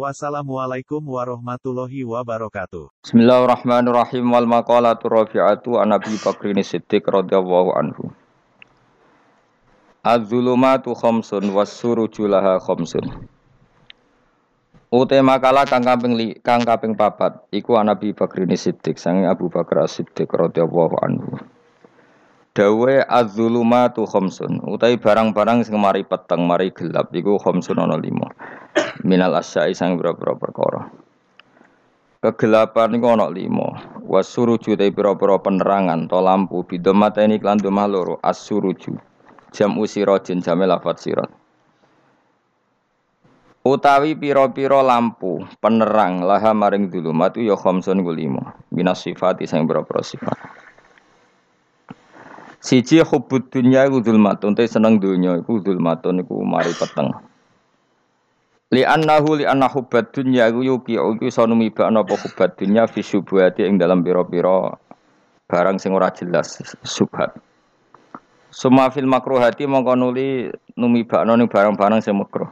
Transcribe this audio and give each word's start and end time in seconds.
Wassalamualaikum 0.00 1.04
warahmatullahi 1.04 2.08
wabarakatuh. 2.08 2.88
Bismillahirrahmanirrahim 3.04 4.32
wal 4.32 4.48
maqalatu 4.48 5.12
rafi'atu 5.12 5.76
an 5.76 5.92
Abi 5.92 6.16
Bakrin 6.16 6.56
Siddiq 6.64 7.04
radhiyallahu 7.04 7.76
anhu. 7.76 8.08
Az-zulumatu 10.00 10.96
khamsun 10.96 11.52
was 11.52 11.68
suruju 11.76 12.32
laha 12.32 12.56
khamsun. 12.64 13.28
Ute 14.88 15.20
makalah 15.20 15.68
kang 15.68 15.84
kaping 15.84 16.16
kang 16.40 16.64
kaping 16.64 16.96
papat 16.96 17.36
iku 17.52 17.76
an 17.76 17.92
Abi 17.92 18.16
Bakrin 18.16 18.56
Siddiq 18.56 18.96
sange 18.96 19.28
Abu 19.28 19.52
Bakar 19.52 19.84
Siddiq 19.84 20.32
radhiyallahu 20.32 20.96
anhu. 20.96 21.36
Dawe 22.60 23.08
az-zulumatu 23.08 24.04
khamsun 24.04 24.60
utawi 24.68 25.00
barang-barang 25.00 25.64
sing 25.64 25.80
mari 25.80 26.04
peteng 26.04 26.44
mari 26.44 26.68
gelap 26.68 27.08
iku 27.08 27.40
khamsun 27.40 27.80
ana 27.80 27.96
lima 27.96 28.28
minal 29.00 29.32
asyai 29.32 29.72
sang 29.72 29.96
pira-pira 29.96 30.36
perkara. 30.36 30.92
Kegelapan 32.20 33.00
iku 33.00 33.16
ana 33.16 33.32
lima. 33.32 33.80
Wasuruju 34.04 34.76
te 34.76 34.92
pira-pira 34.92 35.40
penerangan 35.40 36.04
to 36.04 36.20
lampu 36.20 36.60
bidomata 36.68 37.24
ini 37.24 37.40
klan 37.40 37.56
domah 37.56 37.88
loro 37.88 38.20
as-suruju. 38.20 38.92
Jam 39.56 39.80
usirojin 39.80 40.44
jame 40.44 40.68
lafat 40.68 41.00
sirat. 41.00 41.32
Utawi 43.64 44.12
pira-pira 44.20 44.84
lampu 44.84 45.48
penerang 45.64 46.28
laha 46.28 46.52
maring 46.52 46.92
dulumat 46.92 47.40
ya 47.40 47.56
khamsun 47.56 48.04
ku 48.04 48.12
lima. 48.12 48.52
Minas 48.68 49.00
sifati 49.00 49.48
sang 49.48 49.64
pira-pira 49.64 50.04
sifat. 50.04 50.59
Siji 52.60 53.00
hubbud 53.00 53.48
dunya 53.48 53.88
iku 53.88 54.04
zulmatun, 54.04 54.52
te 54.52 54.68
seneng 54.68 55.00
dunya 55.00 55.40
iku 55.40 55.64
zulmatun 55.64 56.20
iku 56.20 56.44
mari 56.44 56.76
peteng. 56.76 57.08
Li 58.70 58.86
annahu 58.86 59.40
li 59.40 59.44
anna 59.48 59.66
hubbat 59.66 60.12
dunya 60.12 60.46
iku 60.52 60.60
yuki 60.62 60.94
iku 60.94 61.24
iso 61.24 61.42
numibakno 61.48 62.04
apa 62.04 62.14
hubbat 62.20 62.60
dunya 62.60 62.84
fi 62.84 63.00
syubhati 63.02 63.64
ing 63.64 63.80
dalam 63.80 64.04
pira-pira 64.04 64.76
barang 65.50 65.80
sing 65.80 65.90
ora 65.96 66.12
jelas 66.14 66.60
subhat. 66.86 67.34
Suma 68.52 68.92
fil 68.94 69.08
makruhati 69.08 69.66
mongko 69.66 69.98
nuli 69.98 70.52
numibakno 70.76 71.34
ning 71.34 71.48
barang-barang 71.50 71.98
sing 72.04 72.14
makruh. 72.14 72.50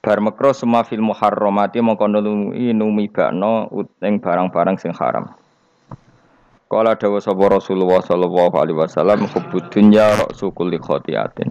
Bar 0.00 0.18
makruh 0.24 0.56
suma 0.56 0.82
fil 0.82 1.04
muharramati 1.04 1.78
mongko 1.84 2.08
nuli 2.08 2.72
numibakno 2.74 3.70
ing 4.02 4.18
barang-barang 4.18 4.80
sing 4.80 4.90
haram. 4.96 5.30
Kala 6.70 6.94
dawa 6.94 7.18
sapa 7.18 7.50
Rasulullah 7.50 7.98
sallallahu 7.98 8.54
alaihi 8.54 8.78
wasallam 8.78 9.26
hubbud 9.26 9.74
dunya 9.74 10.14
ra'su 10.14 10.54
kulli 10.54 10.78
khati'atin. 10.78 11.50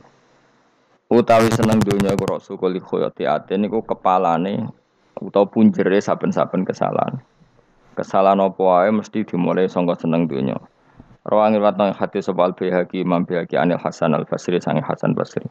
utawi 1.09 1.50
seneng 1.50 1.81
donya 1.81 2.14
iku 2.14 2.38
rasul 2.38 2.56
kali 2.61 2.78
khoyati 2.78 3.26
aten 3.26 3.66
niku 3.66 3.81
kepalane 3.81 4.70
utawa 5.17 5.50
punjere 5.50 5.98
saben-saben 5.98 6.61
kesalahan. 6.64 7.17
Kesalahan 7.98 8.39
apa 8.39 8.61
wae 8.61 8.94
mesti 8.94 9.26
dimulai 9.26 9.66
sangka 9.66 9.98
seneng 9.98 10.30
donya. 10.30 10.56
Rawang 11.26 11.58
riwayat 11.58 11.76
nang 11.76 11.92
hadis 11.98 12.30
sapa 12.30 12.45
al 12.45 12.54
Baihaqi 12.56 13.04
Imam 13.04 13.26
Baihaqi 13.28 13.59
Anil 13.59 13.81
Hasan 13.81 14.16
Al 14.16 14.23
Basri 14.23 14.61
sange 14.61 14.86
Hasan 14.86 15.17
Basri. 15.17 15.44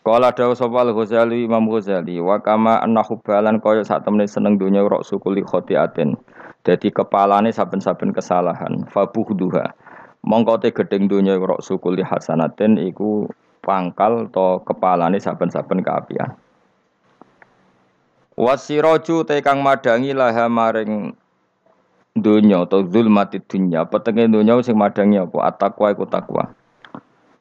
Kala 0.00 0.32
dawu 0.32 0.56
sapa 0.56 0.80
Al 0.80 0.94
Ghazali 0.96 1.44
Imam 1.44 1.66
Ghazali 1.68 2.22
wa 2.22 2.40
kama 2.40 2.80
anna 2.80 3.04
hubbalan 3.04 3.60
kaya 3.60 3.84
sak 3.84 4.06
temene 4.06 4.24
seneng 4.30 4.56
donya 4.56 4.86
rasul 4.86 5.20
kuli 5.20 5.42
khotiatin. 5.44 6.16
Dadi 6.60 6.92
kepalane 6.92 7.50
saben-saben 7.52 8.12
kesalahan. 8.12 8.84
Fabuhduha. 8.92 9.72
Mongko 10.20 10.60
te 10.60 10.68
gedeng 10.76 11.08
donya 11.08 11.40
rasul 11.40 11.80
kuli 11.80 12.04
hasanatin 12.04 12.76
iku 12.76 13.24
pangkal 13.64 14.28
to 14.28 14.60
kepalane 14.68 15.16
saben-saben 15.16 15.80
keapian. 15.80 16.36
Wasiraju 18.36 19.24
te 19.24 19.40
kang 19.40 19.64
madangi 19.64 20.12
laha 20.12 20.48
maring 20.48 21.16
dunya 22.16 22.64
atau 22.64 22.84
zulmati 22.84 23.40
dunya 23.40 23.88
petenge 23.88 24.28
dunya 24.28 24.60
sing 24.60 24.76
madangi 24.76 25.20
apa 25.20 25.38
atakwa 25.48 25.92
iku 25.96 26.04
takwa. 26.04 26.52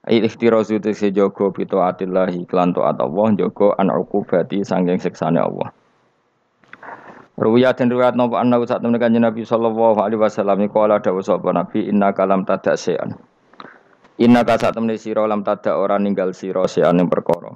Ikhtirazu 0.08 0.79
te 0.79 0.96
sejogo 0.96 1.52
pito 1.52 1.84
atillahi 1.84 2.47
klan 2.47 2.72
taat 2.72 2.97
Allah 3.03 3.28
jogo 3.35 3.75
an 3.75 3.91
ukubati 3.91 4.63
sanging 4.63 4.97
siksane 5.03 5.38
Allah. 5.38 5.75
Ruwiyat 7.39 7.79
dan 7.79 7.88
riwayat 7.88 8.19
nopo 8.19 8.35
anna 8.35 8.59
saat 8.67 8.83
temen 8.83 9.00
kanjeng 9.00 9.23
Nabi 9.23 9.47
sallallahu 9.47 10.03
alaihi 10.03 10.19
wasallam 10.19 10.59
qala 10.67 11.00
dawu 11.00 11.23
sapa 11.23 11.55
Nabi 11.55 11.88
inna 11.88 12.11
kalam 12.11 12.44
tadak 12.44 12.75
sean. 12.75 13.16
Inna 14.19 14.44
ka 14.44 14.59
sak 14.59 14.75
temne 14.75 15.00
sira 15.00 15.23
lam 15.23 15.47
tada 15.47 15.79
ora 15.79 15.95
ninggal 15.95 16.35
sira 16.35 16.67
seane 16.67 17.07
perkara. 17.07 17.55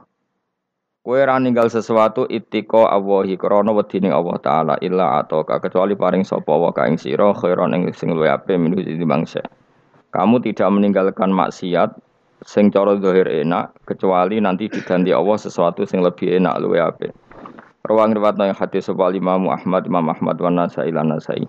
Kowe 1.03 1.19
ora 1.19 1.35
ninggal 1.35 1.67
sesuatu 1.67 2.23
itiko 2.31 2.87
Allahi 2.87 3.35
krana 3.35 3.75
wedine 3.75 4.07
Allah 4.07 4.39
taala 4.39 4.75
illa 4.79 5.19
ataka 5.19 5.59
kecuali 5.59 5.99
paring 5.99 6.23
sapa 6.23 6.55
wa 6.55 6.71
ka 6.71 6.87
ing 6.87 6.95
sira 6.95 7.35
khairon 7.35 7.75
ing 7.75 7.91
sing 7.91 8.15
luwih 8.15 8.31
minu 8.55 8.79
bangsa. 9.03 9.43
Kamu 10.15 10.39
tidak 10.39 10.71
meninggalkan 10.71 11.35
maksiat 11.35 11.91
sing 12.47 12.71
cara 12.71 12.95
zahir 13.03 13.27
enak 13.27 13.75
kecuali 13.83 14.39
nanti 14.39 14.71
diganti 14.71 15.11
Allah 15.11 15.35
sesuatu 15.35 15.83
sing 15.83 15.99
lebih 15.99 16.39
enak 16.39 16.55
luwih 16.63 16.87
apik. 16.87 17.11
Rawang 17.83 18.15
riwayat 18.15 18.39
yang 18.39 18.55
hadis 18.55 18.87
sapa 18.87 19.11
Imam 19.11 19.51
Ahmad 19.51 19.83
Imam 19.83 20.07
Ahmad 20.07 20.39
wa 20.39 20.47
Nasai 20.47 20.87
lan 20.95 21.11
Nasai. 21.11 21.43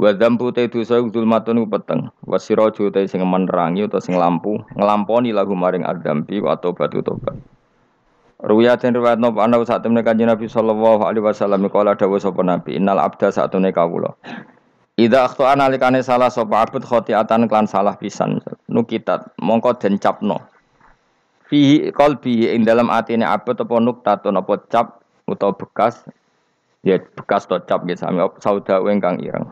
Wa 0.00 0.08
dzambu 0.16 0.56
te 0.56 0.72
dosa 0.72 1.04
zulmatun 1.04 1.68
peteng. 1.68 2.08
Wa 2.24 2.40
siraju 2.40 2.88
te 2.88 3.04
sing 3.04 3.20
menerangi 3.20 3.84
utawa 3.84 4.00
sing 4.00 4.16
lampu 4.16 4.64
nglamponi 4.72 5.36
lagu 5.36 5.52
maring 5.52 5.84
adzambi 5.84 6.40
wa 6.40 6.56
batu 6.56 7.04
tobat. 7.04 7.36
Ruya 8.40 8.80
den 8.80 8.96
riwayat 8.96 9.20
napa 9.20 9.44
ana 9.44 9.60
sak 9.68 9.84
temene 9.84 10.00
Kanjeng 10.00 10.32
Nabi 10.32 10.48
sallallahu 10.48 11.04
alaihi 11.04 11.28
wasallam 11.28 11.68
kala 11.68 11.92
dawuh 11.92 12.16
sapa 12.16 12.40
Nabi 12.40 12.80
innal 12.80 12.96
abda 12.96 13.36
satune 13.36 13.68
kawula. 13.68 14.16
Ida 14.96 15.28
akhta 15.28 15.52
analikane 15.52 16.00
salah 16.00 16.32
sapa 16.32 16.64
abd 16.64 16.88
khotiatan 16.88 17.52
klan 17.52 17.68
salah 17.68 18.00
pisan 18.00 18.40
nukitat 18.72 19.28
mongko 19.36 19.76
den 19.76 20.00
capno. 20.00 20.40
Fihi 21.52 21.92
qalbi 21.92 22.48
ing 22.48 22.64
dalam 22.64 22.88
atine 22.88 23.28
abd 23.28 23.60
apa 23.60 23.76
nuktatun 23.76 24.40
apa 24.40 24.56
cap 24.72 25.01
utawa 25.32 25.56
bekas 25.56 26.04
ya 26.84 26.98
bekas 27.00 27.48
to 27.48 27.56
cap 27.64 27.86
gitu 27.88 28.04
sami 28.04 28.20
sauda 28.42 28.82
ingkang 28.86 29.22
ireng. 29.22 29.48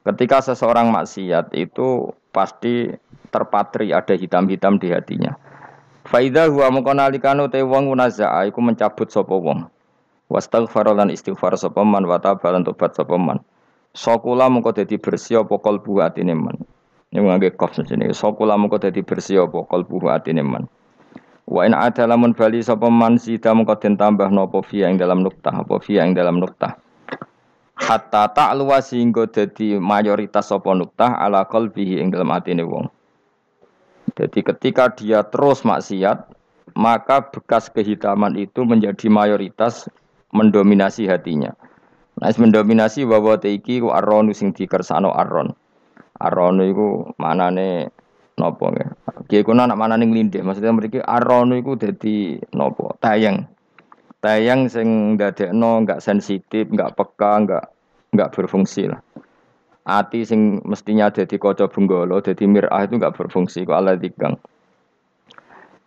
Ketika 0.00 0.40
seseorang 0.40 0.88
maksiat 0.88 1.52
itu 1.52 2.08
pasti 2.32 2.88
terpatri 3.28 3.92
ada 3.92 4.16
hitam-hitam 4.16 4.80
di 4.80 4.90
hatinya. 4.90 5.36
Faida 6.08 6.48
huwa 6.48 6.72
mengkonalikanu 6.72 7.52
te 7.52 7.60
wong 7.60 7.92
munaza'a 7.92 8.48
iku 8.48 8.64
mencabut 8.64 9.12
sapa 9.12 9.36
wong. 9.36 9.68
Wastaghfar 10.32 10.90
lan 10.96 11.12
istighfar 11.12 11.54
sapa 11.60 11.84
man 11.84 12.08
wa 12.08 12.16
tabalan 12.16 12.64
tobat 12.64 12.96
sapa 12.96 13.20
man. 13.20 13.44
Sokula 13.92 14.46
mengko 14.46 14.72
dadi 14.72 14.96
bersih 14.96 15.42
apa 15.42 15.58
kalbu 15.58 16.00
atine 16.00 16.32
man. 16.38 16.56
Ini 17.10 17.20
ngangge 17.20 17.58
kof 17.58 17.74
sini. 17.74 18.10
Sokula 18.14 18.54
mengko 18.54 18.78
dadi 18.78 19.02
bersih 19.02 19.44
apa 19.44 19.66
kalbu 19.66 20.06
atine 20.08 20.46
man. 20.46 20.70
Wa 21.50 21.66
in 21.66 21.74
ada 21.74 22.06
lamun 22.06 22.30
bali 22.30 22.62
sapa 22.62 22.86
man 22.86 23.18
sida 23.18 23.50
mengko 23.50 23.74
den 23.82 23.98
tambah 23.98 24.30
napa 24.30 24.62
fiya 24.62 24.86
ing 24.86 25.02
dalam 25.02 25.26
nuktah 25.26 25.50
apa 25.50 25.82
fiya 25.82 26.06
ing 26.06 26.14
dalam 26.14 26.38
nuktah 26.38 26.78
hatta 27.80 28.28
ta'luwa 28.30 28.78
sehingga 28.84 29.24
jadi 29.26 29.80
mayoritas 29.80 30.52
sapa 30.52 30.76
nuktah 30.76 31.16
ala 31.16 31.48
qalbihi 31.48 31.98
ing 31.98 32.12
dalam 32.12 32.30
atine 32.30 32.62
wong. 32.62 32.86
Jadi 34.14 34.44
ketika 34.44 34.92
dia 34.92 35.24
terus 35.24 35.64
maksiat, 35.64 36.28
maka 36.76 37.24
bekas 37.32 37.72
kehitaman 37.72 38.36
itu 38.36 38.62
menjadi 38.68 39.08
mayoritas 39.08 39.88
mendominasi 40.30 41.08
hatinya. 41.08 41.56
Nah, 42.20 42.30
mendominasi 42.36 43.08
bahwa 43.08 43.40
teiki 43.40 43.80
ku 43.80 43.88
arronu 43.88 44.36
sing 44.36 44.52
dikersano 44.52 45.08
arron. 45.08 45.56
Arronu 46.20 46.62
iku 46.68 46.88
manane 47.16 47.88
nopo 48.36 48.68
nggih. 48.68 48.99
Ki 49.30 49.46
iku 49.46 49.54
anak 49.54 49.78
manane 49.78 50.10
nglindih, 50.10 50.42
maksudnya 50.42 50.74
mriki 50.74 50.98
arronu 50.98 51.54
iku 51.54 51.78
dadi 51.78 52.34
nopo? 52.50 52.98
Tayang 52.98 53.46
tayang 54.18 54.66
sing 54.66 55.14
ndadekno 55.14 55.86
nggak 55.86 56.02
sensitif, 56.02 56.66
nggak 56.66 56.98
peka, 56.98 57.32
nggak 57.46 57.64
nggak 58.10 58.30
berfungsi 58.34 58.90
lah. 58.90 58.98
Ati 59.86 60.26
sing 60.26 60.58
mestinya 60.66 61.08
jadi 61.14 61.30
kaca 61.38 61.70
bunggolo, 61.70 62.18
jadi 62.18 62.42
mirah 62.42 62.84
itu 62.84 62.98
nggak 62.98 63.16
berfungsi 63.16 63.62
kok 63.62 63.78
Allah 63.78 63.94
dikang. 63.94 64.34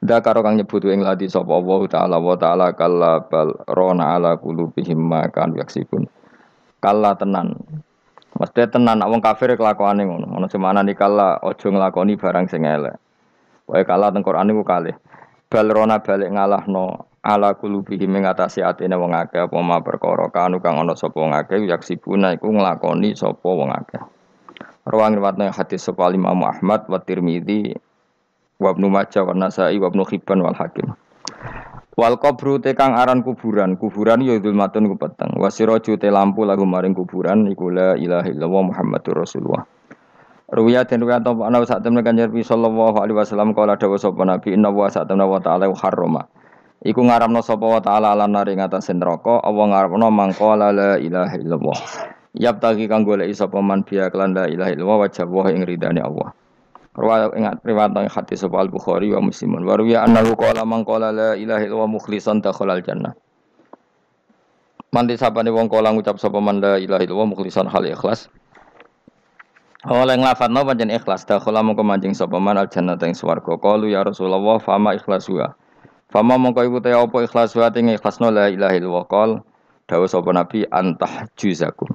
Da 0.03 0.19
karo 0.19 0.43
kang 0.43 0.59
nyebut 0.59 0.83
ing 0.87 0.99
ladi 0.99 1.27
sapa 1.27 1.51
Allah 1.51 1.81
taala 1.87 2.17
wa 2.19 2.35
taala 2.35 2.71
kalla 2.75 3.23
bal 3.23 3.55
rona 3.71 4.19
ala 4.19 4.39
qulubihim 4.39 4.99
ma 4.99 5.27
kan 5.27 5.51
yaksibun. 5.55 6.07
Kalla 6.83 7.15
tenan. 7.15 7.59
Mesti 8.39 8.71
tenan 8.71 9.03
nak 9.03 9.11
wong 9.11 9.19
kafir 9.19 9.55
kelakuane 9.55 10.03
ngono. 10.03 10.31
Ono 10.31 10.47
semana 10.51 10.83
nikala 10.83 11.39
ojo 11.39 11.71
nglakoni 11.71 12.19
barang 12.19 12.47
sing 12.47 12.67
elek. 12.67 13.02
Wae 13.67 13.87
kalah 13.87 14.11
teng 14.11 14.25
Quran 14.25 14.51
niku 14.51 14.67
kalih. 14.67 14.95
Bal 15.47 15.69
rona 15.71 16.01
balik 16.03 16.33
ngalahno 16.33 17.07
ala 17.23 17.55
kulubihi 17.55 18.03
mengatasi 18.03 18.59
atine 18.59 18.99
wong 18.99 19.15
akeh 19.15 19.47
apa 19.47 19.57
ma 19.63 19.79
perkara 19.79 20.27
kanu 20.27 20.59
kang 20.59 20.75
ana 20.75 20.91
sapa 20.97 21.15
wong 21.15 21.31
akeh 21.31 21.63
yaksibuna 21.63 22.35
iku 22.35 22.51
nglakoni 22.51 23.15
sapa 23.15 23.47
wong 23.47 23.71
akeh. 23.71 24.03
Rawang 24.83 25.15
riwayatna 25.15 25.55
hadis 25.55 25.87
sapa 25.87 26.11
Imam 26.11 26.43
Ahmad 26.43 26.91
wa 26.91 26.99
Tirmidzi 26.99 27.71
wa 28.59 28.75
Ibnu 28.75 28.91
Majah 28.91 29.23
wa 29.23 29.31
Nasa'i 29.31 29.79
wa 29.79 29.87
Ibnu 29.87 30.03
Hibban 30.03 30.43
wal 30.43 30.59
Hakim. 30.59 30.91
Wal 31.93 32.17
kubru 32.19 32.59
te 32.59 32.73
kang 32.73 32.97
aran 32.97 33.23
kuburan, 33.23 33.79
kuburan 33.79 34.19
ya 34.25 34.35
zulmatun 34.41 34.91
ku 34.91 34.99
peteng. 34.99 35.39
Wasiraju 35.39 35.95
te 35.95 36.09
lampu 36.11 36.43
lagu 36.43 36.67
maring 36.67 36.97
kuburan 36.97 37.47
iku 37.47 37.71
la 37.71 37.95
ilaha 37.95 38.27
illallah 38.27 38.63
Muhammadur 38.73 39.23
Rasulullah. 39.23 39.63
Ruwiya 40.53 40.85
den 40.85 41.01
ruwiya 41.01 41.17
ta 41.17 41.33
ana 41.33 41.65
sak 41.65 41.81
temne 41.81 42.05
kanjeng 42.05 42.29
Nabi 42.29 42.45
sallallahu 42.45 43.01
alaihi 43.01 43.17
wasallam 43.17 43.57
kala 43.57 43.73
dawuh 43.73 43.97
sapa 43.97 44.21
Nabi 44.21 44.53
inna 44.53 44.69
wa 44.69 44.85
sak 44.85 45.09
temne 45.09 45.25
wa 45.25 45.41
ta'ala 45.41 45.65
harrama. 45.73 46.29
Iku 46.85 47.01
ngaramno 47.01 47.41
sapa 47.41 47.65
wa 47.65 47.81
ta'ala 47.81 48.13
lan 48.13 48.37
nari 48.37 48.53
ngatasé 48.53 48.93
neraka 48.93 49.41
apa 49.41 49.61
ngaramno 49.65 50.13
mangko 50.13 50.53
la 50.53 50.69
ilaha 51.01 51.33
illallah. 51.41 51.79
Yap 52.37 52.61
tagi 52.61 52.85
kang 52.85 53.01
golek 53.01 53.33
sapa 53.33 53.57
man 53.65 53.81
biya 53.81 54.13
kelan 54.13 54.37
la 54.37 54.45
ilaha 54.45 54.69
illallah 54.77 55.09
wajah 55.09 55.25
wa 55.25 55.49
ing 55.49 55.65
ridane 55.65 56.05
Allah. 56.05 56.37
Riwayat 56.93 57.33
ingat 57.33 57.55
riwayat 57.65 57.89
yang 57.97 58.13
hadis 58.13 58.45
Al 58.45 58.69
Bukhari 58.69 59.09
wa 59.09 59.25
Muslimun. 59.25 59.65
Wa 59.65 59.73
ruwiya 59.73 60.05
annahu 60.05 60.37
qala 60.37 60.61
man 60.69 60.85
qala 60.85 61.09
la 61.09 61.29
ilaha 61.33 61.65
illallah 61.65 61.89
mukhlishan 61.89 62.45
dakhala 62.45 62.77
al 62.77 62.85
jannah. 62.85 63.17
Manti 64.93 65.17
sapane 65.17 65.49
wong 65.49 65.65
kala 65.65 65.89
ngucap 65.89 66.21
sapa 66.21 66.37
man 66.37 66.61
la 66.61 66.77
ilaha 66.77 67.01
illallah 67.01 67.33
mukhlishan 67.33 67.65
hal 67.65 67.81
ikhlas. 67.89 68.29
Oleh 69.83 70.15
nglafadzno 70.15 70.63
pancen 70.63 70.95
ikhlas 70.95 71.27
dakhala 71.27 71.59
mongko 71.59 71.83
manjing 71.83 72.15
sapa 72.15 72.39
man 72.39 72.55
al 72.55 72.71
jannah 72.71 72.95
ing 73.03 73.11
swarga. 73.11 73.59
Qalu 73.59 73.91
ya 73.91 74.07
Rasulullah 74.07 74.55
fama 74.63 74.95
ikhlasuha. 74.95 75.59
Fama 76.07 76.39
mongko 76.39 76.63
iku 76.63 76.79
te 76.79 76.95
apa 76.95 77.27
ikhlasuha 77.27 77.67
ing 77.75 77.91
ikhlasno 77.91 78.31
la 78.31 78.47
ilaha 78.47 78.79
illallah 78.79 79.05
qol. 79.11 79.31
Dawuh 79.83 80.07
sapa 80.07 80.31
Nabi 80.31 80.63
antah 80.71 81.27
juzakum. 81.35 81.91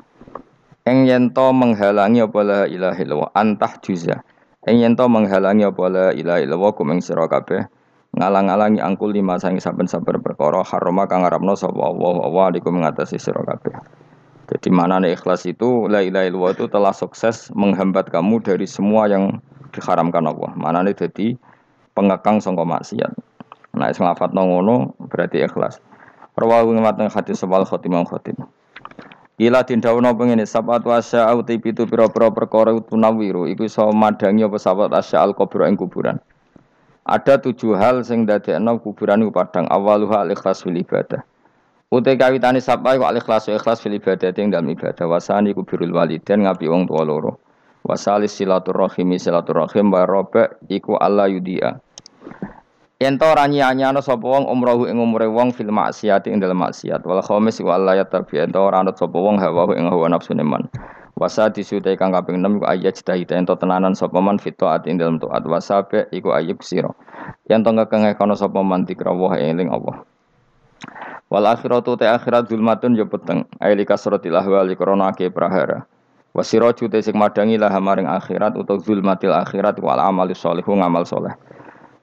Eng 0.84 1.08
yen 1.08 1.32
to 1.32 1.48
menghalangi 1.48 2.28
apa 2.28 2.40
la 2.44 2.60
ilaha 2.68 3.00
illallah 3.00 3.32
antah 3.32 3.80
juzah. 3.80 4.20
Ing 4.68 4.84
yen 4.84 4.92
to 4.92 5.08
menghalangi 5.08 5.64
apa 5.64 5.84
la 5.88 6.06
ilaha 6.12 6.44
illallah 6.44 6.72
kumeng 6.76 7.00
sira 7.00 7.24
kabeh 7.24 7.64
ngalang-alangi 8.12 8.84
angkul 8.84 9.16
lima 9.16 9.40
sang 9.40 9.56
saben-saben 9.56 10.20
perkara 10.20 10.60
harama 10.60 11.08
kang 11.08 11.24
ngarepno 11.24 11.56
sapa 11.56 11.80
Allah 11.88 12.16
wa 12.28 12.52
alikum 12.52 12.84
ngatasi 12.84 13.16
sira 13.16 13.40
kabeh. 13.40 13.80
Jadi 14.48 14.72
mana 14.72 14.96
nih 14.96 15.12
ikhlas 15.12 15.44
itu 15.44 15.92
la 15.92 16.00
ilaha 16.00 16.24
illallah 16.24 16.52
itu 16.56 16.66
telah 16.72 16.96
sukses 16.96 17.52
menghambat 17.52 18.08
kamu 18.08 18.40
dari 18.40 18.64
semua 18.64 19.04
yang 19.04 19.44
diharamkan 19.76 20.24
Allah. 20.24 20.56
Mana 20.56 20.80
nih 20.80 20.96
jadi 20.96 21.36
pengekang 21.92 22.40
sangka 22.40 22.64
maksiat. 22.64 23.12
Nah, 23.76 23.92
sing 23.92 24.08
lafadzno 24.08 24.48
ngono 24.48 24.96
berarti 25.12 25.44
ikhlas. 25.44 25.84
Rawahu 26.32 26.72
ngewat 26.72 26.96
hadis 27.12 27.44
sebal 27.44 27.68
khotimah 27.68 28.08
khotimah. 28.08 28.48
Ila 29.38 29.62
din 29.62 29.78
dawuh 29.78 30.02
pengene 30.18 30.42
sabatu 30.48 30.90
asya 30.90 31.30
uti 31.30 31.62
pitu 31.62 31.86
pira-pira 31.86 32.26
perkara 32.32 32.74
tunawiru 32.82 33.46
iku 33.46 33.70
iso 33.70 33.86
madangi 33.94 34.42
apa 34.42 34.58
sabat 34.58 34.90
asya 34.90 35.22
al 35.22 35.30
kubur 35.30 35.62
ing 35.62 35.78
kuburan. 35.78 36.18
Ada 37.06 37.38
tujuh 37.38 37.78
hal 37.78 38.02
sing 38.02 38.26
dadekno 38.26 38.82
kuburan 38.82 39.22
iku 39.22 39.30
padang 39.30 39.70
awaluha 39.70 40.26
al 40.26 40.34
ikhlas 40.34 40.66
fil. 40.66 40.74
Uti 41.88 42.20
kawitane 42.20 42.60
sapa 42.60 43.00
iku 43.00 43.08
al 43.08 43.16
ikhlas 43.16 43.80
fil 43.80 43.96
ibadah 43.96 44.28
ing 44.36 44.52
dalam 44.52 44.68
ibadah 44.68 45.08
wasani 45.08 45.56
kubirul 45.56 45.96
waliden 45.96 46.44
ngapi 46.44 46.68
wong 46.68 46.84
tua 46.84 47.00
loro. 47.00 47.40
Wasalis 47.80 48.36
silaturahimi 48.36 49.16
silaturahim 49.16 49.88
wa 49.88 50.04
robe 50.04 50.60
iku 50.68 51.00
Allah 51.00 51.32
yudia. 51.32 51.80
Yen 53.00 53.16
to 53.16 53.24
ora 53.24 53.48
nyanyano 53.48 54.04
sapa 54.04 54.20
wong 54.20 54.44
umrohu 54.52 54.84
ing 54.84 55.00
umure 55.00 55.32
wong 55.32 55.48
fil 55.56 55.72
maksiat 55.72 56.28
ing 56.28 56.44
dalem 56.44 56.60
maksiat 56.60 57.08
wal 57.08 57.24
khamis 57.24 57.56
wa 57.64 57.80
Allah 57.80 58.02
ya 58.02 58.04
tabi 58.04 58.36
yen 58.36 58.52
to 58.52 58.60
ora 58.60 58.84
sapa 58.92 59.16
wong 59.16 59.40
hawa 59.40 59.72
ing 59.72 59.88
hawa 59.88 60.12
nafsu 60.12 60.36
man. 60.36 60.68
Wasa 61.16 61.48
disute 61.48 61.96
kang 61.96 62.10
kaping 62.10 62.44
6 62.44 62.58
iku 62.58 62.66
ayat 62.68 62.94
cita-cita 63.00 63.34
ento 63.38 63.56
tenanan 63.56 63.96
sapa 63.96 64.20
man 64.20 64.36
fit 64.36 64.60
taat 64.60 64.84
ing 64.84 65.00
dalem 65.00 65.16
taat 65.16 65.46
wasabe 65.48 66.04
iku 66.12 66.36
ayub 66.36 66.60
sira. 66.60 66.92
Yen 67.48 67.64
to 67.64 67.72
ngekenge 67.72 68.12
kono 68.20 68.36
sapa 68.36 68.60
man 68.60 68.84
dikra 68.84 69.14
wa 69.14 69.38
eling 69.40 69.72
Allah. 69.72 70.04
Wal 71.28 71.44
akhiratu 71.44 72.00
te 72.00 72.08
akhirat 72.08 72.48
zulmatun 72.48 72.96
yo 72.96 73.04
peteng. 73.04 73.44
Aili 73.60 73.84
kasratil 73.84 74.32
ahwali 74.32 74.72
krana 74.72 75.12
ake 75.12 75.28
prahara. 75.28 75.84
Wasiraju 76.32 76.88
te 76.88 77.04
sing 77.04 77.16
madangi 77.20 77.60
lah 77.60 77.72
maring 77.76 78.08
akhirat 78.08 78.56
utawa 78.56 78.80
zulmatil 78.80 79.36
akhirat 79.36 79.76
wal 79.84 80.00
amali 80.00 80.32
sholihu 80.32 80.72
ngamal 80.80 81.04
soleh. 81.04 81.36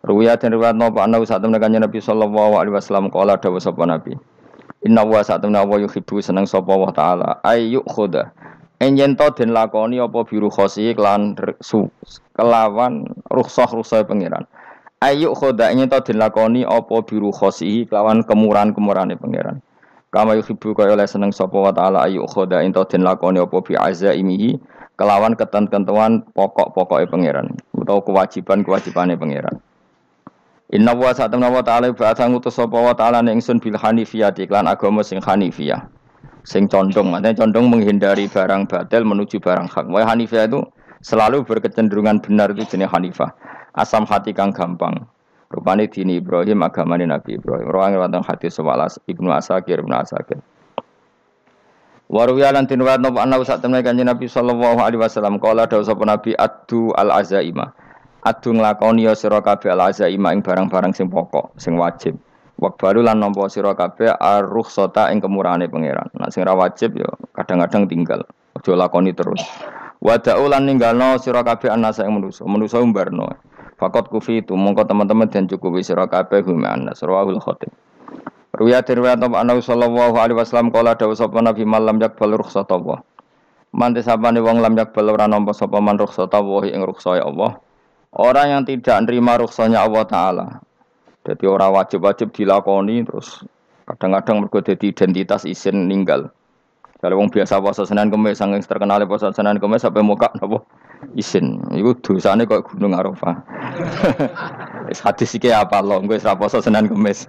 Ruwiya 0.06 0.38
dan 0.38 0.54
riwayat 0.54 0.78
nopo 0.78 1.02
anna 1.02 1.18
saat 1.26 1.42
kanjeng 1.42 1.82
Nabi 1.82 1.98
sallallahu 1.98 2.62
alaihi 2.62 2.78
wasallam 2.78 3.10
kala 3.10 3.42
dawuh 3.42 3.58
sapa 3.58 3.90
Nabi. 3.90 4.14
Inna 4.86 5.02
wa 5.02 5.26
saat 5.26 5.42
temen 5.42 5.58
wa 5.58 5.82
yuhibbu 5.82 6.22
seneng 6.22 6.46
sapa 6.46 6.78
wa 6.78 6.94
taala 6.94 7.42
ayu 7.42 7.82
khoda. 7.90 8.30
Enjen 8.78 9.18
to 9.18 9.26
den 9.34 9.50
lakoni 9.50 9.98
apa 9.98 10.22
biru 10.30 10.54
khosi 10.54 10.94
kelan 10.94 11.34
kelawan 12.38 13.10
rukhsah 13.34 13.66
rukhsah 13.74 14.06
pangeran. 14.06 14.46
Ayu 15.06 15.38
khoda 15.38 15.70
enjen 15.70 15.86
to 15.86 16.02
den 16.02 16.18
lakoni 16.18 16.66
apa 16.66 17.06
biru 17.06 17.30
khosi 17.30 17.86
kelawan 17.86 18.26
kemurahan-kemurahane 18.26 19.14
pangeran. 19.22 19.62
Kama 20.10 20.34
yuhibbu 20.34 20.74
kaya 20.74 20.98
oleh 20.98 21.06
seneng 21.06 21.30
sapa 21.30 21.54
wa 21.54 21.70
taala 21.70 22.10
ayu 22.10 22.26
khoda 22.26 22.66
ento 22.66 22.82
den 22.90 23.06
lakoni 23.06 23.38
apa 23.38 23.62
bi 23.62 23.78
azaimihi 23.78 24.58
kelawan 24.98 25.38
ketentuan 25.38 26.26
pokok-pokoke 26.34 27.06
pangeran 27.06 27.54
utawa 27.78 28.02
kewajiban-kewajibane 28.02 29.14
pangeran. 29.14 29.62
Inna 30.74 30.98
wa 30.98 31.14
sa'atamna 31.14 31.54
wa 31.54 31.62
ta'ala 31.62 31.94
ba'atha 31.94 32.26
ngutus 32.26 32.58
sapa 32.58 32.74
wa 32.74 32.98
ta'ala 32.98 33.22
ning 33.22 33.38
sun 33.38 33.62
bil 33.62 33.78
hanifiyah 33.78 34.34
iklan 34.34 34.66
agama 34.66 35.06
sing 35.06 35.22
hanifiyah. 35.22 35.86
Sing 36.42 36.66
condong, 36.66 37.14
artinya 37.14 37.46
condong 37.46 37.70
menghindari 37.70 38.26
barang 38.26 38.66
batil 38.66 39.06
menuju 39.06 39.38
barang 39.38 39.70
hak. 39.70 39.86
Wa 39.86 40.10
hanifiyah 40.10 40.50
itu 40.50 40.66
selalu 41.06 41.46
berkecenderungan 41.46 42.18
benar 42.26 42.50
itu 42.58 42.66
jenis 42.66 42.90
hanifah. 42.90 43.30
Asam 43.76 44.08
hati 44.08 44.32
kang 44.32 44.56
gampang. 44.56 45.04
Rupane 45.52 45.92
dini 45.92 46.24
Ibrahim 46.24 46.64
agamane 46.64 47.06
Nabi 47.06 47.36
Ibrahim. 47.36 47.68
Rawang 47.70 48.00
wonten 48.00 48.24
hadis 48.24 48.56
sewalas 48.56 48.98
Ibnu 49.06 49.30
Asakir 49.30 49.84
Ibnu 49.84 49.94
Asakir. 49.94 50.40
Waruya 52.06 52.54
lan 52.54 52.70
tinwat 52.70 53.02
nopo 53.02 53.18
ana 53.18 53.42
sak 53.42 53.66
temne 53.66 53.82
kanjeng 53.82 54.06
Nabi 54.06 54.30
sallallahu 54.30 54.78
alaihi 54.78 55.02
wasallam 55.02 55.42
kala 55.42 55.66
dawuh 55.66 55.84
sapa 55.84 56.06
Nabi 56.06 56.38
addu 56.38 56.94
al 56.94 57.10
azaima 57.10 57.74
adu 58.22 58.54
nglakoni 58.54 59.10
ya 59.10 59.18
sira 59.18 59.42
kabeh 59.42 59.74
al 59.74 59.90
azaima 59.90 60.34
ing 60.34 60.46
barang-barang 60.46 60.94
sing 60.94 61.10
pokok, 61.10 61.58
sing 61.58 61.78
wajib. 61.78 62.18
Wakbaru 62.62 63.04
lan 63.04 63.20
nampa 63.20 63.50
sira 63.50 63.74
kabeh 63.74 64.16
ar-rukhsata 64.16 65.12
ing 65.12 65.20
kemurahane 65.20 65.66
pangeran. 65.66 66.08
Nah 66.16 66.30
sing 66.30 66.46
ora 66.46 66.54
wajib 66.56 66.94
ya 66.94 67.10
kadang-kadang 67.36 67.90
tinggal. 67.90 68.22
Aja 68.54 68.72
lakoni 68.78 69.12
terus. 69.12 69.42
Wada'u 70.00 70.46
lan 70.46 70.70
ninggalno 70.70 71.18
sira 71.18 71.42
kabeh 71.42 71.74
anasa 71.74 72.06
ing 72.06 72.16
manusa. 72.16 72.46
Manusa 72.46 72.80
umbarno. 72.80 73.34
Fakot 73.76 74.08
kufi 74.08 74.40
itu 74.40 74.56
mongko 74.56 74.88
teman-teman 74.88 75.28
dan 75.28 75.52
cukupi 75.52 75.84
sira 75.84 76.08
kabeh 76.08 76.48
hum 76.48 76.64
anas 76.64 77.04
rawahul 77.04 77.44
khatib. 77.44 77.72
Ruya 78.56 78.80
riwayat 78.80 79.20
Nabi 79.20 79.60
sallallahu 79.60 80.16
alaihi 80.16 80.40
wasallam 80.40 80.72
kala 80.72 80.96
dawuh 80.96 81.12
sapa 81.12 81.44
Nabi 81.44 81.68
malam 81.68 82.00
yakbal 82.00 82.40
rukhsata 82.40 82.80
Allah. 82.80 83.04
Mante 83.76 84.00
sapane 84.00 84.40
wong 84.40 84.64
lam 84.64 84.80
yakbal 84.80 85.12
ora 85.12 85.28
nampa 85.28 85.52
sapa 85.52 85.84
man 85.84 86.00
rukhsata 86.00 86.40
Allah 86.40 86.72
ing 86.72 86.88
rukhsae 86.88 87.20
Allah. 87.20 87.60
Orang 88.16 88.48
yang 88.48 88.64
tidak 88.64 88.96
nerima 89.04 89.36
rukhsahnya 89.36 89.84
Allah 89.84 90.08
Ta'ala. 90.08 90.48
Jadi 91.28 91.44
orang 91.52 91.76
wajib-wajib 91.76 92.32
dilakoni 92.32 93.04
terus 93.04 93.44
kadang-kadang 93.84 94.40
mergo 94.40 94.64
jadi 94.64 94.88
identitas 94.88 95.44
isin 95.44 95.92
ninggal. 95.92 96.32
Kalau 97.04 97.20
wong 97.20 97.28
biasa 97.28 97.60
puasa 97.60 97.84
Senin 97.84 98.08
Kamis 98.08 98.40
saking 98.40 98.64
terkenal 98.64 99.04
puasa 99.04 99.36
Senin 99.36 99.60
Kamis 99.60 99.84
sampai 99.84 100.00
muka 100.00 100.32
napa 100.40 100.64
isin. 101.16 101.62
Iku 101.72 101.96
dosane 102.02 102.46
kok 102.46 102.68
Gunung 102.72 102.96
Arafah. 102.96 103.36
Wis 104.90 105.02
hadis 105.02 105.34
iki 105.34 105.50
apa 105.50 105.82
lo 105.82 106.02
gue 106.04 106.20
ora 106.22 106.38
puasa 106.38 106.62
Senin 106.62 106.90
Kamis. 106.90 107.26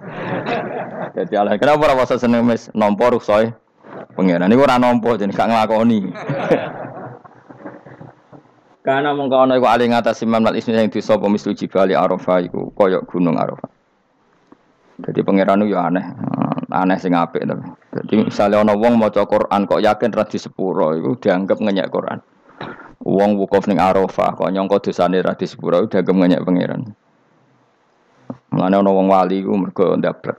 Jadi 1.17 1.33
ala 1.33 1.57
kenapa 1.57 1.89
ora 1.89 1.95
puasa 1.97 2.19
Senin 2.21 2.45
Kamis? 2.45 2.69
Nampa 2.77 3.09
pengiran 4.17 4.49
niku 4.49 4.65
ora 4.65 4.81
nampa 4.81 5.13
jadi 5.17 5.29
gak 5.29 5.49
nglakoni. 5.49 5.99
Karena 8.87 9.11
mengkau 9.11 9.43
iku 9.51 9.67
ali 9.67 9.91
ngatasi 9.91 10.23
mamlat 10.23 10.55
ismi 10.55 10.71
yang 10.79 10.87
disapa 10.87 11.27
mislu 11.27 11.51
jibali 11.51 11.91
Arafah 11.91 12.39
iku 12.39 12.71
koyok 12.71 13.03
gunung 13.11 13.35
Arafah. 13.35 13.67
Jadi 14.97 15.21
pangeran 15.21 15.61
yo 15.69 15.77
aneh, 15.77 16.01
aneh 16.73 16.97
sing 16.97 17.13
apik 17.13 17.45
to. 17.45 17.53
Jadi 18.01 18.31
misalnya 18.31 18.65
ana 18.65 18.73
wong 18.73 18.97
maca 18.97 19.29
Quran 19.29 19.69
kok 19.69 19.83
yakin 19.83 20.09
ra 20.09 20.25
di 20.25 20.41
sepuro 20.41 20.97
iku 20.97 21.19
dianggap 21.19 21.61
ngenyek 21.61 21.91
Quran. 21.93 22.17
Wong 23.05 23.37
wukuf 23.37 23.69
ning 23.69 23.77
Arafah 23.77 24.33
kok 24.33 24.49
nyangka 24.49 24.89
dosane 24.89 25.21
ra 25.21 25.37
di 25.37 25.45
sepuro 25.45 25.85
dianggap 25.85 26.15
ngenyek 26.17 26.43
pangeran. 26.43 26.81
Mulane 28.51 28.75
ana 28.79 28.89
wong 28.89 29.07
wali 29.11 29.45
iku 29.45 29.53
mergo 29.53 29.93
ndablek. 29.93 30.37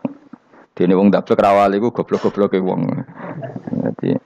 Dene 0.75 0.95
wong 0.99 1.15
ndablek 1.15 1.39
ra 1.39 1.55
wali 1.55 1.79
iku 1.79 1.95
goblok-gobloke 1.95 2.59
wong. 2.59 2.83
Jadi 3.73 4.19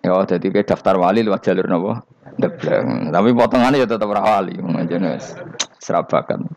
Ya 0.00 0.16
jadi 0.24 0.48
kayak 0.48 0.64
daftar 0.64 0.96
wali 0.96 1.20
lewat 1.20 1.44
jalur 1.44 1.68
nopo. 1.68 1.92
Tapi 2.40 3.28
potongannya 3.36 3.84
ya 3.84 3.86
tetap 3.86 4.08
wali, 4.08 4.56
jenis 4.88 5.36
serabakan. 5.76 6.48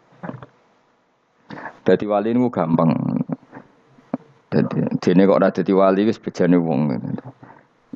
Jadi 1.83 2.07
wali 2.07 2.31
ini 2.31 2.47
gampang. 2.47 2.95
Jadi 4.47 4.79
dene 5.03 5.27
kok 5.27 5.37
ora 5.43 5.51
dadi 5.51 5.73
wali 5.75 6.07
wis 6.07 6.23
bejane 6.23 6.55
wong. 6.55 6.95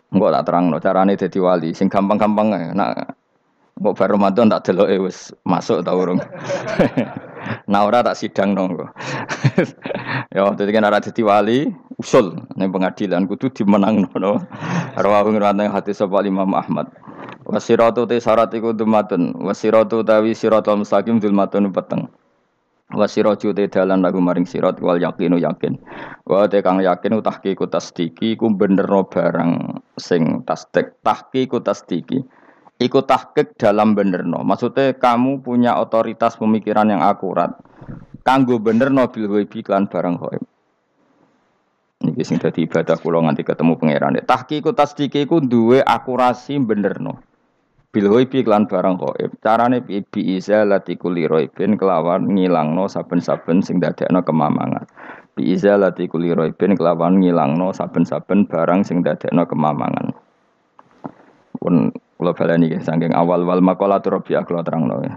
Enggak 0.08 0.32
tak 0.40 0.46
terangno 0.48 0.78
carane 0.80 1.14
dadi 1.20 1.40
wali 1.44 1.70
sing 1.76 1.92
gampang-gampang. 1.92 2.72
Nak 2.76 3.18
Mbok 3.78 3.94
bar 3.94 4.10
Ramadan 4.10 4.50
tak 4.50 4.66
deloke 4.66 4.98
wis 5.06 5.30
masuk 5.46 5.86
ta 5.86 5.94
urung. 5.94 6.18
nah 7.72 7.86
ora 7.86 8.02
tak 8.02 8.18
sidang 8.18 8.58
nongko. 8.58 8.90
ya 10.34 10.50
dadi 10.58 10.72
kan 10.74 10.90
ora 10.90 10.98
dadi 10.98 11.22
wali 11.22 11.70
usul 12.02 12.42
ning 12.58 12.74
pengadilan 12.74 13.30
kudu 13.30 13.54
dimenangno 13.54 14.10
no. 14.18 14.42
Rawahu 14.98 15.30
ngrawat 15.38 15.62
hati 15.70 15.94
sapa 15.94 16.26
Imam 16.26 16.58
Ahmad. 16.58 16.90
Wasiratu 17.46 18.10
te 18.10 18.18
syarat 18.18 18.50
iku 18.58 18.74
dumatun. 18.74 19.38
Wasiratu 19.46 20.02
tawi 20.02 20.34
siratal 20.34 20.82
mustaqim 20.82 21.22
dulmatun 21.22 21.70
peteng. 21.70 22.10
Wasiraju 22.88 23.52
te 23.52 23.68
dalan 23.68 24.00
lagu 24.00 24.24
maring 24.24 24.48
sirat 24.48 24.80
wal 24.80 24.96
yakinu 24.96 25.36
yakin. 25.36 25.76
Wa 26.24 26.48
te 26.48 26.64
kang 26.64 26.80
yakin 26.80 27.20
tahqiqu 27.20 27.68
tasdiki 27.68 28.40
ku 28.40 28.48
bener 28.56 28.88
barang 28.88 29.84
sing 30.00 30.48
tasdik. 30.48 30.96
Tahqiqu 31.04 31.60
tasdiki 31.60 32.24
iku 32.80 33.04
tahqiq 33.04 33.60
dalam 33.60 33.92
benerno. 33.92 34.40
Maksudnya 34.40 34.96
kamu 34.96 35.44
punya 35.44 35.76
otoritas 35.76 36.40
pemikiran 36.40 36.88
yang 36.88 37.04
akurat. 37.04 37.60
Kanggo 38.24 38.56
benerno 38.56 39.12
bil 39.12 39.28
ghaibi 39.36 39.68
klan 39.68 39.92
barang 39.92 40.16
ghaib. 40.24 40.44
Niki 42.08 42.24
sing 42.24 42.40
dadi 42.40 42.64
ibadah 42.64 42.96
kula 43.04 43.20
nganti 43.20 43.44
ketemu 43.44 43.76
pangeran. 43.76 44.16
Tahqiqu 44.24 44.72
tasdiki 44.72 45.28
ku 45.28 45.44
duwe 45.44 45.84
akurasi 45.84 46.56
benerno 46.64 47.27
bil 47.92 48.08
ghaibi 48.12 48.44
lan 48.44 48.68
barang 48.68 49.00
gaib 49.00 49.32
carane 49.40 49.80
bi 49.84 50.22
izalati 50.36 51.00
kulli 51.00 51.26
raibin 51.26 51.80
kelawan 51.80 52.28
ngilangno 52.28 52.86
saben-saben 52.92 53.64
sing 53.64 53.80
dadekno 53.80 54.22
kemamangan 54.22 54.86
bi 55.34 55.56
izalati 55.56 56.12
kulli 56.12 56.36
raibin 56.36 56.76
kelawan 56.76 57.24
ngilangno 57.24 57.72
saben-saben 57.72 58.46
barang 58.46 58.84
sing 58.84 59.02
dadekno 59.02 59.48
kemamangan 59.48 60.14
pun 61.58 61.90
kula 62.20 62.32
baleni 62.38 62.76
saking 62.80 63.16
awal 63.16 63.44
wal 63.44 63.64
maqalatu 63.64 64.14
rabi'ah 64.14 64.44
kula 64.46 64.62
terangno 64.62 65.02
ya 65.02 65.16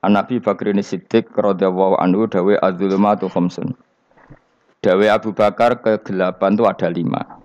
An 0.00 0.16
Nabi 0.16 0.40
Bakr 0.40 0.72
Siddiq 0.80 1.28
radhiyallahu 1.36 2.00
anhu 2.00 2.24
dawe 2.24 2.56
adzulumatu 2.56 3.28
khamsun. 3.28 3.76
Dawe 4.80 5.06
Abu 5.12 5.36
Bakar 5.36 5.84
kegelapan 5.84 6.56
itu 6.56 6.64
ada 6.64 6.88
lima. 6.88 7.39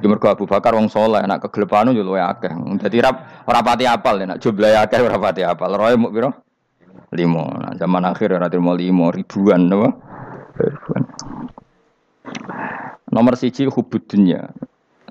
Di 0.00 0.08
mergo 0.08 0.32
Abu 0.32 0.48
Bakar 0.48 0.72
wong 0.72 0.88
soleh, 0.88 1.20
nak 1.28 1.44
kegelapan 1.44 1.92
yo 1.92 2.00
luwe 2.00 2.24
akeh. 2.24 2.48
Dadi 2.80 3.04
rap 3.04 3.44
ora 3.44 3.60
pati 3.60 3.84
apal, 3.84 4.24
nak 4.24 4.40
jumlah 4.40 4.80
akeh 4.88 5.04
ora 5.04 5.20
pati 5.20 5.44
apal. 5.44 5.76
Roe 5.76 5.92
muk 6.00 6.12
piro? 6.16 6.30
Limo. 7.12 7.44
Nah, 7.52 7.76
zaman 7.76 8.08
akhir 8.08 8.32
ora 8.32 8.48
terima 8.48 8.72
limo 8.72 9.12
ribuan 9.12 9.68
napa? 9.68 9.92
Ribuan. 10.56 11.02
Nomor 13.12 13.34
siji 13.36 13.68
hubud 13.68 14.08
dunia. 14.08 14.48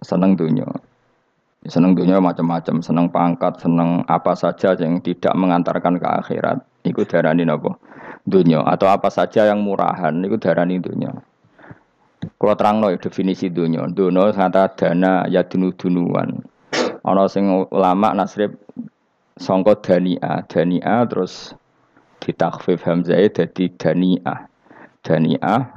Seneng 0.01 0.33
dunia. 0.33 0.65
Seneng 1.67 1.91
dunia 1.91 2.23
macam-macam, 2.23 2.79
seneng 2.79 3.11
pangkat, 3.11 3.59
seneng 3.59 4.07
apa 4.07 4.31
saja 4.31 4.73
yang 4.79 5.03
tidak 5.03 5.35
mengantarkan 5.35 5.99
ke 5.99 6.07
akhirat. 6.07 6.63
Iku 6.87 7.03
darani 7.03 7.43
napa? 7.45 7.75
Dunia 8.23 8.63
atau 8.63 8.87
apa 8.87 9.11
saja 9.11 9.45
yang 9.45 9.61
murahan 9.61 10.15
iku 10.23 10.39
darani 10.39 10.79
dunia. 10.79 11.11
Kalau 12.39 12.55
terang 12.55 12.79
no 12.79 12.87
definisi 12.95 13.51
dunia, 13.51 13.83
dunia 13.91 14.31
kata 14.31 14.71
dana 14.79 15.27
ya 15.27 15.43
dunu 15.43 15.75
dunuan. 15.75 16.39
Ono 17.03 17.27
sing 17.27 17.51
ulama 17.67 18.15
nasrib 18.15 18.55
songko 19.35 19.83
dania, 19.83 20.47
dania 20.47 21.03
terus 21.03 21.51
ditakfif 22.23 22.79
hamzah 22.87 23.19
jadi 23.27 23.65
dania, 23.75 24.47
dania 25.03 25.67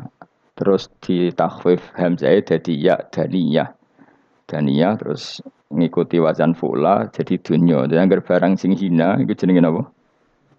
terus 0.55 0.87
ditakfif 1.03 1.83
hamzah 1.99 2.31
jadi 2.47 2.73
ya 2.79 2.97
dania, 3.11 3.75
dania 4.47 4.95
terus 4.95 5.43
ngikuti 5.67 6.23
wazan 6.23 6.55
fula 6.55 7.11
jadi 7.11 7.43
dunia. 7.43 7.91
Dan 7.91 8.07
agar 8.07 8.23
barang 8.23 8.55
sing 8.55 8.79
hina 8.79 9.19
itu 9.19 9.35
jenenge 9.35 9.67
apa? 9.67 9.83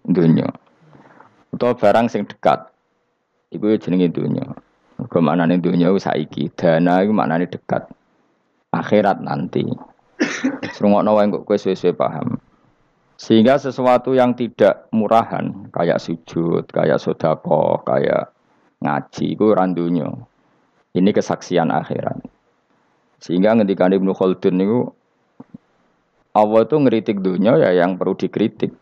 Dunia. 0.04 0.52
Atau 1.48 1.72
barang 1.72 2.12
sing 2.12 2.28
dekat, 2.28 2.68
itu 3.48 3.72
jenenge 3.80 4.12
dunia. 4.12 4.52
Ke 4.94 5.18
mana 5.18 5.44
nih 5.44 5.58
dunia 5.58 5.90
saiki 5.98 6.50
dana 6.54 7.02
itu 7.02 7.10
nih 7.10 7.50
dekat 7.50 7.90
akhirat 8.70 9.22
nanti. 9.22 9.66
Serungok 10.74 11.02
wae 11.14 11.26
kok 11.30 11.44
kue 11.46 11.58
sesuai 11.58 11.94
paham. 11.98 12.38
Sehingga 13.14 13.58
sesuatu 13.62 14.10
yang 14.14 14.34
tidak 14.34 14.90
murahan 14.90 15.70
kayak 15.70 16.02
sujud, 16.02 16.66
kayak 16.66 16.98
sodako, 16.98 17.82
kayak 17.86 18.34
ngaji 18.82 19.38
itu 19.38 19.46
randunya. 19.54 20.10
Ini 20.94 21.10
kesaksian 21.14 21.70
akhirat. 21.70 22.18
Sehingga 23.22 23.54
ketika 23.62 23.86
Ibnu 23.90 24.12
Khaldun 24.14 24.56
itu 24.62 24.80
Allah 26.34 26.60
itu 26.66 26.76
ngeritik 26.76 27.22
dunia 27.22 27.54
ya 27.58 27.70
yang 27.70 27.94
perlu 27.94 28.18
dikritik. 28.18 28.74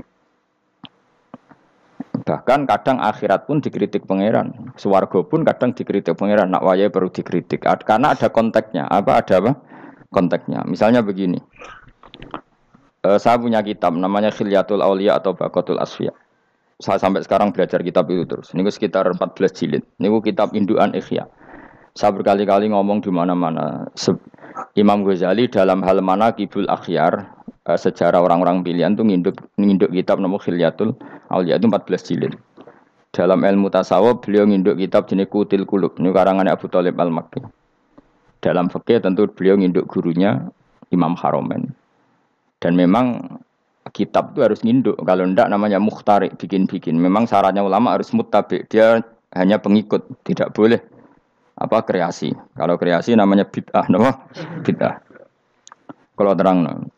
Bahkan 2.23 2.71
kadang 2.71 3.03
akhirat 3.03 3.51
pun 3.51 3.59
dikritik 3.59 4.07
pangeran. 4.07 4.73
Suwargo 4.79 5.27
pun 5.27 5.43
kadang 5.43 5.75
dikritik 5.75 6.15
pangeran. 6.15 6.55
Nak 6.55 6.63
waya 6.63 6.87
perlu 6.87 7.11
dikritik. 7.11 7.67
Karena 7.67 8.15
ada 8.15 8.31
konteksnya. 8.31 8.87
Apa 8.87 9.19
ada 9.19 9.43
apa? 9.43 9.53
Konteksnya. 10.15 10.63
Misalnya 10.65 11.03
begini. 11.03 11.43
Uh, 13.03 13.19
saya 13.19 13.35
punya 13.35 13.59
kitab 13.67 13.99
namanya 13.99 14.31
Khilyatul 14.31 14.79
Aulia 14.79 15.19
atau 15.19 15.35
Bakotul 15.35 15.83
Asfiya. 15.83 16.15
Saya 16.79 17.03
sampai 17.03 17.27
sekarang 17.27 17.51
belajar 17.51 17.83
kitab 17.83 18.07
itu 18.11 18.23
terus. 18.27 18.55
Ini 18.55 18.63
sekitar 18.71 19.11
14 19.11 19.19
jilid. 19.59 19.83
Ini 19.99 20.07
kitab 20.23 20.55
Induan 20.55 20.95
Ikhya. 20.95 21.27
Saya 21.99 22.15
berkali-kali 22.15 22.71
ngomong 22.71 23.03
di 23.03 23.11
mana-mana. 23.11 23.91
Imam 24.79 25.03
Ghazali 25.03 25.51
dalam 25.51 25.83
hal 25.83 25.99
mana 26.01 26.33
kibul 26.33 26.65
akhyar 26.71 27.42
uh, 27.69 27.79
sejarah 27.79 28.19
orang-orang 28.23 28.67
pilihan 28.67 28.95
tuh 28.95 29.07
nginduk 29.07 29.39
nginduk 29.59 29.91
kitab 29.95 30.19
nomor 30.19 30.43
Khilyatul 30.43 30.95
Aulia 31.31 31.59
itu 31.59 31.67
14 31.69 32.09
jilid. 32.09 32.35
Dalam 33.13 33.45
ilmu 33.45 33.69
tasawuf 33.69 34.25
beliau 34.25 34.49
nginduk 34.49 34.81
kitab 34.81 35.05
jenis 35.05 35.29
Kutil 35.29 35.69
Kulub, 35.69 36.01
ini 36.01 36.17
karangan 36.17 36.49
Abu 36.49 36.65
Talib 36.73 36.97
Al-Makki. 36.97 37.45
Dalam 38.41 38.73
fikih 38.73 39.05
tentu 39.05 39.29
beliau 39.29 39.61
nginduk 39.61 39.85
gurunya 39.85 40.49
Imam 40.89 41.13
Haromen. 41.21 41.77
Dan 42.57 42.73
memang 42.73 43.37
kitab 43.93 44.33
itu 44.33 44.41
harus 44.41 44.61
nginduk, 44.65 44.97
kalau 45.05 45.29
ndak 45.29 45.53
namanya 45.53 45.77
mukhtarik, 45.77 46.41
bikin-bikin. 46.41 46.97
Memang 46.97 47.29
syaratnya 47.29 47.61
ulama 47.61 47.93
harus 47.93 48.15
mutabik, 48.17 48.65
dia 48.73 49.05
hanya 49.37 49.61
pengikut, 49.61 50.09
tidak 50.25 50.57
boleh 50.57 50.81
apa 51.61 51.85
kreasi. 51.85 52.33
Kalau 52.57 52.81
kreasi 52.81 53.13
namanya 53.13 53.45
bid'ah, 53.45 53.93
no? 53.93 54.09
bid'ah. 54.65 55.05
Kalau 56.17 56.33
terang, 56.33 56.89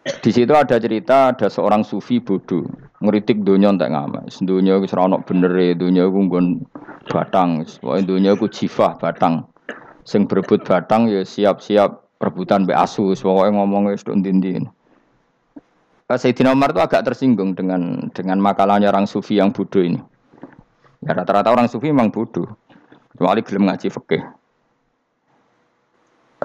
di 0.00 0.30
situ 0.32 0.56
ada 0.56 0.80
cerita 0.80 1.36
ada 1.36 1.52
seorang 1.52 1.84
sufi 1.84 2.24
bodoh 2.24 2.64
ngeritik 3.00 3.44
dunia 3.44 3.72
tak 3.76 3.92
ngamas. 3.92 4.40
Dunia 4.40 4.80
wis 4.80 4.92
ora 4.96 5.20
bener 5.20 5.52
e, 5.56 5.76
dunia 5.76 6.08
ku 6.08 6.24
nggon 6.24 6.64
batang, 7.08 7.64
pokoke 7.80 8.04
dunia 8.04 8.36
ku 8.36 8.48
jifah 8.48 8.96
batang. 9.00 9.44
Sing 10.04 10.24
berebut 10.24 10.64
batang 10.64 11.08
ya 11.08 11.24
siap-siap 11.24 12.20
rebutan 12.20 12.64
be 12.64 12.76
asu, 12.76 13.12
pokoke 13.12 13.52
ngomong 13.52 13.92
wis 13.92 14.04
tok 14.04 14.16
ndi 14.20 14.60
Sayyidina 16.10 16.50
Umar 16.50 16.74
itu 16.74 16.82
agak 16.82 17.06
tersinggung 17.06 17.54
dengan 17.54 18.10
dengan 18.10 18.42
makalahnya 18.42 18.90
orang 18.90 19.06
sufi 19.06 19.38
yang 19.38 19.54
bodoh 19.54 19.78
ini. 19.78 20.02
Ya 21.06 21.14
rata-rata 21.14 21.54
orang 21.54 21.70
sufi 21.70 21.94
memang 21.94 22.10
bodoh. 22.10 22.50
Kecuali 23.14 23.46
gelem 23.46 23.70
ngaji 23.70 23.86
fikih. 23.94 24.22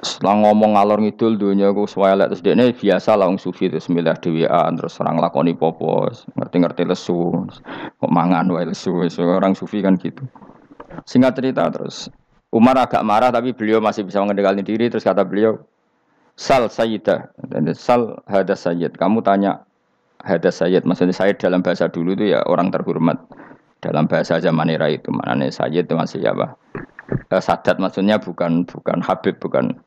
Setelah 0.03 0.35
ngomong 0.43 0.75
ngalor 0.75 0.99
ngidul 0.99 1.39
dunia 1.39 1.71
ku 1.71 1.87
swelek 1.87 2.27
terus 2.27 2.43
dia 2.43 2.51
biasa 2.55 3.15
lah 3.15 3.31
sufi 3.39 3.71
terus 3.71 3.87
milah 3.87 4.19
dewian 4.19 4.75
terus 4.75 4.99
orang 4.99 5.23
lakoni 5.23 5.55
popo 5.55 6.11
ngerti-ngerti 6.35 6.83
lesu 6.83 7.47
kok 7.95 8.11
mangan 8.11 8.51
wae 8.51 8.67
lesu 8.67 8.91
orang 9.23 9.55
sufi 9.55 9.79
kan 9.79 9.95
gitu. 9.95 10.27
Singkat 11.07 11.39
cerita 11.39 11.63
terus 11.71 12.11
Umar 12.51 12.75
agak 12.79 13.03
marah 13.07 13.31
tapi 13.31 13.51
beliau 13.55 13.79
masih 13.83 14.07
bisa 14.07 14.19
mengendalikan 14.23 14.63
diri. 14.63 14.87
Terus 14.87 15.03
kata 15.03 15.27
beliau 15.27 15.59
Sal 16.35 16.67
Sayyidah 16.71 17.35
dan 17.51 17.67
Sal 17.75 18.19
Hadas 18.31 18.63
Sayyid. 18.63 18.95
Kamu 18.95 19.19
tanya 19.23 19.67
Hadas 20.23 20.63
Sayyid. 20.63 20.87
Maksudnya 20.87 21.11
Sayyid 21.11 21.39
dalam 21.39 21.59
bahasa 21.59 21.91
dulu 21.91 22.15
itu 22.15 22.31
ya 22.31 22.43
orang 22.47 22.71
terhormat. 22.71 23.19
Dalam 23.83 24.07
bahasa 24.07 24.39
zaman 24.39 24.71
era 24.71 24.87
itu 24.87 25.11
mana 25.11 25.51
Sayyid 25.51 25.87
itu 25.87 25.95
masih 25.99 26.23
apa 26.31 26.55
eh, 27.11 27.41
Sadat 27.41 27.77
maksudnya 27.77 28.17
bukan 28.21 28.65
bukan 28.65 28.99
Habib 29.01 29.37
bukan 29.41 29.77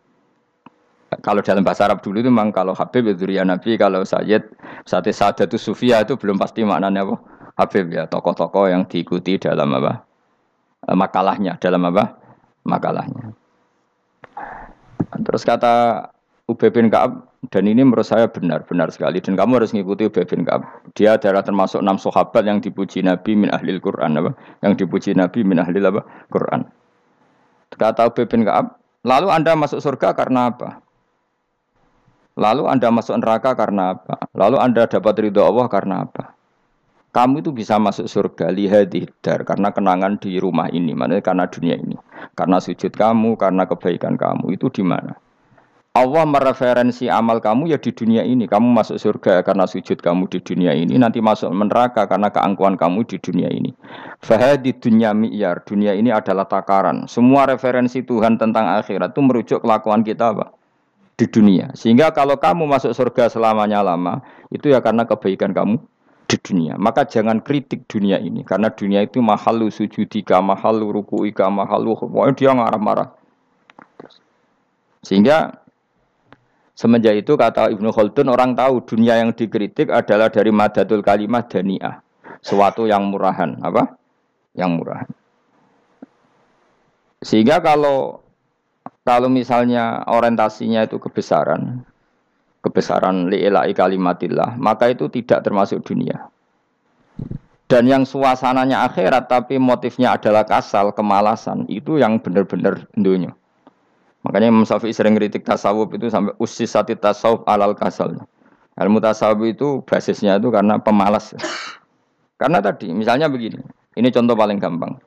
kalau 1.25 1.41
dalam 1.41 1.65
bahasa 1.65 1.89
Arab 1.89 2.05
dulu 2.05 2.21
itu 2.21 2.29
memang 2.29 2.53
kalau 2.53 2.77
Habib 2.77 3.09
itu 3.09 3.25
ya 3.33 3.41
Nabi, 3.41 3.81
kalau 3.81 4.05
Sayyid, 4.05 4.45
Sati 4.85 5.09
Sadatu 5.09 5.57
Sufia 5.57 6.05
itu 6.05 6.21
belum 6.21 6.37
pasti 6.37 6.69
maknanya 6.69 7.09
apa? 7.09 7.17
Habib 7.57 7.89
ya, 7.91 8.05
tokoh-tokoh 8.05 8.69
yang 8.69 8.85
diikuti 8.85 9.41
dalam 9.41 9.73
apa? 9.73 10.05
Eh, 10.85 10.93
makalahnya, 10.93 11.57
dalam 11.59 11.89
apa? 11.89 12.13
Makalahnya. 12.69 13.33
Terus 15.25 15.43
kata 15.49 16.07
Ubay 16.49 16.69
bin 16.69 16.93
Ka'ab 16.93 17.25
dan 17.49 17.65
ini 17.65 17.81
menurut 17.85 18.05
saya 18.05 18.29
benar 18.29 18.65
benar 18.69 18.93
sekali 18.93 19.21
dan 19.21 19.37
kamu 19.37 19.61
harus 19.65 19.73
mengikuti 19.73 20.13
Ubay 20.13 20.29
bin 20.29 20.45
Ka'ab. 20.45 20.69
Dia 20.93 21.17
adalah 21.17 21.41
termasuk 21.41 21.81
enam 21.81 21.97
sahabat 21.97 22.45
yang 22.45 22.61
dipuji 22.61 23.01
Nabi 23.01 23.33
min 23.33 23.49
ahli 23.49 23.81
Quran 23.81 24.21
apa? 24.21 24.37
Yang 24.61 24.85
dipuji 24.85 25.17
Nabi 25.17 25.41
min 25.41 25.57
ahli 25.57 25.81
apa? 25.81 26.05
Quran. 26.29 26.69
Kata 27.75 28.09
Ubay 28.09 28.25
bin 28.25 28.49
Ka'ab, 28.49 28.81
lalu 29.05 29.29
Anda 29.29 29.53
masuk 29.53 29.85
surga 29.85 30.17
karena 30.17 30.49
apa? 30.55 30.81
Lalu 32.39 32.71
Anda 32.71 32.89
masuk 32.95 33.19
neraka 33.19 33.53
karena 33.59 33.99
apa? 33.99 34.31
Lalu 34.33 34.57
Anda 34.63 34.87
dapat 34.87 35.15
ridho 35.19 35.43
Allah 35.43 35.67
karena 35.67 36.07
apa? 36.07 36.39
Kamu 37.11 37.43
itu 37.43 37.51
bisa 37.51 37.81
masuk 37.81 38.07
surga 38.07 38.53
lihat 38.53 38.95
dar 39.25 39.43
karena 39.43 39.75
kenangan 39.75 40.21
di 40.23 40.39
rumah 40.39 40.71
ini, 40.71 40.95
mana 40.95 41.19
karena 41.19 41.51
dunia 41.51 41.75
ini, 41.75 41.97
karena 42.39 42.63
sujud 42.63 42.95
kamu, 42.95 43.35
karena 43.35 43.67
kebaikan 43.67 44.15
kamu 44.15 44.55
itu 44.55 44.71
di 44.71 44.85
mana? 44.87 45.19
Allah 45.97 46.23
mereferensi 46.29 47.11
amal 47.11 47.43
kamu 47.43 47.75
ya 47.75 47.79
di 47.81 47.91
dunia 47.91 48.23
ini. 48.23 48.47
Kamu 48.47 48.71
masuk 48.71 49.01
surga 49.03 49.43
karena 49.43 49.67
sujud 49.67 49.99
kamu 49.99 50.31
di 50.31 50.39
dunia 50.39 50.71
ini. 50.77 50.95
Nanti 50.95 51.19
masuk 51.19 51.51
neraka 51.51 52.07
karena 52.07 52.31
keangkuhan 52.31 52.79
kamu 52.79 53.03
di 53.09 53.19
dunia 53.19 53.51
ini. 53.51 53.75
Fahadi 54.23 54.77
dunia 54.77 55.11
mi'yar. 55.17 55.67
Dunia 55.67 55.99
ini 55.99 56.15
adalah 56.15 56.47
takaran. 56.47 57.11
Semua 57.11 57.51
referensi 57.51 58.07
Tuhan 58.07 58.39
tentang 58.39 58.69
akhirat 58.79 59.11
itu 59.11 59.21
merujuk 59.25 59.59
kelakuan 59.65 60.07
kita 60.07 60.37
apa? 60.39 60.55
Di 61.19 61.27
dunia. 61.27 61.75
Sehingga 61.75 62.15
kalau 62.15 62.39
kamu 62.39 62.69
masuk 62.69 62.95
surga 62.95 63.27
selamanya 63.27 63.83
lama, 63.83 64.23
itu 64.55 64.71
ya 64.71 64.79
karena 64.79 65.03
kebaikan 65.03 65.51
kamu 65.51 65.83
di 66.31 66.37
dunia. 66.39 66.79
Maka 66.79 67.11
jangan 67.11 67.43
kritik 67.43 67.91
dunia 67.91 68.23
ini. 68.23 68.47
Karena 68.47 68.71
dunia 68.71 69.03
itu 69.03 69.19
mahalu 69.19 69.73
sujudika, 69.73 70.39
mahalu 70.39 71.03
rukuika, 71.03 71.51
mahalu... 71.51 71.99
Dia 72.39 72.55
marah-marah. 72.55 73.19
Sehingga 75.03 75.59
Semenjak 76.79 77.27
itu 77.27 77.35
kata 77.35 77.75
Ibnu 77.75 77.91
Khaldun 77.91 78.31
orang 78.31 78.55
tahu 78.55 78.87
dunia 78.87 79.19
yang 79.19 79.35
dikritik 79.35 79.91
adalah 79.91 80.31
dari 80.31 80.55
madatul 80.55 81.03
kalimah 81.03 81.43
dani'ah. 81.51 81.99
Suatu 82.39 82.87
yang 82.87 83.11
murahan, 83.11 83.59
apa? 83.59 83.99
Yang 84.55 84.71
murahan. 84.79 85.11
Sehingga 87.19 87.59
kalau 87.59 88.23
kalau 89.03 89.27
misalnya 89.27 90.07
orientasinya 90.07 90.87
itu 90.87 91.03
kebesaran, 91.03 91.83
kebesaran 92.63 93.27
li'ilai 93.27 93.75
kalimatillah, 93.75 94.55
maka 94.55 94.87
itu 94.87 95.11
tidak 95.11 95.43
termasuk 95.43 95.83
dunia. 95.83 96.31
Dan 97.67 97.91
yang 97.91 98.07
suasananya 98.07 98.87
akhirat 98.87 99.27
tapi 99.27 99.59
motifnya 99.59 100.15
adalah 100.15 100.47
kasal, 100.47 100.95
kemalasan, 100.95 101.67
itu 101.67 101.99
yang 101.99 102.23
benar-benar 102.23 102.87
dunia. 102.95 103.35
Makanya 104.29 104.53
Imam 104.53 104.69
Syafi'i 104.69 104.93
sering 104.93 105.17
kritik 105.17 105.41
tasawuf 105.41 105.89
itu 105.97 106.13
sampai 106.13 106.37
usis 106.37 106.69
sati 106.69 106.93
tasawuf 106.93 107.49
alal 107.49 107.73
kasal. 107.73 108.13
Ilmu 108.77 109.01
tasawuf 109.01 109.41
itu 109.49 109.81
basisnya 109.89 110.37
itu 110.37 110.53
karena 110.53 110.77
pemalas. 110.77 111.33
karena 112.41 112.61
tadi, 112.61 112.93
misalnya 112.93 113.33
begini, 113.33 113.57
ini 113.97 114.09
contoh 114.13 114.37
paling 114.37 114.61
gampang. 114.61 115.01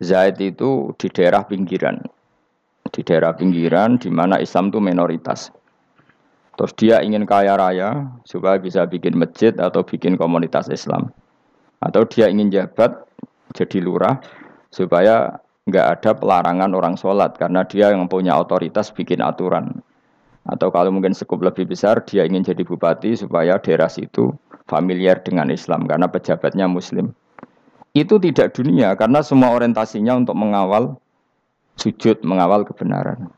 Zaid 0.00 0.40
itu 0.40 0.96
di 0.96 1.12
daerah 1.12 1.44
pinggiran, 1.44 2.00
di 2.88 3.00
daerah 3.04 3.36
pinggiran 3.36 4.00
di 4.00 4.08
mana 4.08 4.40
Islam 4.40 4.72
itu 4.72 4.80
minoritas. 4.80 5.52
Terus 6.56 6.72
dia 6.80 7.04
ingin 7.04 7.28
kaya 7.28 7.52
raya 7.60 8.08
supaya 8.24 8.56
bisa 8.56 8.88
bikin 8.88 9.20
masjid 9.20 9.52
atau 9.60 9.84
bikin 9.84 10.16
komunitas 10.16 10.72
Islam. 10.72 11.12
Atau 11.84 12.08
dia 12.08 12.32
ingin 12.32 12.48
jabat 12.48 12.96
jadi 13.52 13.84
lurah 13.84 14.24
supaya 14.72 15.43
nggak 15.64 15.86
ada 16.00 16.10
pelarangan 16.12 16.70
orang 16.76 16.94
sholat 17.00 17.40
karena 17.40 17.64
dia 17.64 17.88
yang 17.88 18.04
punya 18.04 18.36
otoritas 18.36 18.92
bikin 18.92 19.24
aturan. 19.24 19.80
Atau 20.44 20.68
kalau 20.68 20.92
mungkin 20.92 21.16
sekup 21.16 21.40
lebih 21.40 21.64
besar, 21.64 22.04
dia 22.04 22.28
ingin 22.28 22.44
jadi 22.44 22.68
bupati 22.68 23.16
supaya 23.16 23.56
daerah 23.56 23.88
situ 23.88 24.28
familiar 24.68 25.24
dengan 25.24 25.48
Islam 25.48 25.88
karena 25.88 26.04
pejabatnya 26.04 26.68
Muslim. 26.68 27.16
Itu 27.96 28.20
tidak 28.20 28.52
dunia 28.52 28.92
karena 28.92 29.24
semua 29.24 29.56
orientasinya 29.56 30.20
untuk 30.20 30.36
mengawal 30.36 31.00
sujud, 31.80 32.20
mengawal 32.26 32.68
kebenaran. 32.68 33.32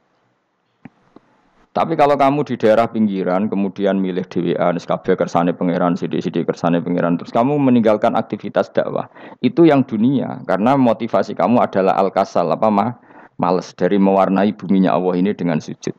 Tapi 1.77 1.93
kalau 1.93 2.17
kamu 2.17 2.41
di 2.49 2.57
daerah 2.57 2.89
pinggiran, 2.89 3.53
kemudian 3.53 4.01
milih 4.01 4.25
DWA, 4.33 4.73
NSKB, 4.73 5.13
kersane 5.13 5.53
pangeran, 5.53 5.93
sidik-sidik 5.93 6.49
kersane 6.49 6.81
pangeran, 6.81 7.21
terus 7.21 7.29
kamu 7.37 7.61
meninggalkan 7.61 8.17
aktivitas 8.17 8.73
dakwah, 8.73 9.13
itu 9.45 9.69
yang 9.69 9.85
dunia, 9.85 10.41
karena 10.49 10.73
motivasi 10.81 11.37
kamu 11.37 11.61
adalah 11.61 12.01
al-kasal, 12.01 12.49
apa 12.49 12.73
mah, 12.73 12.91
males 13.37 13.77
dari 13.77 14.01
mewarnai 14.01 14.57
buminya 14.57 14.97
Allah 14.97 15.21
ini 15.21 15.37
dengan 15.37 15.61
sujud. 15.61 15.93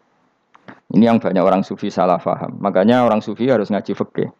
Ini 0.98 1.14
yang 1.14 1.22
banyak 1.22 1.46
orang 1.46 1.62
sufi 1.62 1.94
salah 1.94 2.18
faham. 2.18 2.58
Makanya 2.58 3.06
orang 3.06 3.22
sufi 3.22 3.46
harus 3.46 3.70
ngaji 3.70 3.94
fikih. 3.94 4.34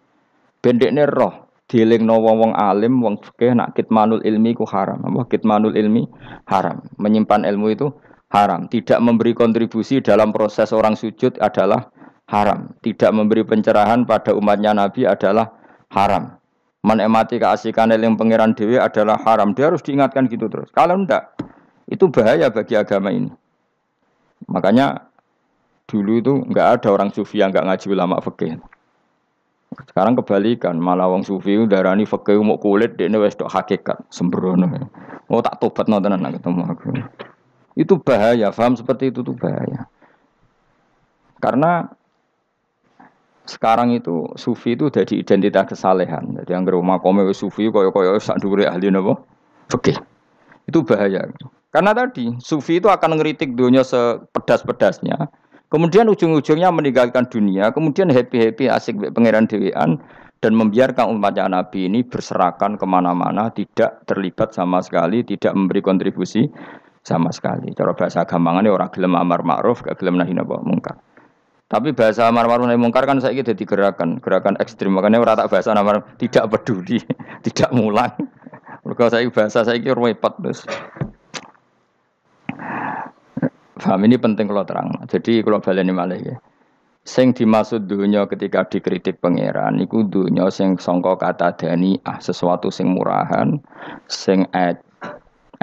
Bendekne 0.66 1.06
roh, 1.06 1.54
dieling 1.70 2.02
no 2.02 2.18
wong, 2.18 2.42
wong 2.42 2.54
alim, 2.58 2.98
wong 3.04 3.22
fikih 3.22 3.54
nak 3.54 3.78
kitmanul 3.78 4.26
ilmi 4.26 4.58
ku 4.58 4.66
haram. 4.66 5.06
Apa 5.06 5.38
kitmanul 5.38 5.78
ilmi 5.78 6.08
haram. 6.50 6.82
Menyimpan 6.98 7.46
ilmu 7.46 7.68
itu 7.76 7.88
haram. 8.32 8.68
Tidak 8.68 9.00
memberi 9.00 9.32
kontribusi 9.32 10.04
dalam 10.04 10.36
proses 10.36 10.72
orang 10.76 11.00
sujud 11.00 11.40
adalah 11.40 11.88
haram. 12.28 12.72
Tidak 12.84 13.12
memberi 13.12 13.44
pencerahan 13.48 14.04
pada 14.04 14.36
umatnya 14.36 14.76
Nabi 14.76 15.08
adalah 15.08 15.52
haram. 15.92 16.36
Menikmati 16.86 17.42
keasikan 17.42 17.92
yang 17.92 18.16
pangeran 18.16 18.56
dewi 18.56 18.80
adalah 18.80 19.20
haram. 19.28 19.52
Dia 19.52 19.72
harus 19.74 19.84
diingatkan 19.84 20.32
gitu 20.32 20.48
terus. 20.48 20.72
Kalau 20.72 20.96
enggak, 20.96 21.36
itu 21.92 22.08
bahaya 22.08 22.48
bagi 22.48 22.80
agama 22.80 23.12
ini. 23.12 23.32
Makanya 24.48 25.08
dulu 25.90 26.22
itu 26.22 26.34
enggak 26.48 26.80
ada 26.80 26.88
orang 26.96 27.10
sufi 27.12 27.44
yang 27.44 27.52
enggak 27.52 27.68
ngaji 27.68 27.88
ulama 27.92 28.24
fikih. 28.24 28.60
Sekarang 29.84 30.16
kebalikan, 30.16 30.80
malah 30.80 31.12
wong 31.12 31.28
sufi 31.28 31.60
darani 31.68 32.08
fikih 32.08 32.40
mau 32.40 32.56
kulit 32.56 32.96
dia 32.96 33.12
wis 33.12 33.36
hakikat 33.36 34.00
sembrono. 34.08 34.88
Oh 35.28 35.44
tak 35.44 35.60
tobat 35.60 35.92
nonton 35.92 36.16
ketemu 36.16 36.62
aku. 36.72 36.88
Itu 37.78 38.02
bahaya, 38.02 38.50
paham 38.50 38.74
seperti 38.74 39.14
itu 39.14 39.22
tuh 39.22 39.38
bahaya. 39.38 39.86
Karena 41.38 41.86
sekarang 43.46 43.94
itu 43.94 44.34
sufi 44.36 44.74
itu 44.74 44.90
jadi 44.90 45.22
identitas 45.22 45.78
kesalehan. 45.78 46.42
Jadi 46.42 46.52
yang 46.52 46.66
rumah 46.66 46.98
kome 46.98 47.24
sufi 47.32 47.70
koyo 47.70 47.94
koyo 47.94 48.18
sak 48.18 48.42
dure 48.42 48.66
ahli 48.66 48.90
nopo 48.90 49.24
Oke. 49.72 49.94
Itu 50.68 50.84
bahaya. 50.84 51.30
Karena 51.72 51.94
tadi 51.94 52.34
sufi 52.42 52.82
itu 52.82 52.90
akan 52.90 53.22
ngeritik 53.22 53.54
dunia 53.54 53.86
sepedas-pedasnya. 53.86 55.30
Kemudian 55.68 56.08
ujung-ujungnya 56.08 56.72
meninggalkan 56.72 57.28
dunia, 57.28 57.76
kemudian 57.76 58.08
happy-happy 58.08 58.72
asik 58.72 58.96
pangeran 59.12 59.52
dewean 59.52 60.00
dan 60.40 60.56
membiarkan 60.56 61.12
umatnya 61.12 61.52
Nabi 61.52 61.92
ini 61.92 62.08
berserakan 62.08 62.80
ke 62.80 62.88
mana-mana, 62.88 63.52
tidak 63.52 64.00
terlibat 64.08 64.56
sama 64.56 64.80
sekali, 64.80 65.28
tidak 65.28 65.52
memberi 65.52 65.84
kontribusi 65.84 66.48
sama 67.08 67.32
sekali. 67.32 67.72
Cara 67.72 67.96
bahasa 67.96 68.28
gampangannya 68.28 68.68
orang 68.68 68.92
gelem 68.92 69.16
amar 69.16 69.48
ma'ruf, 69.48 69.80
gak 69.80 70.04
gelem 70.04 70.20
nahi 70.20 70.36
napa 70.36 70.60
mungkar. 70.60 71.00
Tapi 71.72 71.96
bahasa 71.96 72.28
amar 72.28 72.52
ma'ruf 72.52 72.68
nahi 72.68 72.76
mungkar 72.76 73.08
kan 73.08 73.24
saya 73.24 73.40
jadi 73.40 73.64
gerakan, 73.64 74.20
gerakan 74.20 74.60
ekstrim. 74.60 74.92
Makanya 74.92 75.24
orang 75.24 75.40
tak 75.40 75.48
bahasa 75.48 75.72
amar 75.72 76.04
tidak 76.20 76.52
peduli, 76.52 77.00
tidak 77.48 77.72
mulang. 77.72 78.12
Mereka 78.84 79.08
saya 79.08 79.24
bahasa 79.32 79.64
saya 79.64 79.80
kira 79.80 79.96
repot 79.96 80.36
terus. 80.44 80.68
Paham 83.78 84.04
ini 84.04 84.20
penting 84.20 84.52
kalau 84.52 84.68
terang. 84.68 84.92
Jadi 85.08 85.40
kalau 85.48 85.64
baleni 85.64 85.96
malah 85.96 86.20
ya. 86.20 86.36
Sing 87.08 87.32
dimaksud 87.32 87.88
dunia 87.88 88.28
ketika 88.28 88.68
dikritik 88.68 89.24
pangeran 89.24 89.80
iku 89.80 90.04
dunia 90.04 90.52
sing 90.52 90.76
songko 90.76 91.16
kata 91.16 91.56
dani 91.56 91.96
ah 92.04 92.20
sesuatu 92.20 92.68
sing 92.68 92.92
murahan, 92.92 93.64
sing 94.12 94.44
ed, 94.52 94.76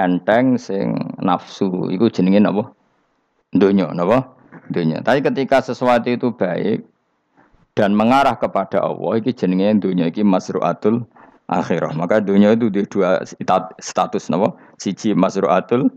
enteng 0.01 0.59
sing 0.59 1.15
nafsu 1.23 1.91
itu 1.91 2.11
jenenge 2.11 2.43
napa? 2.43 2.71
Donya 3.55 3.91
napa? 3.95 4.35
Donya. 4.71 5.03
Tapi 5.05 5.23
ketika 5.23 5.63
sesuatu 5.63 6.11
itu 6.11 6.35
baik 6.35 6.87
dan 7.75 7.95
mengarah 7.95 8.39
kepada 8.39 8.83
Allah 8.83 9.19
iki 9.19 9.35
jenenge 9.35 9.83
donya 9.83 10.11
iki 10.11 10.27
masruatul 10.27 11.07
akhirah. 11.47 11.93
Maka 11.95 12.19
dunia 12.23 12.57
itu 12.57 12.71
di 12.73 12.83
dua 12.87 13.23
status 13.79 14.31
napa? 14.31 14.57
Siji 14.81 15.15
masruatul 15.15 15.91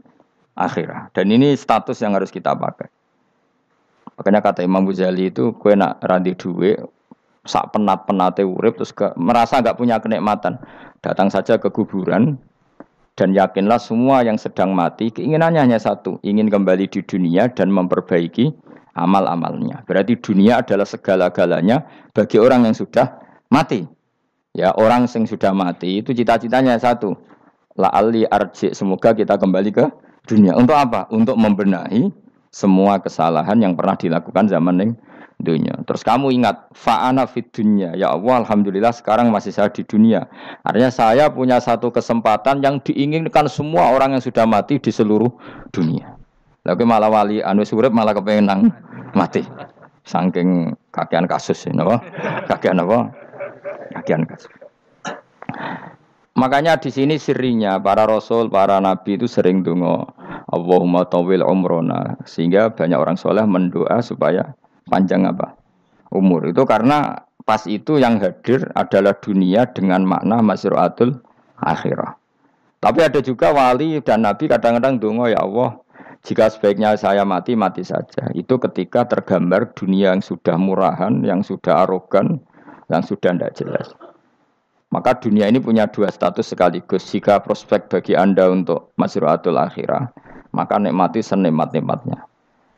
akhirah. 0.57 1.10
Dan 1.13 1.33
ini 1.33 1.53
status 1.57 2.01
yang 2.01 2.17
harus 2.17 2.29
kita 2.29 2.53
pakai. 2.53 2.89
Makanya 4.17 4.41
kata 4.41 4.65
Imam 4.65 4.81
Ghazali 4.89 5.29
itu 5.29 5.53
kue 5.62 5.77
nak 5.77 6.01
randi 6.01 6.33
duwe 6.33 6.73
sak 7.47 7.71
penat 7.71 8.03
penate 8.10 8.43
urip 8.43 8.75
terus 8.75 8.91
ke, 8.91 9.13
merasa 9.15 9.63
nggak 9.63 9.79
punya 9.79 10.01
kenikmatan 10.03 10.60
datang 10.99 11.31
saja 11.31 11.55
ke 11.55 11.71
kuburan 11.71 12.36
dan 13.17 13.34
yakinlah 13.34 13.82
semua 13.82 14.21
yang 14.21 14.38
sedang 14.38 14.77
mati 14.77 15.10
keinginannya 15.10 15.65
hanya 15.65 15.82
satu, 15.82 16.21
ingin 16.21 16.53
kembali 16.53 16.86
di 16.86 17.01
dunia 17.01 17.49
dan 17.49 17.73
memperbaiki 17.73 18.53
amal-amalnya. 18.93 19.82
Berarti 19.89 20.21
dunia 20.21 20.62
adalah 20.62 20.86
segala-galanya 20.86 21.82
bagi 22.13 22.38
orang 22.38 22.69
yang 22.69 22.77
sudah 22.77 23.17
mati. 23.49 23.89
Ya, 24.53 24.69
orang 24.77 25.10
yang 25.10 25.25
sudah 25.25 25.49
mati 25.53 26.06
itu 26.06 26.13
cita-citanya 26.13 26.77
satu. 26.77 27.17
La 27.77 27.89
ali 27.93 28.25
arji, 28.25 28.73
semoga 28.73 29.13
kita 29.13 29.38
kembali 29.38 29.69
ke 29.69 29.86
dunia. 30.30 30.53
Untuk 30.58 30.77
apa? 30.77 31.10
Untuk 31.13 31.38
membenahi 31.38 32.10
semua 32.49 32.97
kesalahan 33.01 33.58
yang 33.62 33.73
pernah 33.77 33.93
dilakukan 33.93 34.49
zaman 34.49 34.75
ning 34.77 34.91
dunia. 35.38 35.78
Terus 35.86 36.02
kamu 36.02 36.34
ingat 36.34 36.73
fa'ana 36.73 37.30
fid 37.30 37.50
dunya. 37.54 37.93
Ya 37.93 38.13
Allah, 38.13 38.41
alhamdulillah 38.45 38.93
sekarang 38.93 39.30
masih 39.30 39.54
saya 39.54 39.69
di 39.69 39.86
dunia. 39.86 40.26
Artinya 40.65 40.89
saya 40.89 41.26
punya 41.30 41.62
satu 41.62 41.93
kesempatan 41.93 42.65
yang 42.65 42.82
diinginkan 42.82 43.45
semua 43.45 43.93
orang 43.93 44.17
yang 44.17 44.23
sudah 44.23 44.50
mati 44.50 44.82
di 44.82 44.89
seluruh 44.89 45.30
dunia. 45.69 46.17
Lalu 46.65 46.84
malah 46.84 47.10
wali 47.10 47.38
anu 47.39 47.63
surip 47.63 47.93
malah 47.93 48.12
kepengen 48.17 48.50
nang 48.50 48.62
mati. 49.13 49.45
Saking 50.08 50.71
kakean 50.91 51.28
kasus 51.28 51.67
ini, 51.67 51.84
apa? 51.84 52.00
Kakean 52.47 52.80
apa? 52.80 53.12
Kakean 53.91 54.23
kasus. 54.23 54.52
Makanya 56.38 56.78
di 56.78 56.93
sini 56.93 57.17
sirinya 57.17 57.82
para 57.82 58.06
rasul, 58.06 58.47
para 58.47 58.78
nabi 58.78 59.17
itu 59.17 59.26
sering 59.26 59.65
dungo 59.65 60.06
Allahumma 60.47 61.04
tawil 61.10 61.41
umrona 61.41 62.13
sehingga 62.23 62.71
banyak 62.71 62.95
orang 62.95 63.17
soleh 63.17 63.43
mendoa 63.43 64.00
supaya 64.00 64.56
panjang 64.88 65.28
apa 65.28 65.56
umur 66.12 66.47
itu 66.50 66.63
karena 66.63 67.28
pas 67.47 67.63
itu 67.67 68.00
yang 68.00 68.19
hadir 68.19 68.67
adalah 68.76 69.15
dunia 69.15 69.67
dengan 69.71 70.04
makna 70.04 70.43
masruatul 70.43 71.23
akhirah. 71.63 72.19
Tapi 72.78 73.00
ada 73.02 73.19
juga 73.23 73.56
wali 73.56 73.97
dan 74.04 74.28
nabi 74.28 74.52
kadang-kadang 74.52 75.00
dungo 75.02 75.26
ya 75.32 75.41
Allah 75.41 75.80
jika 76.28 76.52
sebaiknya 76.52 76.93
saya 77.00 77.23
mati 77.23 77.56
mati 77.56 77.88
saja. 77.88 78.28
Itu 78.36 78.60
ketika 78.60 79.08
tergambar 79.08 79.71
dunia 79.71 80.12
yang 80.12 80.19
sudah 80.19 80.60
murahan, 80.60 81.23
yang 81.23 81.39
sudah 81.39 81.88
arogan, 81.88 82.43
yang 82.91 83.00
sudah 83.00 83.32
tidak 83.32 83.56
jelas. 83.56 83.88
Maka 84.91 85.19
dunia 85.19 85.47
ini 85.52 85.60
punya 85.60 85.88
dua 85.88 86.12
status 86.12 86.52
sekaligus. 86.52 87.04
Jika 87.12 87.43
prospek 87.43 87.91
bagi 87.91 88.15
Anda 88.15 88.47
untuk 88.47 88.95
masiratul 88.95 89.60
akhirah, 89.60 90.12
maka 90.56 90.80
nikmati 90.80 91.19
senikmat-nikmatnya. 91.19 92.23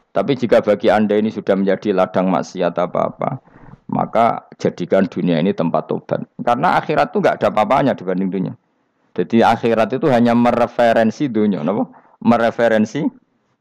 Tapi 0.10 0.34
jika 0.34 0.65
bagi 0.65 0.89
Anda 0.89 1.22
ini 1.22 1.30
sudah 1.30 1.54
menjadi 1.54 1.93
ladang 1.93 2.34
maksiat 2.34 2.74
apa-apa, 2.76 3.39
maka 3.89 4.50
jadikan 4.58 5.06
dunia 5.06 5.38
ini 5.38 5.54
tempat 5.54 5.89
tobat. 5.89 6.26
Karena 6.41 6.78
akhirat 6.82 7.13
itu 7.13 7.17
nggak 7.22 7.36
ada 7.41 7.48
apa-apanya 7.54 7.93
dibanding 7.93 8.30
dunia. 8.30 8.54
Jadi 9.13 9.41
akhirat 9.41 9.98
itu 9.98 10.10
hanya 10.10 10.38
mereferensi 10.38 11.30
dunia? 11.30 11.62
Mereferensi 12.22 13.06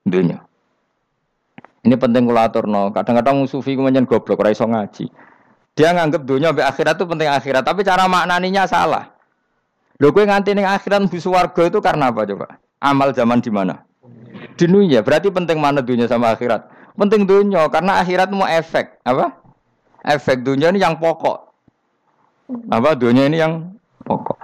dunia. 0.04 0.40
Ini 1.84 1.94
penting 1.96 2.28
kulatur 2.28 2.68
no. 2.68 2.92
Kadang-kadang 2.92 3.48
sufi 3.48 3.72
kemudian 3.72 4.04
goblok, 4.04 4.44
raiso 4.44 4.68
ngaji. 4.68 5.08
Dia 5.78 5.94
nganggep 5.94 6.26
dunia 6.26 6.50
sampai 6.52 6.66
akhirat 6.66 6.94
itu 6.98 7.06
penting 7.06 7.28
akhirat, 7.30 7.62
tapi 7.62 7.80
cara 7.86 8.10
maknaninya 8.10 8.66
salah. 8.66 9.14
Lho 9.98 10.10
gue 10.10 10.26
nganti 10.26 10.52
ning 10.54 10.66
akhirat 10.66 11.06
warga 11.08 11.62
itu 11.66 11.78
karena 11.78 12.10
apa 12.10 12.22
coba? 12.26 12.46
Amal 12.78 13.10
zaman 13.14 13.42
di 13.42 13.50
mana? 13.50 13.87
Dunia. 14.58 15.00
Berarti 15.06 15.30
penting 15.30 15.62
mana 15.62 15.78
dunia 15.78 16.10
sama 16.10 16.34
akhirat? 16.34 16.66
Penting 16.98 17.30
dunia 17.30 17.70
karena 17.70 18.02
akhirat 18.02 18.34
mau 18.34 18.42
efek, 18.50 18.98
apa? 19.06 19.38
Efek 20.02 20.42
dunia 20.42 20.74
ini 20.74 20.82
yang 20.82 20.98
pokok. 20.98 21.46
Apa 22.66 22.98
dunia 22.98 23.30
ini 23.30 23.38
yang 23.38 23.78
pokok. 24.02 24.34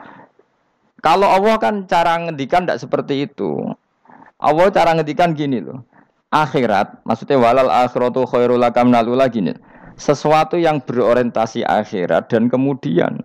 Kalau 1.02 1.26
Allah 1.26 1.58
kan 1.58 1.82
cara 1.90 2.14
ngendikan 2.22 2.62
tidak 2.62 2.78
seperti 2.78 3.26
itu. 3.26 3.74
Allah 4.38 4.70
cara 4.70 4.94
ngendikan 4.94 5.34
gini 5.34 5.58
loh. 5.58 5.82
Akhirat, 6.30 7.02
maksudnya 7.02 7.38
walal 7.38 7.70
akhiratu 7.70 8.26
khairul 8.26 8.58
lakam 8.58 8.90
nalula 8.90 9.26
gini 9.30 9.54
sesuatu 9.94 10.58
yang 10.58 10.82
berorientasi 10.82 11.62
akhirat 11.62 12.30
dan 12.30 12.50
kemudian 12.50 13.22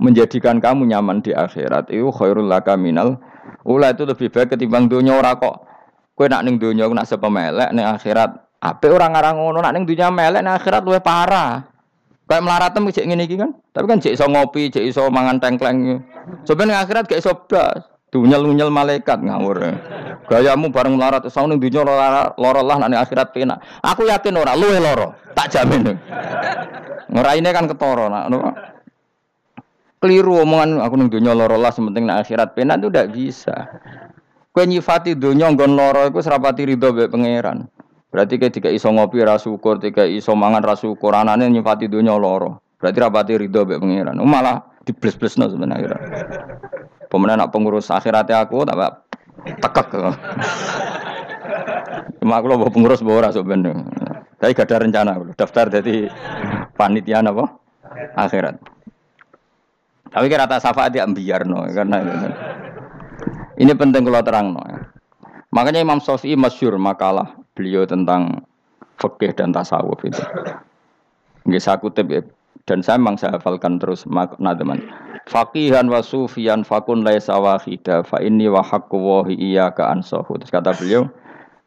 menjadikan 0.00 0.62
kamu 0.62 0.88
nyaman 0.88 1.20
di 1.20 1.36
akhirat 1.36 1.92
itu 1.92 2.08
khairul 2.08 2.48
laka 2.48 2.78
minal 2.78 3.20
ula 3.66 3.92
itu 3.92 4.08
lebih 4.08 4.32
baik 4.32 4.56
ketimbang 4.56 4.88
dunia 4.88 5.18
ora 5.20 5.36
kok 5.36 5.67
kowe 6.18 6.26
nak 6.26 6.42
ning 6.42 6.58
dunia 6.58 6.90
nak 6.90 7.06
sepemelek 7.06 7.70
ning 7.70 7.86
akhirat? 7.86 8.34
Apa 8.58 8.90
orang 8.90 9.14
ngarang 9.14 9.38
ngono 9.38 9.62
nak 9.62 9.70
ning 9.70 9.86
dunia 9.86 10.10
melek 10.10 10.42
ning 10.42 10.50
akhirat 10.50 10.82
luwih 10.82 10.98
parah. 10.98 11.62
Kayak 12.26 12.42
melaratem 12.44 12.90
cek 12.90 13.06
ngene 13.06 13.24
iki 13.24 13.38
kan? 13.38 13.54
Tapi 13.70 13.86
kan 13.86 14.02
cek 14.02 14.18
iso 14.18 14.26
ngopi 14.26 14.68
cek 14.68 14.84
iso 14.84 15.06
mangan 15.08 15.38
tengkleng 15.38 16.02
coba 16.42 16.60
ning 16.66 16.76
akhirat 16.76 17.06
gak 17.06 17.22
iso 17.22 17.32
blas. 17.46 17.86
Dunyel-nyel 18.08 18.72
malaikat 18.72 19.20
ngawur. 19.20 19.78
Gayamu 20.28 20.72
bareng 20.72 20.96
melarat 20.96 21.28
saung 21.28 21.52
ning 21.52 21.60
dunya 21.60 21.84
lara 21.84 22.60
lah 22.64 22.76
nek 22.84 23.04
akhirat 23.04 23.36
penak. 23.36 23.60
Aku 23.84 24.08
yakin 24.08 24.36
ora 24.36 24.56
luwe 24.56 24.80
lara, 24.80 25.12
tak 25.36 25.52
jamin. 25.52 25.96
ini 27.08 27.48
kan 27.52 27.64
ketara 27.68 28.08
nak 28.08 28.28
Keliru 29.98 30.40
omongan 30.40 30.80
aku 30.80 30.94
ning 31.00 31.08
dunya 31.12 31.36
lara 31.36 31.56
lah 31.60 31.72
sementing 31.72 32.08
nek 32.08 32.24
akhirat 32.24 32.56
penak 32.56 32.80
itu 32.80 32.88
ndak 32.88 33.08
bisa. 33.12 33.56
Kowe 34.58 34.66
nyifati 34.66 35.14
dunya 35.14 35.54
nggon 35.54 35.78
lara 35.78 36.10
iku 36.10 36.18
serapati 36.18 36.66
ridho 36.66 36.90
mbek 36.90 37.14
pangeran. 37.14 37.70
Berarti 38.10 38.42
kayak 38.42 38.58
tiga 38.58 38.74
iso 38.74 38.90
ngopi 38.90 39.22
ra 39.22 39.38
syukur, 39.38 39.78
tiga 39.78 40.02
iso 40.02 40.34
mangan 40.34 40.66
ra 40.66 40.74
syukur, 40.74 41.14
anane 41.14 41.46
nyifati 41.46 41.86
dunya 41.86 42.18
lara. 42.18 42.58
Berarti 42.82 42.98
rapati 42.98 43.32
ridho 43.38 43.62
mbek 43.62 43.78
pangeran. 43.78 44.18
Malah 44.18 44.66
dibles-blesno 44.82 45.46
sebenarnya. 45.46 45.94
Pemenang 47.06 47.38
nak 47.38 47.54
pengurus 47.54 47.86
akhiratnya 47.86 48.42
aku 48.42 48.66
tak 48.66 49.06
tekek. 49.62 49.94
Cuma 52.18 52.42
aku 52.42 52.46
loh 52.50 52.58
pengurus 52.66 52.98
bawa 52.98 53.30
rasa 53.30 53.46
bener. 53.46 53.78
Tapi 54.42 54.58
gak 54.58 54.74
ada 54.74 54.82
rencana, 54.82 55.22
daftar 55.38 55.70
jadi 55.70 56.10
panitia 56.74 57.22
apa? 57.22 57.46
Akhirat. 58.18 58.58
Tapi 60.10 60.26
kira 60.26 60.50
tak 60.50 60.66
syafaat 60.66 60.98
ya 60.98 61.06
biar 61.06 61.46
no, 61.46 61.62
karena 61.70 62.02
ini 63.58 63.72
penting 63.74 64.06
kalau 64.06 64.22
terang 64.22 64.54
no. 64.54 64.62
Ya. 64.62 64.86
Makanya 65.50 65.82
Imam 65.82 65.98
Syafi'i 65.98 66.38
masyur 66.38 66.78
makalah 66.78 67.34
beliau 67.58 67.82
tentang 67.88 68.46
fikih 69.02 69.34
dan 69.34 69.50
tasawuf 69.50 69.98
itu. 70.06 70.22
Nggak 71.48 71.62
saya 71.62 71.76
kutip 71.82 72.06
ya. 72.06 72.22
Dan 72.68 72.84
saya 72.84 73.00
memang 73.00 73.16
saya 73.16 73.40
hafalkan 73.40 73.80
terus 73.80 74.04
makna 74.04 74.52
teman. 74.52 74.84
Fakihan 75.24 75.88
wa 75.88 76.04
sufian 76.04 76.62
fakun 76.62 77.00
laisa 77.00 77.40
wahida 77.40 78.04
fa 78.04 78.20
inni 78.20 78.44
wa 78.46 78.60
haqqu 78.60 78.94
wa 78.94 79.24
iyyaka 79.24 79.88
ansahu. 79.88 80.36
Terus 80.36 80.52
kata 80.52 80.76
beliau 80.76 81.08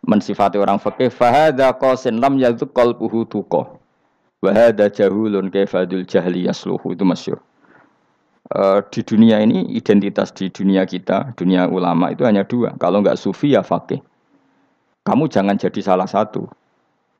mensifati 0.06 0.62
orang 0.62 0.78
fakih 0.78 1.10
fahada 1.10 1.74
qasin 1.74 2.22
lam 2.22 2.38
yadzuq 2.38 2.70
qalbuhu. 2.72 3.26
Wa 4.42 4.50
hada 4.54 4.94
jahulun 4.94 5.50
kaifadul 5.50 6.06
jahli 6.06 6.46
yasluhu 6.46 6.94
itu 6.94 7.02
masyhur. 7.02 7.42
Uh, 8.52 8.84
di 8.92 9.00
dunia 9.00 9.40
ini 9.40 9.64
identitas 9.80 10.36
di 10.36 10.52
dunia 10.52 10.84
kita, 10.84 11.32
dunia 11.40 11.72
ulama 11.72 12.12
itu 12.12 12.28
hanya 12.28 12.44
dua. 12.44 12.76
Kalau 12.76 13.00
enggak 13.00 13.16
sufi 13.16 13.56
ya 13.56 13.64
fakih. 13.64 14.04
Kamu 15.08 15.32
jangan 15.32 15.56
jadi 15.56 15.80
salah 15.80 16.04
satu. 16.04 16.52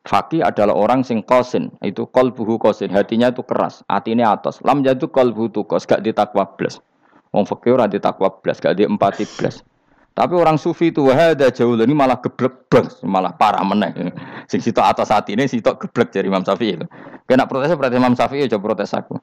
Fakih 0.04 0.44
adalah 0.44 0.76
orang 0.76 1.08
sing 1.08 1.24
kosin, 1.24 1.72
itu 1.86 2.04
buhu 2.10 2.60
kosin, 2.60 2.92
hatinya 2.92 3.32
itu 3.32 3.48
keras, 3.48 3.80
hatinya 3.88 4.36
atas. 4.36 4.60
Lam 4.66 4.84
jatuh 4.84 5.08
buhu 5.08 5.48
tukos, 5.48 5.88
gak 5.88 6.04
ditakwa 6.04 6.44
blas. 6.58 6.84
Wong 7.32 7.48
fakih 7.48 7.80
orang 7.80 7.88
ditakwa 7.88 8.28
blas, 8.44 8.60
gak 8.60 8.76
di 8.76 8.84
empati 8.84 9.24
blas. 9.40 9.64
Tapi 10.12 10.36
orang 10.36 10.60
sufi 10.60 10.92
itu 10.92 11.08
ada 11.08 11.48
jauh 11.48 11.80
ini 11.80 11.96
malah 11.96 12.20
geblek 12.20 12.60
malah 13.08 13.32
parah 13.32 13.64
meneh. 13.64 14.12
Sing 14.52 14.60
situ 14.60 14.84
atas 14.84 15.08
hati 15.08 15.40
ini 15.40 15.48
situ 15.48 15.72
geblek 15.72 16.12
dari 16.12 16.28
Imam 16.28 16.44
Syafi'i 16.44 16.76
itu. 16.76 16.86
Kena 17.24 17.48
protesnya 17.48 17.80
berarti 17.80 17.96
Imam 17.96 18.12
Syafi'i 18.12 18.52
coba 18.52 18.76
protes 18.76 18.92
aku. 18.92 19.16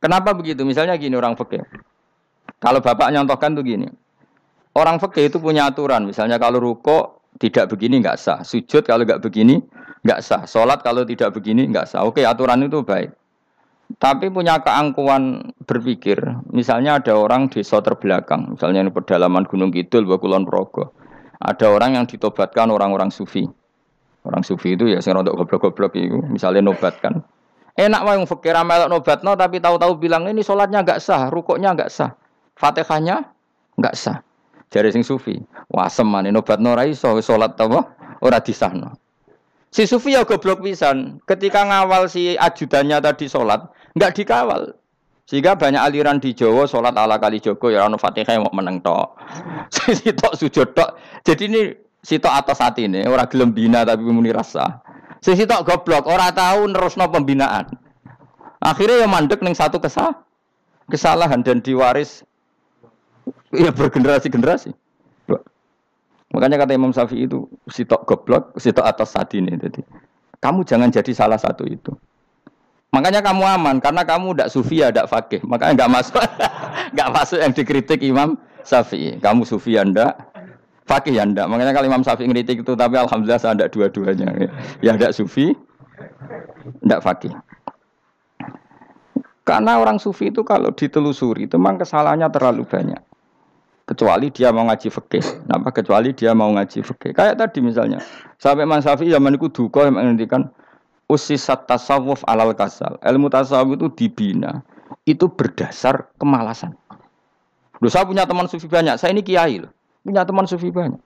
Kenapa 0.00 0.32
begitu? 0.32 0.64
Misalnya 0.64 0.96
gini 0.96 1.12
orang 1.12 1.36
fakih. 1.36 1.60
Kalau 2.56 2.80
bapak 2.80 3.12
nyontohkan 3.12 3.52
tuh 3.52 3.64
gini. 3.64 3.88
Orang 4.72 4.96
fakih 4.96 5.28
itu 5.28 5.36
punya 5.42 5.66
aturan, 5.68 6.06
misalnya 6.06 6.38
kalau 6.38 6.62
ruko 6.62 7.20
tidak 7.36 7.68
begini 7.72 8.00
nggak 8.00 8.16
sah. 8.16 8.40
Sujud 8.40 8.82
kalau 8.82 9.04
nggak 9.04 9.20
begini 9.20 9.60
nggak 10.02 10.20
sah. 10.24 10.42
Sholat 10.48 10.80
kalau 10.80 11.04
tidak 11.04 11.36
begini 11.36 11.68
nggak 11.68 11.88
sah. 11.88 12.06
Oke 12.08 12.24
aturan 12.24 12.64
itu 12.64 12.80
baik. 12.80 13.12
Tapi 13.98 14.30
punya 14.30 14.62
keangkuhan 14.62 15.50
berpikir. 15.66 16.22
Misalnya 16.54 17.02
ada 17.02 17.18
orang 17.18 17.50
desa 17.50 17.82
terbelakang. 17.82 18.54
Misalnya 18.54 18.86
ini 18.86 18.94
pedalaman 18.94 19.42
Gunung 19.50 19.74
Kidul, 19.74 20.06
Bakulon 20.06 20.46
Progo. 20.46 20.94
Ada 21.42 21.66
orang 21.72 21.98
yang 21.98 22.06
ditobatkan 22.06 22.70
orang-orang 22.70 23.10
sufi. 23.10 23.50
Orang 24.22 24.46
sufi 24.46 24.78
itu 24.78 24.86
ya 24.86 25.02
saya 25.02 25.18
untuk 25.18 25.34
goblok-goblok 25.42 25.98
itu. 25.98 26.22
Misalnya 26.30 26.70
nobatkan. 26.70 27.24
Enak 27.78 28.02
yang 28.02 28.26
fakir 28.26 28.56
melok 28.60 28.90
nobat 28.90 29.22
no, 29.22 29.38
tapi 29.38 29.62
tahu-tahu 29.62 29.96
bilang 29.96 30.26
ini 30.26 30.42
sholatnya 30.42 30.82
nggak 30.82 31.00
sah, 31.00 31.30
rukuknya 31.30 31.72
nggak 31.72 31.90
sah, 31.90 32.12
fatihahnya 32.58 33.30
nggak 33.78 33.94
sah. 33.94 34.18
Jari 34.70 34.94
sing 34.94 35.02
sufi, 35.02 35.34
wah 35.70 35.90
seman 35.90 36.30
obat 36.30 36.62
ora 36.62 36.86
iso 36.86 37.18
salat 37.18 37.58
apa 37.58 37.90
ora 38.22 38.38
disahno. 38.38 38.94
Si 39.70 39.86
sufi 39.86 40.18
ya 40.18 40.26
goblok 40.26 40.66
pisan. 40.66 41.22
Ketika 41.26 41.62
ngawal 41.62 42.10
si 42.10 42.34
ajudannya 42.34 42.98
tadi 42.98 43.30
sholat, 43.30 43.70
nggak 43.94 44.14
dikawal. 44.18 44.74
Sehingga 45.30 45.54
banyak 45.54 45.78
aliran 45.78 46.18
di 46.18 46.34
Jawa 46.34 46.66
sholat 46.66 46.90
ala 46.98 47.22
kali 47.22 47.38
Joko 47.38 47.70
ya 47.70 47.86
ono 47.86 47.94
Fatihah 47.94 48.34
mau 48.42 48.50
meneng 48.50 48.82
tok. 48.82 49.14
si 49.98 50.10
tok 50.10 50.34
sujud 50.34 50.74
tok. 50.74 50.98
Jadi 51.22 51.46
ini 51.46 51.62
si 52.02 52.18
tok 52.18 52.34
atas 52.34 52.58
hati 52.58 52.90
ini 52.90 53.06
orang 53.06 53.30
gelem 53.30 53.54
bina 53.54 53.86
tapi 53.86 54.02
muni 54.10 54.34
rasa. 54.34 54.82
Si 55.20 55.36
tok 55.44 55.68
goblok 55.68 56.08
ora 56.08 56.32
tahu 56.32 56.72
nerusno 56.72 57.08
pembinaan. 57.12 57.68
Akhirnya 58.60 59.04
ya 59.04 59.08
mandek 59.08 59.40
ning 59.44 59.56
satu 59.56 59.80
kesah 59.80 60.16
kesalahan 60.88 61.44
dan 61.44 61.60
diwaris 61.60 62.24
Ya 63.50 63.74
bergenerasi-generasi. 63.74 64.70
Makanya 66.30 66.62
kata 66.62 66.78
Imam 66.78 66.94
Syafi'i 66.94 67.26
itu 67.26 67.50
sitok 67.66 68.06
goblok, 68.06 68.54
sitok 68.54 68.86
atas 68.86 69.18
ini. 69.34 69.58
Jadi 69.58 69.82
kamu 70.38 70.62
jangan 70.62 70.94
jadi 70.94 71.10
salah 71.10 71.34
satu 71.34 71.66
itu. 71.66 71.90
Makanya 72.94 73.22
kamu 73.22 73.42
aman 73.42 73.76
karena 73.82 74.06
kamu 74.06 74.34
tidak 74.34 74.50
sufi 74.54 74.82
ya, 74.82 74.94
tidak 74.94 75.10
fakih. 75.10 75.42
Makanya 75.42 75.82
nggak 75.82 75.90
masuk, 75.90 76.22
nggak 76.94 77.10
masuk 77.10 77.38
yang 77.42 77.50
dikritik 77.50 77.98
Imam 78.06 78.38
Syafi'i. 78.62 79.18
Kamu 79.18 79.42
sufi 79.42 79.74
ya 79.74 79.82
ndak, 79.82 80.29
fakih 80.90 81.14
ya 81.14 81.22
ndak. 81.22 81.46
Makanya 81.46 81.70
kalau 81.70 81.86
Imam 81.86 82.02
Syafi'i 82.02 82.26
ngeritik 82.26 82.66
itu, 82.66 82.72
tapi 82.74 82.98
alhamdulillah 82.98 83.38
saya 83.38 83.54
tidak 83.54 83.70
dua-duanya. 83.70 84.50
Ya 84.82 84.98
tidak 84.98 85.14
sufi, 85.14 85.54
tidak 86.82 87.00
fakih. 87.06 87.30
Karena 89.46 89.78
orang 89.78 90.02
sufi 90.02 90.34
itu 90.34 90.42
kalau 90.42 90.74
ditelusuri 90.74 91.46
itu 91.46 91.54
memang 91.54 91.78
kesalahannya 91.78 92.26
terlalu 92.34 92.66
banyak. 92.66 92.98
Kecuali 93.86 94.30
dia 94.30 94.54
mau 94.54 94.66
ngaji 94.70 94.86
fikih. 94.86 95.46
Kenapa? 95.46 95.74
Kecuali 95.74 96.14
dia 96.14 96.30
mau 96.34 96.50
ngaji 96.54 96.78
fikih. 96.86 97.10
Kayak 97.10 97.42
tadi 97.42 97.58
misalnya. 97.58 97.98
Sampai 98.38 98.66
Imam 98.66 98.78
Syafi'i 98.78 99.10
zaman 99.10 99.34
itu 99.34 99.50
duka 99.50 99.86
yang 99.86 99.98
menghentikan 99.98 100.46
usisat 101.10 101.66
tasawuf 101.66 102.22
alal 102.30 102.54
kasal. 102.54 103.02
Ilmu 103.02 103.26
tasawuf 103.26 103.74
itu 103.74 103.90
dibina. 103.90 104.62
Itu 105.02 105.26
berdasar 105.26 106.06
kemalasan. 106.22 106.78
Loh, 107.82 107.90
saya 107.90 108.06
punya 108.06 108.28
teman 108.30 108.46
sufi 108.46 108.70
banyak. 108.70 108.94
Saya 108.94 109.10
ini 109.10 109.26
kiai 109.26 109.58
loh. 109.58 109.74
Punya 110.00 110.24
teman 110.24 110.48
sufi 110.48 110.72
banyak. 110.72 111.00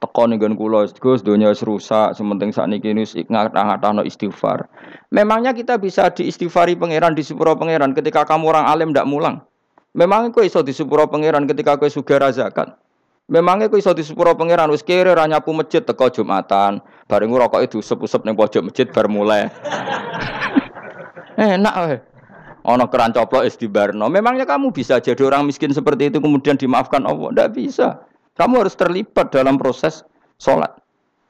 Teko 0.00 0.24
nih 0.32 0.40
kan 0.40 0.56
kulo, 0.56 0.88
Gus 0.96 1.20
dunia 1.20 1.52
rusak, 1.52 2.16
sementing 2.16 2.56
saat 2.56 2.72
ini 2.72 2.80
kini 2.80 3.04
ngatah 3.04 3.92
no 3.92 4.00
istighfar. 4.00 4.64
Memangnya 5.12 5.52
kita 5.52 5.76
bisa 5.76 6.08
diistighfari 6.08 6.72
pangeran 6.72 7.12
di 7.12 7.20
sepuro 7.20 7.52
pangeran 7.52 7.92
ketika 7.92 8.24
kamu 8.24 8.48
orang 8.48 8.64
alim 8.64 8.88
tidak 8.96 9.04
mulang. 9.12 9.44
Memangnya 9.92 10.32
kau 10.32 10.40
iso 10.40 10.64
di 10.64 10.72
sepuro 10.72 11.04
pangeran 11.04 11.44
ketika 11.44 11.76
kau 11.76 11.84
sudah 11.84 12.32
zakat. 12.32 12.80
Memangnya 13.28 13.68
kau 13.68 13.76
iso 13.76 13.92
di 13.92 14.00
sepuro 14.00 14.32
pangeran 14.32 14.72
wis 14.72 14.80
kere 14.80 15.12
ra 15.12 15.28
nyapu 15.28 15.52
masjid 15.52 15.84
teko 15.84 16.08
Jumatan, 16.08 16.80
bareng 17.04 17.36
rokok 17.36 17.60
itu 17.60 17.84
usep-usep 17.84 18.24
ning 18.24 18.32
pojok 18.40 18.72
masjid 18.72 18.88
bar 18.88 19.04
mulai. 19.04 19.52
Enak 21.36 21.74
weh. 21.84 22.00
Ono 22.64 22.88
keran 22.88 23.12
coplok 23.12 23.44
is 23.44 23.56
dibarno. 23.56 24.08
Memangnya 24.08 24.48
kamu 24.48 24.72
bisa 24.72 24.96
jadi 24.96 25.20
orang 25.28 25.48
miskin 25.48 25.72
seperti 25.76 26.08
itu 26.08 26.20
kemudian 26.20 26.56
dimaafkan 26.56 27.04
Allah? 27.04 27.32
Tidak 27.32 27.50
bisa. 27.52 28.04
Kamu 28.40 28.64
harus 28.64 28.72
terlibat 28.72 29.28
dalam 29.28 29.60
proses 29.60 30.00
sholat. 30.40 30.72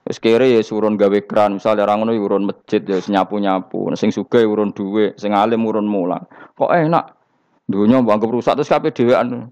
Wis 0.07 0.23
kere 0.23 0.47
ya 0.47 0.63
urun 0.71 0.95
gawe 0.95 1.19
keran, 1.27 1.59
misalnya 1.59 1.83
orang 1.91 2.07
ngono 2.07 2.13
ya 2.15 2.23
urun 2.23 2.47
masjid 2.47 2.79
ya 2.87 3.03
nyapu-nyapu, 3.03 3.91
sing 3.99 4.15
sugih 4.15 4.47
ya 4.47 4.49
urun 4.49 4.71
duwe, 4.71 5.19
sing 5.19 5.35
alim 5.35 5.67
urun 5.67 5.91
mulang. 5.91 6.23
Kok 6.55 6.71
enak? 6.71 7.19
Dunia 7.67 7.99
bangga 8.07 8.31
rusak 8.31 8.55
terus 8.55 8.71
kabeh 8.71 8.95
dhewean. 8.95 9.51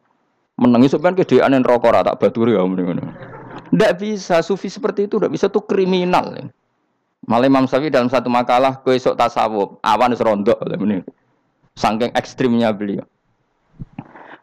Menengi 0.59 0.91
sebenarnya 0.91 1.23
kedean 1.27 1.63
rokok 1.67 1.95
rata 1.95 2.15
baturi 2.15 2.55
ya 2.55 2.63
ngono. 2.63 3.11
Tidak 3.75 3.93
bisa, 3.99 4.39
sufi 4.41 4.71
seperti 4.71 5.11
itu 5.11 5.19
tidak 5.19 5.35
bisa 5.35 5.47
tuh 5.51 5.67
kriminal. 5.67 6.31
Malah 7.27 7.47
Imam 7.51 7.67
Syafi'i 7.67 7.91
dalam 7.91 8.07
satu 8.07 8.31
makalah 8.31 8.81
esok 8.87 9.19
tasawuf, 9.19 9.83
awan 9.83 10.15
rondok 10.15 10.63
ini. 10.79 11.03
Saking 11.75 12.15
ekstrimnya 12.15 12.71
beliau. 12.71 13.07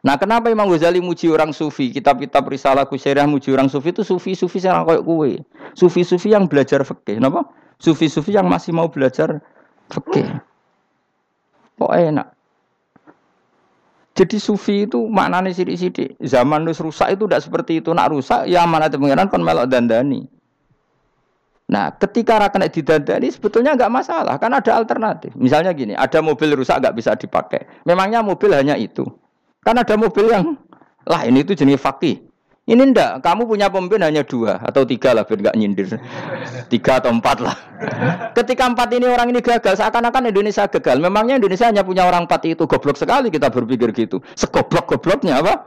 Nah, 0.05 0.21
kenapa 0.21 0.53
Imam 0.53 0.69
Ghazali 0.69 1.01
muji 1.01 1.33
orang 1.33 1.49
sufi? 1.49 1.89
Kitab-kitab 1.89 2.45
risalah 2.45 2.85
kusyirah 2.85 3.25
muji 3.25 3.49
orang 3.49 3.65
sufi 3.73 3.89
itu 3.89 4.05
sufi-sufi 4.05 4.61
yang 4.61 4.85
kayak 4.85 5.01
kue. 5.01 5.41
Sufi-sufi 5.73 6.29
yang 6.29 6.45
belajar 6.45 6.85
fikih, 6.85 7.17
napa? 7.17 7.49
Sufi-sufi 7.81 8.37
yang 8.37 8.45
masih 8.45 8.69
mau 8.69 8.85
belajar 8.85 9.41
fikih. 9.89 10.29
Kok 11.81 11.89
enak? 11.89 12.37
Jadi 14.15 14.37
sufi 14.37 14.85
itu 14.85 15.09
maknanya 15.09 15.49
sidik-sidik. 15.51 16.21
Zaman 16.21 16.63
nus 16.63 16.79
rusak 16.79 17.17
itu 17.17 17.25
tidak 17.25 17.41
seperti 17.41 17.81
itu. 17.81 17.89
Nak 17.91 18.13
rusak 18.13 18.45
ya 18.45 18.63
amanat 18.63 18.93
pengiran 18.95 19.25
kon 19.27 19.41
melok 19.41 19.67
dandani. 19.67 20.23
Nah, 21.65 21.89
ketika 21.97 22.37
rakyat 22.37 22.69
didandani 22.69 23.33
sebetulnya 23.33 23.73
nggak 23.73 23.89
masalah, 23.89 24.37
kan 24.37 24.53
ada 24.53 24.69
alternatif. 24.77 25.33
Misalnya 25.33 25.73
gini, 25.73 25.97
ada 25.97 26.21
mobil 26.21 26.53
rusak 26.53 26.77
nggak 26.77 26.93
bisa 26.93 27.17
dipakai. 27.17 27.65
Memangnya 27.89 28.21
mobil 28.21 28.53
hanya 28.53 28.77
itu. 28.77 29.03
Kan 29.65 29.81
ada 29.81 29.97
mobil 29.97 30.29
yang 30.29 30.53
lain 31.09 31.33
itu 31.41 31.57
jenis 31.57 31.81
fakih. 31.81 32.21
Ini 32.65 32.81
ndak, 32.81 33.21
kamu 33.21 33.45
punya 33.45 33.69
pemimpin 33.69 34.01
hanya 34.01 34.25
dua 34.25 34.57
atau 34.57 34.81
tiga 34.81 35.13
lah 35.13 35.21
biar 35.21 35.37
nggak 35.37 35.57
nyindir. 35.57 35.85
Tiga 36.73 36.97
atau 36.97 37.13
empat 37.13 37.37
lah. 37.37 37.53
Ketika 38.33 38.65
empat 38.65 38.89
ini 38.89 39.05
orang 39.05 39.29
ini 39.29 39.37
gagal, 39.37 39.77
seakan-akan 39.77 40.33
Indonesia 40.33 40.65
gagal. 40.65 40.97
Memangnya 40.97 41.37
Indonesia 41.37 41.69
hanya 41.69 41.85
punya 41.85 42.09
orang 42.09 42.25
empat 42.25 42.41
itu 42.49 42.65
goblok 42.65 42.97
sekali 42.97 43.29
kita 43.29 43.53
berpikir 43.53 43.93
gitu. 43.93 44.17
Segoblok-gobloknya 44.33 45.45
apa? 45.45 45.61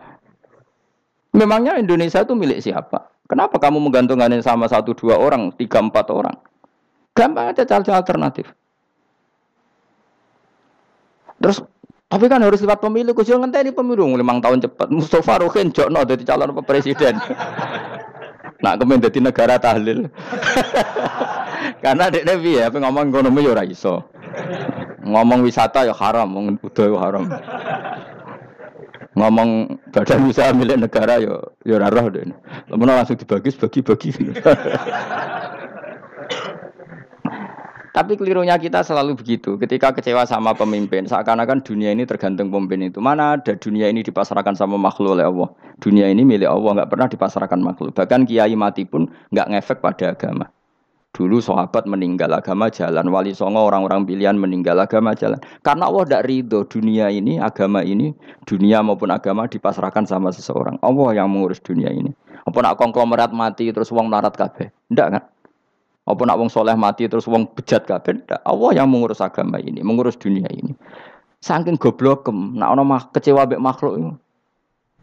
Memangnya 1.38 1.78
Indonesia 1.78 2.18
itu 2.18 2.34
milik 2.34 2.66
siapa? 2.66 3.14
Kenapa 3.30 3.62
kamu 3.62 3.78
menggantungkan 3.78 4.34
sama 4.42 4.66
satu 4.66 4.90
dua 4.90 5.22
orang, 5.22 5.54
tiga 5.54 5.78
empat 5.78 6.10
orang? 6.10 6.34
Gampang 7.14 7.54
aja 7.54 7.62
cara 7.62 7.94
alternatif. 7.94 8.50
Terus 11.38 11.62
tapi 12.08 12.24
kan 12.24 12.40
harus 12.40 12.64
lewat 12.64 12.80
pemilu, 12.80 13.12
Gus 13.12 13.28
Yo 13.28 13.36
ngenteni 13.36 13.68
pemilu 13.68 14.08
limang 14.16 14.40
tahun 14.40 14.64
cepat. 14.64 14.88
Mustafa 14.88 15.44
Rohin 15.44 15.68
jokno 15.76 16.08
jadi 16.08 16.24
calon 16.24 16.56
presiden. 16.64 17.20
Nak 18.64 18.80
kemen 18.80 19.04
jadi 19.04 19.20
negara 19.20 19.60
tahlil. 19.60 20.08
Karena 21.84 22.08
dek 22.08 22.24
Devi 22.24 22.58
ya, 22.58 22.72
apa 22.72 22.80
ngomong 22.80 23.12
ekonomi 23.12 23.44
ya 23.44 23.62
iso. 23.68 24.08
Ngomong 25.04 25.44
wisata 25.44 25.84
ya 25.84 25.94
haram, 25.94 26.32
ngomong 26.32 26.56
budaya 26.58 26.90
ya 26.90 26.98
haram. 26.98 27.24
Ngomong 29.14 29.48
badan 29.92 30.32
usaha 30.32 30.50
milik 30.56 30.80
negara 30.80 31.20
ya 31.20 31.38
ya 31.62 31.76
ora 31.76 31.92
roh 31.92 32.08
deh. 32.08 32.24
langsung 32.72 33.20
dibagi 33.20 33.52
bagi-bagi. 33.52 34.10
Tapi 37.98 38.14
kelirunya 38.14 38.54
kita 38.54 38.86
selalu 38.86 39.18
begitu. 39.18 39.58
Ketika 39.58 39.90
kecewa 39.90 40.22
sama 40.22 40.54
pemimpin, 40.54 41.10
seakan-akan 41.10 41.66
dunia 41.66 41.90
ini 41.90 42.06
tergantung 42.06 42.46
pemimpin 42.46 42.94
itu. 42.94 43.02
Mana 43.02 43.34
ada 43.34 43.58
dunia 43.58 43.90
ini 43.90 44.06
dipasarkan 44.06 44.54
sama 44.54 44.78
makhluk 44.78 45.18
oleh 45.18 45.26
Allah. 45.26 45.50
Dunia 45.82 46.06
ini 46.06 46.22
milik 46.22 46.46
Allah, 46.46 46.78
nggak 46.78 46.94
pernah 46.94 47.10
dipasarkan 47.10 47.58
makhluk. 47.58 47.98
Bahkan 47.98 48.30
kiai 48.30 48.54
mati 48.54 48.86
pun 48.86 49.10
nggak 49.34 49.50
ngefek 49.50 49.82
pada 49.82 50.14
agama. 50.14 50.46
Dulu 51.10 51.42
sahabat 51.42 51.90
meninggal 51.90 52.30
agama 52.38 52.70
jalan, 52.70 53.10
wali 53.10 53.34
songo 53.34 53.66
orang-orang 53.66 54.06
pilihan 54.06 54.38
meninggal 54.38 54.78
agama 54.78 55.18
jalan. 55.18 55.42
Karena 55.66 55.90
Allah 55.90 56.06
tidak 56.06 56.22
ridho 56.30 56.70
dunia 56.70 57.10
ini, 57.10 57.42
agama 57.42 57.82
ini, 57.82 58.14
dunia 58.46 58.78
maupun 58.78 59.10
agama 59.10 59.50
dipasrahkan 59.50 60.06
sama 60.06 60.30
seseorang. 60.30 60.78
Allah 60.86 61.18
yang 61.18 61.34
mengurus 61.34 61.58
dunia 61.58 61.90
ini. 61.90 62.14
Apa 62.46 62.62
nak 62.62 62.78
konglomerat 62.78 63.34
mati 63.34 63.74
terus 63.74 63.90
uang 63.90 64.06
narat 64.06 64.38
kabeh? 64.38 64.70
Tidak 64.70 65.08
kan? 65.10 65.22
Apa 66.08 66.24
nak 66.24 66.40
wong 66.40 66.48
soleh 66.48 66.72
mati 66.72 67.04
terus 67.04 67.28
wong 67.28 67.44
bejat 67.52 67.84
kabeh? 67.84 68.24
Allah 68.48 68.70
yang 68.72 68.88
mengurus 68.88 69.20
agama 69.20 69.60
ini, 69.60 69.84
mengurus 69.84 70.16
dunia 70.16 70.48
ini. 70.48 70.72
Saking 71.44 71.76
goblokem, 71.76 72.56
nak 72.56 72.72
ono 72.72 72.82
mah 72.82 73.12
kecewa 73.12 73.44
mek 73.44 73.60
makhluk 73.60 73.94
itu. 74.00 74.10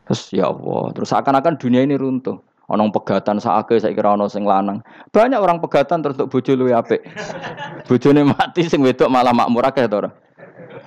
Terus 0.10 0.22
ya 0.34 0.50
Allah, 0.50 0.84
terus 0.98 1.14
seakan-akan 1.14 1.62
dunia 1.62 1.86
ini 1.86 1.94
runtuh. 1.94 2.42
Ono 2.66 2.90
pegatan 2.90 3.38
saake 3.38 3.78
saya 3.78 3.94
kira 3.94 4.18
ono 4.18 4.26
sing 4.26 4.42
lanang. 4.42 4.82
Banyak 5.14 5.38
orang 5.38 5.62
pegatan 5.62 6.02
terus 6.02 6.18
untuk 6.18 6.34
bojo 6.34 6.52
luwe 6.58 6.74
apik. 6.74 7.06
Bojone 7.88 8.26
mati 8.26 8.66
sing 8.66 8.82
wedok 8.82 9.06
malah 9.06 9.38
makmur 9.38 9.62
akeh 9.70 9.86
to 9.86 10.10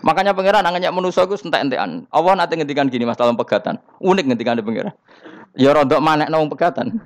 Makanya 0.03 0.35
pangeran 0.35 0.67
angannya 0.67 0.91
manusa 0.91 1.27
iku 1.27 1.39
entek-entekan. 1.39 2.07
Allah 2.11 2.33
nanti 2.35 2.55
ngendikan 2.59 2.87
gini 2.91 3.07
Mas 3.07 3.19
dalam 3.19 3.35
pegatan. 3.35 3.79
Unik 4.03 4.31
ngendikan 4.31 4.59
pangeran. 4.59 4.95
Ya 5.59 5.75
rontok 5.75 5.99
manekno 5.99 6.39
wong 6.39 6.55
pegatan. 6.55 7.03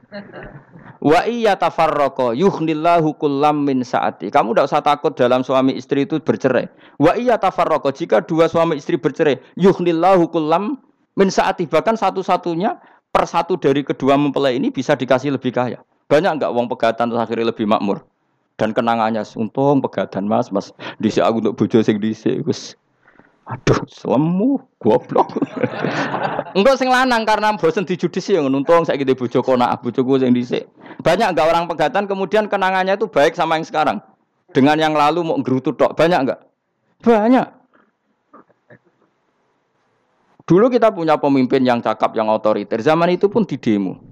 Wa 1.02 1.26
iya 1.26 1.58
tafarroko 1.58 2.30
yuhnillahu 2.30 3.18
kullam 3.18 3.66
min 3.66 3.82
saati. 3.82 4.30
Kamu 4.30 4.54
tidak 4.54 4.70
usah 4.70 4.82
takut 4.86 5.10
dalam 5.18 5.42
suami 5.42 5.74
istri 5.74 6.06
itu 6.06 6.22
bercerai. 6.22 6.70
Wa 6.94 7.18
iya 7.18 7.40
tafarroko 7.40 7.90
jika 7.90 8.22
dua 8.22 8.46
suami 8.46 8.78
istri 8.78 8.94
bercerai, 8.94 9.42
yuhnillahu 9.58 10.30
kullam 10.30 10.78
min 11.18 11.26
saati. 11.26 11.66
Bahkan 11.66 11.98
satu-satunya 11.98 12.78
per 13.10 13.26
satu 13.26 13.58
dari 13.58 13.82
kedua 13.82 14.14
mempelai 14.14 14.62
ini 14.62 14.70
bisa 14.70 14.94
dikasih 14.94 15.34
lebih 15.34 15.50
kaya. 15.50 15.82
Banyak 16.06 16.38
enggak 16.38 16.54
uang 16.54 16.70
pegatan 16.70 17.10
terus 17.10 17.18
akhirnya 17.18 17.50
lebih 17.50 17.66
makmur. 17.66 18.06
Dan 18.60 18.70
kenangannya, 18.70 19.26
untung 19.34 19.82
pegatan 19.82 20.28
mas, 20.28 20.54
mas. 20.54 20.70
Disi 21.02 21.18
aku 21.18 21.42
untuk 21.42 21.56
bojo 21.56 21.82
sing 21.82 21.98
disi. 21.98 22.38
Aduh, 23.42 23.82
selemu 23.90 24.62
goblok. 24.78 25.34
Enggak 26.54 26.78
sing 26.78 26.86
lanang 26.86 27.26
karena 27.26 27.50
bosen 27.58 27.82
dijudisi 27.82 28.38
yang 28.38 28.46
nuntung 28.46 28.86
saya 28.86 28.94
gitu 28.94 29.18
bojo 29.18 29.42
kona 29.42 29.74
bojoku 29.82 30.22
sing 30.22 30.30
dhisik. 30.30 30.70
Banyak 31.02 31.34
enggak 31.34 31.50
orang 31.50 31.66
pegatan 31.66 32.06
kemudian 32.06 32.46
kenangannya 32.46 32.94
itu 32.94 33.10
baik 33.10 33.34
sama 33.34 33.58
yang 33.58 33.66
sekarang. 33.66 33.98
Dengan 34.54 34.78
yang 34.78 34.94
lalu 34.94 35.26
mau 35.26 35.40
gerutu 35.42 35.74
tok, 35.74 35.96
banyak 35.98 36.22
enggak? 36.22 36.40
Banyak. 37.02 37.46
Dulu 40.46 40.68
kita 40.68 40.92
punya 40.92 41.16
pemimpin 41.18 41.64
yang 41.64 41.80
cakap, 41.80 42.12
yang 42.14 42.28
otoriter. 42.30 42.78
Zaman 42.78 43.16
itu 43.16 43.26
pun 43.26 43.42
di 43.42 43.56
demo. 43.56 44.11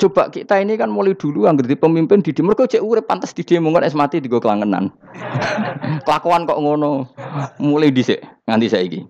Coba 0.00 0.32
kita 0.32 0.56
ini 0.56 0.80
kan 0.80 0.88
mulai 0.88 1.12
dulu 1.12 1.44
anggar 1.44 1.68
di 1.68 1.76
pemimpin 1.76 2.24
di 2.24 2.32
kok 2.32 2.72
cek 2.72 2.80
urip 2.80 3.04
pantas 3.04 3.36
di 3.36 3.44
demo 3.44 3.68
kan 3.68 3.84
es 3.84 3.92
mati 3.92 4.16
digo 4.16 4.40
kelangenan. 4.40 4.88
Kelakuan 6.08 6.48
kok 6.48 6.56
ngono. 6.56 7.04
Mulai 7.60 7.92
dhisik 7.92 8.24
nganti 8.48 8.66
saiki. 8.72 9.00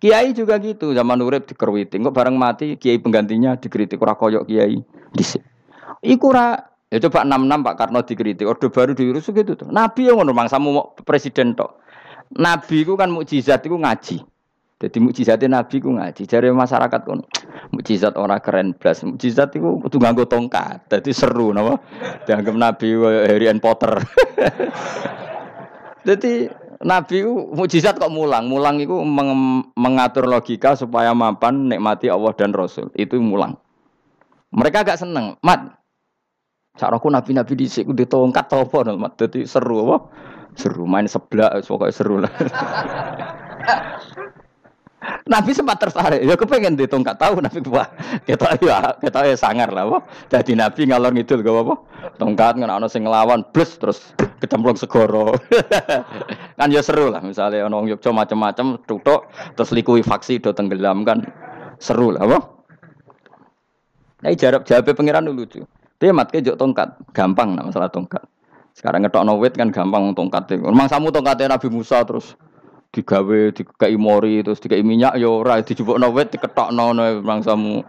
Kiai 0.00 0.32
juga 0.36 0.60
gitu, 0.60 0.92
zaman 0.92 1.20
urip 1.24 1.48
dikerwiti, 1.48 2.00
kok 2.00 2.12
bareng 2.12 2.36
mati 2.36 2.76
kiai 2.76 3.00
penggantinya 3.00 3.56
dikritik 3.56 4.00
ora 4.00 4.12
koyok 4.12 4.44
kiai. 4.44 4.80
Dhisik. 5.16 5.40
Iku 6.04 6.32
ora 6.36 6.56
ya 6.92 7.00
coba 7.00 7.24
66 7.24 7.64
Pak 7.64 7.74
Karno 7.80 8.00
dikritik, 8.04 8.44
orde 8.44 8.68
baru 8.68 8.92
diurus 8.92 9.24
gitu 9.28 9.56
tuh. 9.56 9.68
Nabi 9.72 10.08
yang 10.08 10.20
ngono 10.20 10.36
mangsamu 10.36 10.68
mau 10.68 10.92
presiden 11.00 11.56
tok. 11.56 11.80
Nabi 12.36 12.84
ku 12.84 12.96
kan 12.96 13.08
mukjizat 13.08 13.64
iku 13.64 13.80
ngaji. 13.80 14.20
Jadi 14.80 14.96
mukjizatnya 14.96 15.60
Nabi 15.60 15.76
ku 15.76 15.92
ngaji. 15.92 16.24
Jare 16.24 16.48
masyarakat 16.56 17.00
kon 17.04 17.20
mukjizat 17.76 18.16
orang 18.16 18.40
keren 18.40 18.72
blas. 18.72 19.04
Mukjizat 19.04 19.52
iku 19.52 19.76
kudu 19.76 20.00
nganggo 20.00 20.24
tongkat. 20.24 20.88
Jadi 20.88 21.12
seru 21.12 21.52
napa? 21.52 21.84
Dianggap 22.24 22.56
Nabi 22.56 22.88
Harry 23.28 23.52
Potter. 23.60 24.00
Jadi 26.08 26.48
Nabi 26.80 27.16
ku 27.20 27.52
mukjizat 27.52 28.00
kok 28.00 28.08
mulang. 28.08 28.48
Mulang 28.48 28.80
itu 28.80 28.96
meng 29.04 29.60
mengatur 29.76 30.24
logika 30.24 30.72
supaya 30.72 31.12
mapan 31.12 31.68
nikmati 31.68 32.08
Allah 32.08 32.32
dan 32.32 32.56
Rasul. 32.56 32.88
Itu 32.96 33.20
mulang. 33.20 33.60
Mereka 34.56 34.88
agak 34.88 34.96
seneng. 34.96 35.36
Mat, 35.44 35.76
caraku 36.80 37.12
nabi-nabi 37.12 37.52
di 37.52 37.68
sini 37.68 37.92
di 37.92 38.08
tongkat 38.08 38.48
apa 38.48 38.96
mat. 38.96 39.20
Jadi 39.20 39.44
seru 39.44 39.84
apa? 39.84 40.08
Seru 40.56 40.88
main 40.88 41.06
sebelah, 41.06 41.62
pokoknya 41.62 41.94
seru 41.94 42.18
lah. 42.18 42.32
Nabi 45.00 45.56
sempat 45.56 45.80
tertarik, 45.80 46.20
ya 46.20 46.36
kepengen 46.36 46.76
ditongkat 46.76 47.16
tahu 47.16 47.40
Nabi 47.40 47.64
wah 47.72 47.88
kita 48.28 48.60
ya 48.60 48.92
kita 49.00 49.32
ya 49.32 49.36
sangar 49.38 49.72
lah, 49.72 49.88
wah 49.88 50.02
jadi 50.28 50.52
Nabi 50.52 50.92
ngalor 50.92 51.16
ngidul 51.16 51.40
gak 51.40 51.56
apa, 51.56 51.74
tongkat 52.20 52.60
nggak 52.60 52.68
ono 52.68 52.84
sing 52.84 53.08
ngelawan, 53.08 53.40
plus 53.48 53.80
terus 53.80 54.12
kecemplung 54.44 54.76
segoro, 54.76 55.32
kan 56.60 56.68
ya 56.68 56.84
seru 56.84 57.08
lah 57.08 57.24
misalnya 57.24 57.64
ono 57.64 57.80
Yogyo 57.88 58.12
macam-macam, 58.12 58.76
tutuk 58.84 59.32
terus 59.56 59.72
likui 59.72 60.04
faksi 60.04 60.36
do 60.36 60.52
tenggelam 60.52 61.00
kan 61.08 61.24
seru 61.80 62.12
lah, 62.12 62.28
wah. 62.28 62.44
Nah 64.20 64.36
jarak 64.36 64.68
jawab 64.68 64.92
pangeran 64.92 65.24
dulu 65.24 65.48
tuh, 65.48 65.64
dia 65.96 66.12
mat 66.12 66.28
kejok 66.28 66.60
tongkat, 66.60 66.92
gampang 67.16 67.56
lah 67.56 67.64
masalah 67.64 67.88
tongkat. 67.88 68.20
Sekarang 68.76 69.00
ngetok 69.00 69.24
wit 69.40 69.56
kan 69.56 69.72
gampang 69.72 70.12
tongkat, 70.12 70.60
memang 70.60 70.92
samu 70.92 71.08
tongkatnya 71.08 71.56
Nabi 71.56 71.72
Musa 71.72 72.04
terus 72.04 72.36
digawe 72.90 73.54
dikai 73.54 73.94
mori 73.94 74.42
terus 74.42 74.58
dikai 74.58 74.82
minyak 74.82 75.14
ya 75.14 75.30
ora 75.30 75.62
dijupukno 75.62 76.10
wit 76.10 76.34
diketokno 76.34 76.90
mangsamu. 77.22 77.86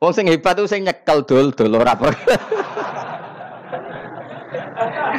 Wong 0.00 0.12
sing 0.12 0.28
hebat 0.28 0.56
tuh 0.56 0.68
sing 0.68 0.84
nyekel 0.84 1.24
dol 1.24 1.52
dol 1.52 1.76
ora 1.76 1.92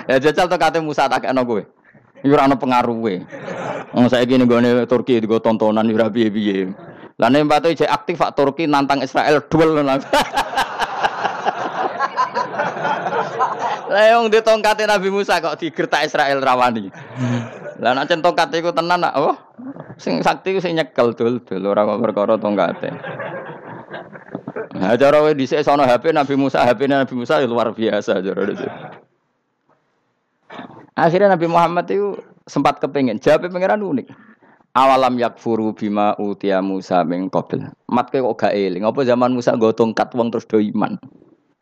ya 0.09 0.17
jajal 0.21 0.49
to 0.49 0.57
kate 0.57 0.79
Musa 0.81 1.05
tak 1.05 1.25
kena 1.25 1.45
kowe. 1.45 1.61
Iku 2.25 2.33
ora 2.33 2.49
ono 2.49 2.57
pengaruhe. 2.57 3.21
Wong 3.93 4.05
saiki 4.09 4.37
ning 4.37 4.49
gone 4.49 4.89
Turki 4.89 5.21
digo 5.21 5.37
tontonan 5.37 5.85
ora 5.93 6.09
piye-piye. 6.09 6.73
Lah 7.21 7.29
nek 7.29 7.47
mbate 7.47 7.77
jek 7.77 7.87
aktif 7.87 8.17
Pak 8.17 8.33
Turki 8.33 8.65
nantang 8.65 9.05
Israel 9.05 9.45
duel. 9.45 9.77
Lah 13.85 14.11
yang 14.11 14.27
ditongkate 14.27 14.89
Nabi 14.89 15.13
Musa 15.13 15.39
kok 15.39 15.61
digertak 15.61 16.09
Israel 16.09 16.41
rawani. 16.41 16.89
Lah 17.79 17.91
nek 17.91 18.07
tongkat 18.07 18.55
iku 18.55 18.71
tenan 18.71 19.03
nak 19.03 19.15
oh. 19.19 19.35
Sing 19.99 20.19
sakti 20.23 20.55
ku 20.55 20.59
sing 20.59 20.75
nyekel 20.75 21.15
dul-dul 21.15 21.63
ora 21.67 21.87
kok 21.87 21.99
perkara 22.03 22.35
tongkate. 22.35 22.89
Nah, 24.75 24.91
cara 24.99 25.23
sono 25.63 25.87
HP 25.87 26.11
Nabi 26.11 26.35
Musa, 26.35 26.67
HP 26.67 26.91
Nabi 26.91 27.15
Musa 27.15 27.39
ya 27.39 27.47
luar 27.47 27.71
biasa 27.71 28.19
cara 28.19 28.41
dhisik. 28.43 28.71
Akhirnya 30.95 31.35
Nabi 31.35 31.47
Muhammad 31.47 31.87
itu 31.87 32.19
sempat 32.47 32.83
kepengen. 32.83 33.19
Jawab 33.19 33.51
pangeran 33.51 33.83
unik. 33.83 34.07
Awalam 34.75 35.15
yakfuru 35.15 35.71
bima 35.71 36.15
utia 36.19 36.59
Musa 36.59 37.07
qabl. 37.07 37.71
Mat 37.87 38.11
kok 38.11 38.35
gak 38.35 38.51
eling. 38.51 38.83
Apa 38.83 39.07
zaman 39.07 39.31
Musa 39.31 39.55
nggo 39.55 39.71
tongkat 39.71 40.11
wong 40.11 40.31
terus 40.31 40.47
do 40.47 40.59
iman. 40.59 40.99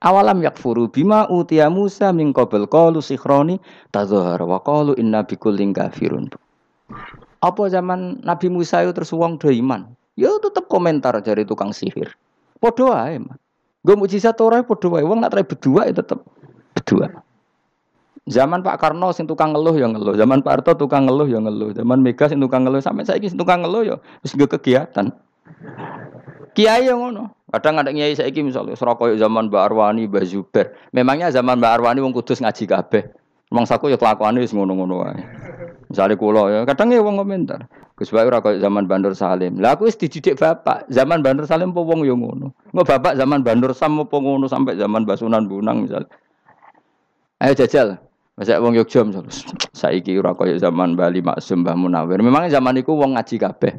Awalam 0.03 0.43
yakfuru 0.43 0.91
bima 0.91 1.23
utia 1.31 1.71
Musa 1.71 2.11
min 2.11 2.35
qabl 2.35 2.67
qalu 2.67 2.99
sikhroni 2.99 3.55
tadzahar 3.95 4.43
wa 4.43 4.59
qalu 4.59 4.99
inna 4.99 5.23
bikullin 5.23 5.71
kafirun. 5.71 6.27
Apa 7.39 7.63
zaman 7.71 8.19
Nabi 8.27 8.51
Musa 8.51 8.83
itu 8.83 8.91
terus 8.91 9.15
wong 9.15 9.39
do 9.39 9.47
iman? 9.47 9.87
Ya 10.19 10.27
tetep 10.43 10.67
komentar 10.67 11.15
dari 11.23 11.47
tukang 11.47 11.71
sihir. 11.71 12.11
Padha 12.59 12.83
wae, 12.91 13.17
Mas. 13.23 13.39
Gue 13.83 13.95
mujizat 13.99 14.39
ora 14.43 14.63
padha 14.63 14.87
wae. 14.91 15.03
Wong 15.03 15.23
nak 15.23 15.35
trai 15.35 15.47
berdua 15.47 15.87
ya 15.87 15.95
tetep 15.95 16.19
berdua. 16.75 17.23
Zaman 18.23 18.63
Pak 18.63 18.79
Karno 18.79 19.11
sing 19.11 19.27
tukang 19.27 19.51
ngeluh 19.51 19.75
ya 19.75 19.91
ngeluh, 19.91 20.15
zaman 20.15 20.39
Pak 20.39 20.63
Harto 20.63 20.87
tukang 20.87 21.11
ngeluh 21.11 21.27
ya 21.27 21.43
ngeluh, 21.43 21.75
zaman 21.75 21.99
Mega 21.99 22.31
sing 22.31 22.39
tukang 22.39 22.63
ngeluh 22.63 22.79
sampai 22.79 23.03
saiki 23.03 23.27
sing 23.27 23.35
tukang 23.35 23.67
ngeluh 23.67 23.83
ya 23.83 23.95
wis 24.23 24.31
kegiatan. 24.31 25.11
Kiai 26.53 26.85
yang 26.85 27.01
ngono. 27.01 27.33
Kadang 27.53 27.77
ada 27.81 27.93
kiai 27.93 28.17
saiki 28.17 28.41
misalnya 28.41 28.73
Surabaya 28.73 29.13
zaman 29.13 29.49
Mbak 29.49 29.61
Arwani, 29.61 30.09
Mbak 30.09 30.25
Zuber. 30.25 30.73
Memangnya 30.89 31.29
zaman 31.29 31.61
Mbak 31.61 31.71
Arwani 31.77 32.01
wong 32.01 32.13
kudus 32.13 32.41
ngaji 32.41 32.65
kabeh. 32.65 33.13
Wong 33.53 33.69
saku 33.69 33.93
ya 33.93 33.97
kelakuane 34.01 34.41
wis 34.41 34.49
ngono-ngono 34.57 35.05
wae. 35.05 35.21
Misalnya 35.93 36.17
kula 36.17 36.49
ya, 36.49 36.59
kadang 36.65 36.89
ya 36.89 37.05
wong 37.05 37.21
komentar. 37.21 37.69
Gus 37.93 38.09
koyo 38.09 38.57
zaman 38.57 38.89
Bandur 38.89 39.13
Salim. 39.13 39.61
Lah 39.61 39.77
aku 39.77 39.85
dididik 39.93 40.41
bapak, 40.41 40.89
zaman 40.89 41.21
Bandur 41.21 41.45
Salim 41.45 41.69
apa 41.69 41.81
wong 41.85 42.01
ya 42.01 42.17
ngono. 42.17 42.57
Engko 42.73 42.81
bapak 42.89 43.13
zaman 43.13 43.45
Bandur 43.45 43.77
Sam 43.77 44.01
apa 44.01 44.17
ngono 44.17 44.49
sampai 44.49 44.73
zaman 44.73 45.05
Basunan 45.05 45.45
Bunang 45.45 45.85
misalnya. 45.85 46.09
Ayo 47.37 47.53
jajal. 47.53 48.01
Masa 48.33 48.57
wong 48.57 48.73
Yogya 48.73 49.05
misalnya, 49.05 49.29
saiki 49.77 50.17
ora 50.17 50.33
koyo 50.33 50.57
zaman 50.57 50.97
Bali 50.97 51.21
Maksum 51.21 51.61
Mbah 51.61 51.77
Munawir. 51.77 52.17
Memangnya 52.25 52.57
zaman 52.57 52.81
iku 52.81 52.97
wong 52.97 53.13
ngaji 53.13 53.37
kabeh. 53.37 53.77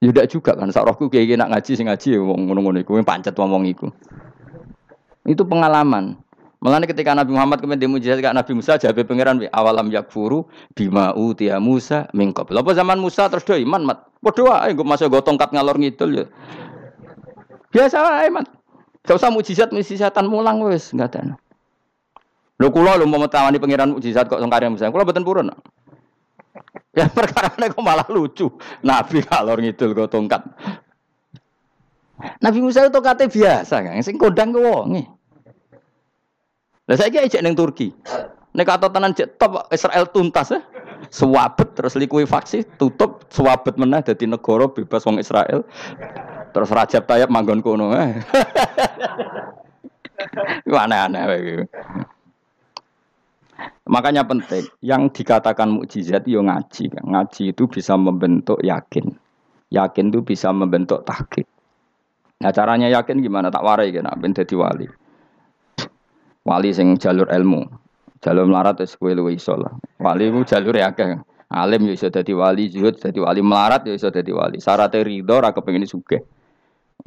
Ya 0.00 0.24
juga 0.24 0.56
kan, 0.56 0.72
sak 0.72 0.88
rohku 0.88 1.12
kiai 1.12 1.36
nak 1.36 1.52
ngaji 1.52 1.76
sing 1.76 1.84
ngaji 1.84 2.16
wong 2.24 2.48
ngono-ngono 2.48 2.80
iku 2.80 2.96
pancet 3.04 3.36
ngomong 3.36 3.68
iku. 3.68 3.92
Itu 5.28 5.44
pengalaman. 5.44 6.16
Mulane 6.60 6.88
ketika 6.88 7.12
Nabi 7.12 7.36
Muhammad 7.36 7.60
kemudian 7.60 7.88
mujizat 7.88 8.20
kak 8.20 8.36
Nabi 8.36 8.52
Musa 8.52 8.76
jawab 8.76 9.00
pangeran 9.04 9.40
awalam 9.48 9.88
yakfuru 9.88 10.44
bima 10.76 11.12
utia 11.16 11.56
Musa 11.56 12.08
mingkop. 12.16 12.52
Apa 12.52 12.76
zaman 12.76 13.00
Musa 13.00 13.28
terus 13.28 13.44
do 13.44 13.56
iman 13.56 13.80
mat. 13.84 14.08
Padha 14.20 14.44
wae 14.44 14.72
engko 14.76 14.84
masuk 14.84 15.08
go 15.08 15.24
tongkat 15.24 15.56
ngalor 15.56 15.76
ngidul 15.80 16.10
ya. 16.12 16.24
Biasa 17.72 17.96
wae 18.00 18.28
mat. 18.28 18.44
Gak 19.04 19.16
usah 19.16 19.32
mujizat 19.32 19.72
mujizatan 19.72 20.28
mulang 20.28 20.60
wis 20.68 20.92
enggak 20.92 21.16
ada. 21.16 21.40
Lho 22.60 22.68
kula 22.68 23.00
lho 23.00 23.08
mau 23.08 23.24
tawani 23.24 23.56
pangeran 23.56 23.96
mujizat 23.96 24.28
kok 24.28 24.40
sangkare 24.40 24.68
Musa. 24.68 24.92
Kula 24.92 25.08
mboten 25.08 25.24
purun. 25.24 25.48
Ya 26.90 27.06
perkara 27.16 27.54
kok 27.54 27.82
malah 27.82 28.06
lucu. 28.10 28.50
Nabi 28.82 29.22
kalor 29.22 29.62
ngidul 29.62 29.94
kok 29.94 30.10
tongkat. 30.10 30.42
Nabi 32.42 32.58
Musa 32.60 32.84
itu 32.84 33.00
kate 33.00 33.32
biasa 33.32 33.80
kan, 33.80 33.96
sing 34.04 34.20
kodang 34.20 34.52
ku 34.52 34.60
wonge. 34.60 35.08
Lah 36.84 36.96
saiki 36.98 37.22
ejek 37.22 37.40
ning 37.40 37.56
Turki. 37.56 37.94
Nek 38.52 38.66
kata 38.66 38.92
tenan 38.92 39.14
cek 39.14 39.38
top 39.40 39.70
Israel 39.72 40.04
tuntas 40.10 40.52
ya. 40.52 40.60
Swabet 41.08 41.72
terus 41.72 41.96
likuifaksi 41.96 42.76
tutup 42.76 43.24
swabet 43.32 43.80
meneh 43.80 44.04
dadi 44.04 44.28
negara 44.28 44.68
bebas 44.68 45.06
wong 45.08 45.16
Israel. 45.16 45.64
Terus 46.50 46.68
Rajab 46.68 47.08
Tayyip 47.08 47.30
manggon 47.32 47.64
kono. 47.64 47.94
Eh. 47.96 48.20
Aneh-aneh 50.68 51.24
Makanya 53.90 54.22
penting, 54.22 54.64
yang 54.84 55.10
dikatakan 55.10 55.70
mukjizat 55.70 56.24
yo 56.30 56.44
ngaji. 56.46 56.94
Ngaji 56.94 57.42
itu 57.52 57.64
bisa 57.66 57.98
membentuk 57.98 58.62
yakin. 58.62 59.12
Yakin 59.70 60.04
itu 60.10 60.20
bisa 60.22 60.50
membentuk 60.50 61.02
tahqiq. 61.06 61.46
Nah 62.40 62.50
caranya 62.50 62.88
yakin 62.88 63.20
gimana? 63.20 63.52
Tak 63.52 63.60
warai 63.60 63.92
kan, 63.92 64.08
ben 64.16 64.32
dadi 64.32 64.54
wali. 64.56 64.86
Wali 66.46 66.70
sing 66.72 66.96
jalur 66.96 67.28
ilmu. 67.28 67.68
Jalur 68.20 68.48
melarat 68.48 68.80
wis 68.80 68.96
kowe 68.96 69.12
luwih 69.12 69.36
iso 69.36 69.56
lah. 69.56 69.72
Wali 70.00 70.28
ku 70.32 70.44
jalur 70.44 70.72
ya 70.76 70.92
akeh. 70.92 71.20
Alim 71.50 71.90
yo 71.90 71.92
iso 71.98 72.06
dadi 72.08 72.30
wali, 72.30 72.70
zuhud 72.70 72.94
dadi 72.96 73.18
wali, 73.18 73.42
melarat 73.42 73.82
yo 73.84 73.92
iso 73.92 74.08
dadi 74.08 74.30
wali. 74.30 74.62
Syaratnya 74.62 75.02
ridho 75.02 75.36
ra 75.42 75.50
kepengin 75.50 75.82
sugih. 75.82 76.22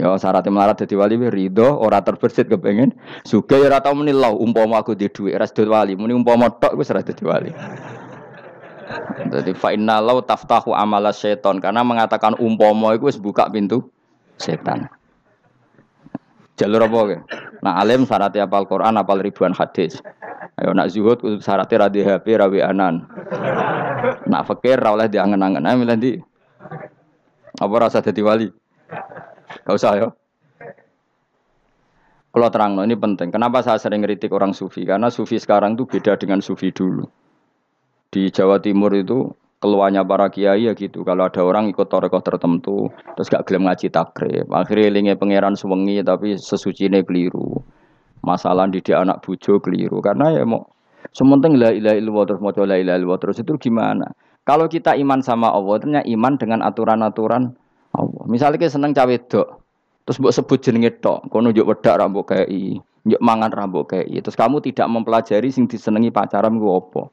Ya 0.01 0.10
syaratnya 0.17 0.49
melarat 0.49 0.82
jadi 0.82 0.97
wali 0.97 1.15
ridho 1.29 1.77
ora 1.77 2.02
terbersit 2.02 2.50
kepengen 2.50 2.98
suka 3.29 3.62
ya 3.62 3.69
rata 3.69 3.94
muni 3.94 4.10
lau 4.10 4.41
umpama 4.41 4.81
aku 4.81 4.98
di 4.98 5.06
duit 5.06 5.37
ras 5.37 5.54
wali 5.54 5.94
muni 5.94 6.17
umpama 6.17 6.50
tok 6.50 6.73
gue 6.77 6.85
serah 6.85 7.06
jadi 7.06 7.23
wali. 7.23 7.52
Jadi 9.29 9.52
fa 9.54 9.73
inna 9.73 10.02
lau 10.02 10.21
taftahu 10.21 10.73
amala 10.73 11.13
seton 11.13 11.62
karena 11.62 11.85
mengatakan 11.85 12.33
umpama 12.41 12.98
itu 12.98 13.10
buka 13.21 13.50
pintu 13.54 13.85
setan. 14.41 14.89
Jalur 16.54 16.85
apa 16.85 17.00
ke? 17.10 17.17
Nah 17.65 17.81
alim 17.81 18.06
syaratnya 18.06 18.46
apal 18.46 18.69
Quran 18.69 18.94
apal 18.98 19.21
ribuan 19.21 19.54
hadis. 19.58 19.98
Ayo 20.62 20.69
nak 20.77 20.94
zuhud 20.94 21.41
syaratnya 21.41 21.89
radhi 21.89 22.02
HP 22.06 22.37
rawi 22.37 22.62
anan. 22.62 23.10
Nak 24.29 24.46
fakir 24.46 24.77
rawleh 24.77 25.10
diangen-angen. 25.10 25.65
Ayo 25.65 25.75
milih 25.81 25.98
di. 25.98 26.12
Apa 27.58 27.73
rasa 27.89 28.06
jadi 28.06 28.21
wali? 28.21 28.48
Gak 29.62 29.75
usah 29.77 29.91
ya. 29.95 30.08
Kalau 32.33 32.49
terang, 32.49 32.81
ini 32.81 32.97
penting. 32.97 33.29
Kenapa 33.29 33.62
saya 33.62 33.77
sering 33.77 34.01
ngeritik 34.01 34.33
orang 34.33 34.58
sufi? 34.58 34.81
Karena 34.89 35.13
sufi 35.13 35.37
sekarang 35.37 35.77
itu 35.77 35.85
beda 35.85 36.17
dengan 36.17 36.41
sufi 36.41 36.73
dulu. 36.73 37.06
Di 38.10 38.33
Jawa 38.33 38.58
Timur 38.58 38.89
itu 38.97 39.29
keluarnya 39.62 40.01
para 40.01 40.33
kiai 40.33 40.65
ya 40.65 40.73
gitu. 40.73 41.06
Kalau 41.06 41.29
ada 41.29 41.45
orang 41.45 41.69
ikut 41.69 41.85
torekoh 41.87 42.25
tertentu, 42.25 42.89
terus 43.13 43.29
gak 43.29 43.45
gelem 43.45 43.69
ngaji 43.69 43.87
takrib, 43.93 44.49
akhirnya 44.49 44.89
linge 44.91 45.13
pangeran 45.15 45.54
suwengi 45.54 46.01
tapi 46.01 46.33
sesuci 46.33 46.89
ini 46.89 47.06
keliru. 47.06 47.62
Masalah 48.25 48.65
di 48.67 48.81
anak 48.89 49.21
bujo 49.21 49.62
keliru. 49.62 50.01
Karena 50.01 50.33
ya 50.33 50.41
mau 50.43 50.67
sementing 51.13 51.62
la 51.62 51.69
ilaha 51.69 51.95
illallah 52.01 52.23
terus 52.27 52.39
mau 52.41 52.51
la 52.51 52.75
ilaha 52.81 52.97
illallah 52.97 53.19
terus 53.21 53.37
itu 53.39 53.54
gimana? 53.62 54.10
Kalau 54.43 54.67
kita 54.67 54.97
iman 54.99 55.23
sama 55.23 55.54
Allah, 55.54 55.79
ternyata 55.79 56.10
iman 56.12 56.33
dengan 56.35 56.60
aturan-aturan 56.67 57.56
Allah. 57.94 58.23
Misalnya 58.25 58.58
kita 58.58 58.75
seneng 58.75 58.91
cawe 58.91 59.15
dok, 59.29 59.48
terus 60.04 60.17
buat 60.17 60.33
sebut 60.33 60.60
jenenge 60.60 60.98
tok, 60.98 61.29
kono 61.29 61.50
nunjuk 61.54 61.65
wedak 61.69 62.02
rambut 62.02 62.25
kayak 62.25 62.50
i, 62.50 62.81
njuk 63.06 63.21
mangan 63.21 63.54
rambut 63.54 63.85
kayak 63.85 64.10
i. 64.10 64.17
Terus 64.19 64.33
kamu 64.33 64.60
tidak 64.65 64.89
mempelajari 64.89 65.54
sing 65.54 65.69
disenengi 65.69 66.10
pacaran 66.10 66.58
gue 66.58 66.73
apa? 66.73 67.10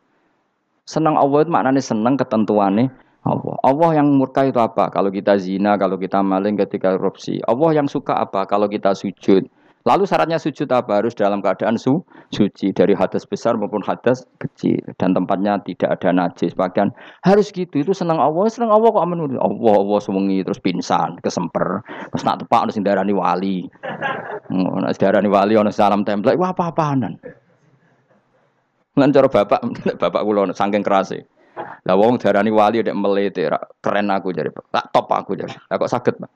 Senang 0.89 1.21
Allah 1.21 1.45
itu 1.45 1.51
maknanya 1.53 1.85
senang 1.85 2.17
ketentuannya 2.17 2.91
Allah. 3.21 3.57
Allah 3.61 3.91
yang 4.01 4.09
murka 4.17 4.49
itu 4.49 4.57
apa? 4.57 4.89
Kalau 4.89 5.13
kita 5.13 5.37
zina, 5.37 5.77
kalau 5.77 6.01
kita 6.01 6.25
maling, 6.25 6.57
ketika 6.57 6.97
korupsi. 6.97 7.39
Allah 7.45 7.77
yang 7.77 7.87
suka 7.87 8.17
apa? 8.17 8.49
Kalau 8.49 8.67
kita 8.67 8.97
sujud. 8.97 9.45
Lalu 9.89 10.05
syaratnya 10.05 10.37
sujud 10.37 10.69
apa? 10.69 11.01
Harus 11.01 11.17
dalam 11.17 11.41
keadaan 11.41 11.81
su 11.81 12.05
suci 12.29 12.69
dari 12.77 12.93
hadas 12.93 13.25
besar 13.25 13.57
maupun 13.57 13.81
hadas 13.81 14.29
kecil 14.37 14.77
dan 15.01 15.17
tempatnya 15.17 15.57
tidak 15.65 15.97
ada 15.97 16.13
najis. 16.13 16.53
Bahkan 16.53 16.93
harus 17.25 17.49
gitu. 17.49 17.81
Itu 17.81 17.97
senang 17.97 18.21
Allah, 18.21 18.45
senang 18.53 18.69
Allah 18.69 18.93
kok 18.93 19.01
aman. 19.01 19.41
Allah 19.41 19.75
Allah 19.81 19.99
sewengi 20.05 20.45
terus 20.45 20.61
pingsan, 20.61 21.17
kesemper. 21.25 21.81
Terus 22.13 22.23
nak 22.29 22.45
tepak 22.45 22.69
harus 22.69 22.77
darani 22.77 23.17
wali. 23.17 23.65
Nah, 24.53 24.93
darani 24.93 25.29
wali 25.33 25.57
ono 25.57 25.73
salam 25.73 26.05
template. 26.05 26.37
Wah 26.37 26.53
apa-apaanan. 26.53 27.17
Ngan 29.01 29.11
cara 29.17 29.29
bapak, 29.33 29.61
bapak 30.03 30.23
kula 30.29 30.53
saking 30.53 30.85
kerase. 30.85 31.25
Lah 31.89 31.97
wong 31.97 32.21
darani 32.21 32.53
wali 32.53 32.85
dek 32.85 32.93
melete, 32.93 33.49
keren 33.81 34.13
aku 34.13 34.37
jadi. 34.37 34.53
Tak 34.53 34.93
top 34.93 35.09
aku 35.09 35.41
jadi. 35.41 35.57
Lah 35.73 35.81
kok 35.81 35.89
saged, 35.89 36.21
Pak? 36.21 36.31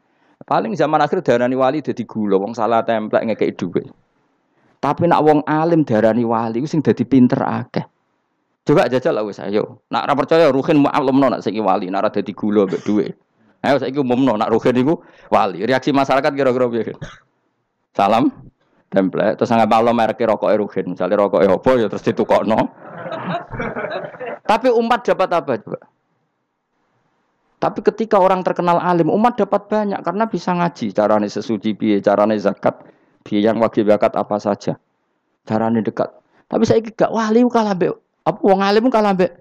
Paling 0.45 0.77
zaman 0.77 1.01
akhir 1.01 1.25
darani 1.25 1.57
wali 1.57 1.81
dadi 1.81 2.05
gula, 2.05 2.37
wong 2.37 2.53
salah 2.53 2.85
templek 2.85 3.25
ngekeki 3.33 3.57
dhuwit. 3.57 3.89
Tapi 4.77 5.09
nak 5.09 5.25
wong 5.25 5.41
alim 5.49 5.89
darani 5.89 6.21
wali 6.21 6.61
sing 6.69 6.85
dadi 6.85 7.09
pinter 7.09 7.41
akeh. 7.41 7.85
Coba 8.65 8.89
jajal 8.89 9.17
lah 9.17 9.25
wis 9.25 9.41
ayo. 9.41 9.85
Nak 9.93 10.09
ora 10.09 10.15
percaya 10.17 10.49
Ruhin 10.49 10.85
mu'allimno 10.85 11.33
nak 11.33 11.41
saiki 11.45 11.61
wali, 11.61 11.89
nak 11.93 12.05
ora 12.05 12.11
dadi 12.13 12.33
gula 12.33 12.65
mbek 12.65 12.81
dhuwit. 12.85 13.13
Ayo 13.65 13.77
saiki 13.81 14.01
umumno 14.01 14.37
nak 14.37 14.53
Ruhin 14.53 14.77
iku 14.77 15.01
wali. 15.33 15.65
Reaksi 15.65 15.93
masyarakat 15.93 16.33
kira-kira 16.33 16.69
piye? 16.69 16.97
Salam 17.97 18.33
template 18.89 19.37
terus 19.41 19.53
nggak 19.53 19.69
malam 19.69 19.97
merek 19.97 20.21
rokok 20.21 20.49
Ruhin. 20.53 20.97
Misalnya 20.97 21.17
rokok 21.21 21.45
apa 21.45 21.71
ya 21.77 21.87
terus 21.89 22.05
ditukokno. 22.05 22.61
Tapi 24.45 24.69
umat 24.69 25.01
dapat 25.09 25.29
apa 25.33 25.53
coba? 25.61 25.81
Tapi 27.63 27.81
ketika 27.81 28.21
orang 28.21 28.45
terkenal 28.45 28.77
alim, 28.83 29.09
umat 29.09 29.41
dapat 29.41 29.71
banyak 29.71 30.01
karena 30.05 30.25
bisa 30.29 30.53
ngaji. 30.53 30.93
Caranya 30.93 31.29
sesuci 31.31 31.73
biaya, 31.73 32.03
caranya 32.05 32.37
zakat, 32.37 32.77
biaya 33.25 33.53
yang 33.53 33.63
wajib 33.63 33.89
zakat 33.89 34.13
apa 34.15 34.37
saja. 34.37 34.77
Caranya 35.49 35.81
dekat. 35.81 36.13
Tapi 36.49 36.63
saya 36.69 36.85
gak 36.85 37.09
wali 37.09 37.41
kalah 37.49 37.73
be, 37.73 37.89
apa 38.25 38.39
wong 38.45 38.61
alim 38.61 38.93
kalah 38.93 39.17
be 39.17 39.33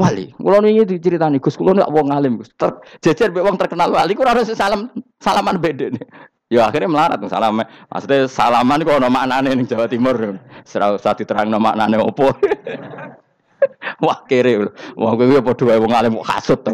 wali. 0.00 0.32
Kulo 0.34 0.64
ini 0.64 0.82
diceritani 0.82 1.38
Gus, 1.38 1.54
kulo 1.54 1.76
nek 1.76 1.88
wong 1.92 2.10
alim 2.10 2.40
Gus. 2.40 2.50
Ter, 2.56 2.74
jejer 3.04 3.30
be 3.30 3.44
wong 3.44 3.54
terkenal 3.60 3.92
wali 3.92 4.16
kulo 4.18 4.32
harus 4.32 4.50
salam 4.56 4.90
salaman 5.22 5.60
beda 5.60 5.94
nih. 5.94 6.04
Ya 6.50 6.66
akhirnya 6.66 6.90
melarat 6.90 7.22
salam. 7.30 7.62
Maksudnya 7.62 8.26
salaman 8.26 8.82
kok 8.82 8.98
ono 8.98 9.06
maknane 9.06 9.54
ning 9.54 9.70
Jawa 9.70 9.86
Timur. 9.86 10.18
Serau 10.66 10.98
usah 10.98 11.14
diterangno 11.14 11.62
maknane 11.62 12.02
opo. 12.02 12.34
Wah 14.04 14.24
kere. 14.26 14.72
Wah 14.96 15.12
kowe 15.16 15.40
padha 15.44 15.64
wae 15.68 15.78
wong 15.80 15.92
alim 15.92 16.14
kasut 16.24 16.60
to. 16.64 16.72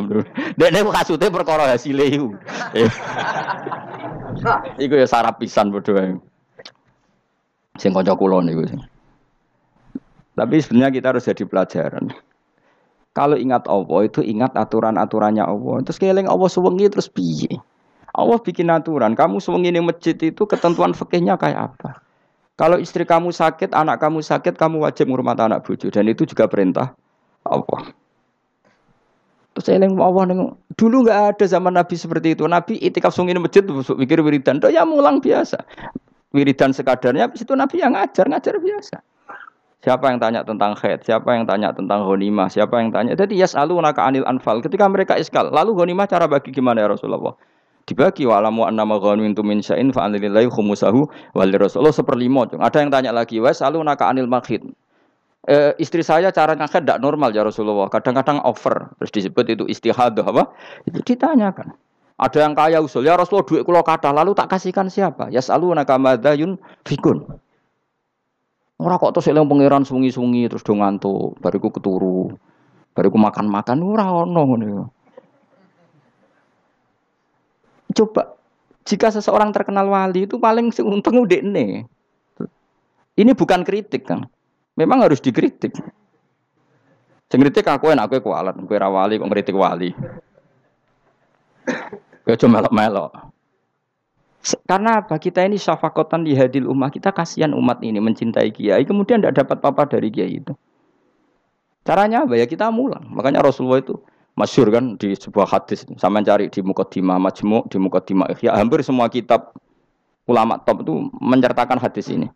Dekne 0.55 0.87
kasute 0.95 1.27
perkara 1.29 1.71
hasile 1.71 2.07
iku. 2.07 2.31
Iku 4.77 4.95
ya 5.01 5.09
sarap 5.09 5.41
pisan 5.43 5.73
padha 5.75 5.91
wae. 5.97 6.15
Sing 7.77 7.93
kanca 7.93 8.15
kula 8.17 8.41
niku 8.41 8.65
sing. 8.69 8.81
Tapi 10.37 10.61
sebenarnya 10.61 10.93
kita 10.93 11.07
harus 11.17 11.25
jadi 11.25 11.45
pelajaran. 11.49 12.13
Kalau 13.17 13.41
ingat 13.41 13.65
Allah 13.65 14.05
itu 14.05 14.21
ingat 14.21 14.53
aturan-aturannya 14.53 15.41
Allah. 15.41 15.81
Terus 15.89 15.97
keling 15.97 16.29
Allah 16.29 16.49
suwengi 16.53 16.93
terus 16.93 17.09
piye? 17.09 17.57
Allah 18.13 18.37
bikin 18.37 18.69
aturan. 18.69 19.17
Kamu 19.17 19.41
suwengi 19.41 19.73
ning 19.73 19.89
masjid 19.89 20.13
itu 20.21 20.45
ketentuan 20.45 20.93
fikihnya 20.93 21.41
kayak 21.41 21.73
apa? 21.73 22.06
Kalau 22.57 22.81
istri 22.81 23.05
kamu 23.05 23.37
sakit, 23.37 23.77
anak 23.77 24.01
kamu 24.01 24.25
sakit, 24.25 24.57
kamu 24.57 24.81
wajib 24.81 25.13
ngurmat 25.13 25.37
anak 25.37 25.61
bucu 25.61 25.93
dan 25.93 26.09
itu 26.09 26.25
juga 26.25 26.49
perintah 26.49 26.97
Allah. 27.45 27.93
Terus 29.57 29.73
eling 29.73 29.97
Allah 29.97 30.25
neng, 30.29 30.53
dulu 30.77 31.05
nggak 31.05 31.37
ada 31.37 31.45
zaman 31.49 31.77
Nabi 31.77 31.97
seperti 31.97 32.33
itu. 32.37 32.45
Nabi 32.45 32.81
itikaf 32.81 33.13
sungin 33.13 33.41
masjid 33.41 33.65
pikir 33.65 34.21
wiridan, 34.21 34.61
ya 34.73 34.85
mulang 34.89 35.21
biasa. 35.21 35.61
Wiridan 36.33 36.73
sekadarnya, 36.73 37.29
habis 37.29 37.45
itu 37.45 37.53
Nabi 37.57 37.81
yang 37.81 37.97
ngajar, 37.97 38.29
ngajar 38.29 38.61
biasa. 38.61 39.01
Siapa 39.85 40.13
yang 40.13 40.21
tanya 40.21 40.41
tentang 40.45 40.77
khair, 40.77 41.01
siapa 41.05 41.37
yang 41.37 41.45
tanya 41.45 41.73
tentang 41.73 42.05
ghanimah, 42.05 42.49
siapa 42.49 42.81
yang 42.81 42.93
tanya. 42.93 43.17
Jadi 43.17 43.37
selalu 43.41 43.81
naka 43.81 44.05
anil 44.05 44.25
anfal. 44.25 44.61
Ketika 44.65 44.89
mereka 44.89 45.17
iskal, 45.17 45.53
lalu 45.53 45.77
ghanimah 45.77 46.09
cara 46.09 46.25
bagi 46.25 46.53
gimana 46.53 46.85
ya 46.85 46.89
Rasulullah? 46.93 47.37
Dibagi 47.87 48.27
wa 48.27 48.43
alamu 48.43 48.67
anna 48.67 48.83
ma 48.83 48.99
ghanimtum 48.99 49.47
min 49.47 49.63
syai'in 49.63 49.95
fa 49.95 50.11
anilillahi 50.11 50.51
khumusahu 50.51 51.07
wal 51.33 51.53
rasulullah. 51.55 51.95
Seperlima 51.95 52.51
ada 52.59 52.79
yang 52.83 52.91
tanya 52.91 53.15
lagi 53.15 53.39
wa 53.39 53.55
selalu 53.55 53.87
naka 53.87 54.11
anil 54.11 54.27
makhid 54.27 54.67
e, 55.47 55.73
istri 55.79 56.03
saya 56.03 56.35
cara 56.35 56.59
ngakad 56.59 56.85
tidak 56.85 56.99
normal 57.01 57.31
ya 57.33 57.47
Rasulullah. 57.47 57.89
Kadang-kadang 57.89 58.43
over. 58.43 58.91
Terus 59.01 59.11
disebut 59.15 59.47
itu 59.47 59.65
istihadah 59.71 60.27
apa? 60.27 60.53
Itu 60.85 61.01
ditanyakan. 61.01 61.73
Ada 62.17 62.49
yang 62.49 62.55
kaya 62.57 62.81
usul 62.81 63.05
ya 63.05 63.15
Rasulullah 63.15 63.45
duit 63.45 63.63
kulo 63.63 63.85
kata 63.85 64.09
lalu 64.09 64.33
tak 64.33 64.49
kasihkan 64.51 64.89
siapa? 64.89 65.29
Ya 65.29 65.41
selalu 65.41 65.77
naka 65.77 65.97
madayun 66.01 66.59
fikun. 66.85 67.23
Ora 68.77 69.01
kok 69.01 69.17
terus 69.17 69.33
eling 69.33 69.49
pangeran 69.49 69.89
sungi-sungi 69.89 70.53
terus 70.53 70.61
do 70.61 70.77
ngantuk, 70.77 71.41
bariku 71.41 71.73
keturu. 71.73 72.37
Bariku 72.93 73.17
makan-makan 73.17 73.79
ora 73.85 74.09
ono 74.13 74.43
ngono. 74.45 74.96
Coba 77.97 78.37
jika 78.85 79.09
seseorang 79.11 79.51
terkenal 79.51 79.89
wali 79.89 80.29
itu 80.29 80.37
paling 80.37 80.71
untung 80.85 81.25
udah 81.25 81.41
ini. 81.41 81.89
Ini 83.17 83.33
bukan 83.33 83.65
kritik 83.65 84.05
kan. 84.05 84.29
Memang 84.77 85.01
harus 85.09 85.25
dikritik. 85.25 85.73
Sing 87.27 87.41
kritik 87.43 87.67
aku 87.67 87.91
enak 87.91 88.07
aku 88.07 88.31
kualat, 88.31 88.55
kowe 88.55 88.77
ra 88.79 88.87
wali 88.93 89.19
kok 89.19 89.33
kritik 89.33 89.57
wali. 89.57 89.91
Kowe 92.23 92.37
cuma 92.39 92.61
melok-melok. 92.61 93.33
Karena 94.63 95.03
apa? 95.03 95.19
Kita 95.19 95.43
ini 95.43 95.59
syafakotan 95.59 96.23
di 96.23 96.39
hadil 96.39 96.71
umat. 96.71 96.95
Kita 96.95 97.11
kasihan 97.11 97.51
umat 97.59 97.83
ini 97.83 97.99
mencintai 97.99 98.55
kiai. 98.55 98.87
Kemudian 98.87 99.19
tidak 99.19 99.43
dapat 99.43 99.59
apa-apa 99.59 99.99
dari 99.99 100.07
kiai 100.15 100.39
itu. 100.39 100.55
Caranya 101.83 102.23
apa? 102.23 102.39
Ya 102.39 102.47
kita 102.47 102.71
mulang. 102.71 103.11
Makanya 103.11 103.43
Rasulullah 103.43 103.83
itu 103.83 103.99
masyur 104.37 104.69
kan 104.71 104.95
di 105.01 105.17
sebuah 105.17 105.49
hadis. 105.49 105.89
Sama 105.97 106.23
cari 106.23 106.53
di 106.53 106.61
Mukaddimah 106.61 107.19
Majmu 107.19 107.67
di 107.73 107.77
Mukaddimah 107.81 108.31
Ihya. 108.37 108.55
Hampir 108.55 108.85
semua 108.85 109.09
kitab 109.09 109.57
ulama 110.29 110.61
top 110.63 110.85
itu 110.85 111.09
menceritakan 111.19 111.81
hadis 111.81 112.13
ini. 112.13 112.29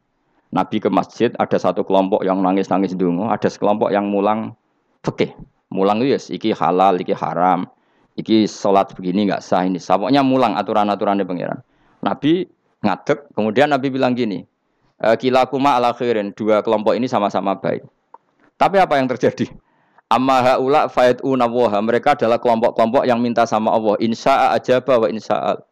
Nabi 0.50 0.82
ke 0.82 0.90
masjid 0.90 1.30
ada 1.38 1.54
satu 1.62 1.86
kelompok 1.86 2.26
yang 2.26 2.42
nangis-nangis 2.42 2.98
dungu 2.98 3.30
ada 3.30 3.46
sekelompok 3.46 3.94
yang 3.94 4.10
mulang 4.10 4.58
fikih. 5.06 5.30
Mulang 5.70 6.02
itu 6.02 6.18
yes 6.18 6.26
iki 6.34 6.50
halal 6.50 6.98
iki 6.98 7.14
haram 7.14 7.70
iki 8.18 8.50
sholat 8.50 8.90
begini 8.98 9.30
nggak 9.30 9.38
sah 9.38 9.62
ini 9.62 9.78
pokoknya 9.78 10.26
mulang 10.26 10.58
aturan-aturannya 10.58 11.22
pangeran. 11.22 11.62
Nabi 12.02 12.50
ngadek 12.82 13.30
kemudian 13.38 13.70
Nabi 13.70 13.94
bilang 13.94 14.18
gini 14.18 14.42
e, 14.98 15.06
kilakuma 15.22 15.78
ala 15.78 15.94
khairin. 15.94 16.34
Dua 16.34 16.66
kelompok 16.66 16.98
ini 16.98 17.06
sama-sama 17.06 17.54
baik. 17.54 17.86
Tapi 18.58 18.76
apa 18.82 18.98
yang 18.98 19.06
terjadi 19.06 19.46
Amma 20.10 20.42
haula 20.42 20.90
fayatuna 20.90 21.46
waha. 21.46 21.78
Mereka 21.78 22.18
adalah 22.18 22.42
kelompok-kelompok 22.42 23.06
yang 23.06 23.22
minta 23.22 23.46
sama 23.46 23.70
Allah. 23.70 23.94
Insya 24.02 24.50
aja 24.50 24.82
bahwa 24.82 25.06
insya 25.06 25.62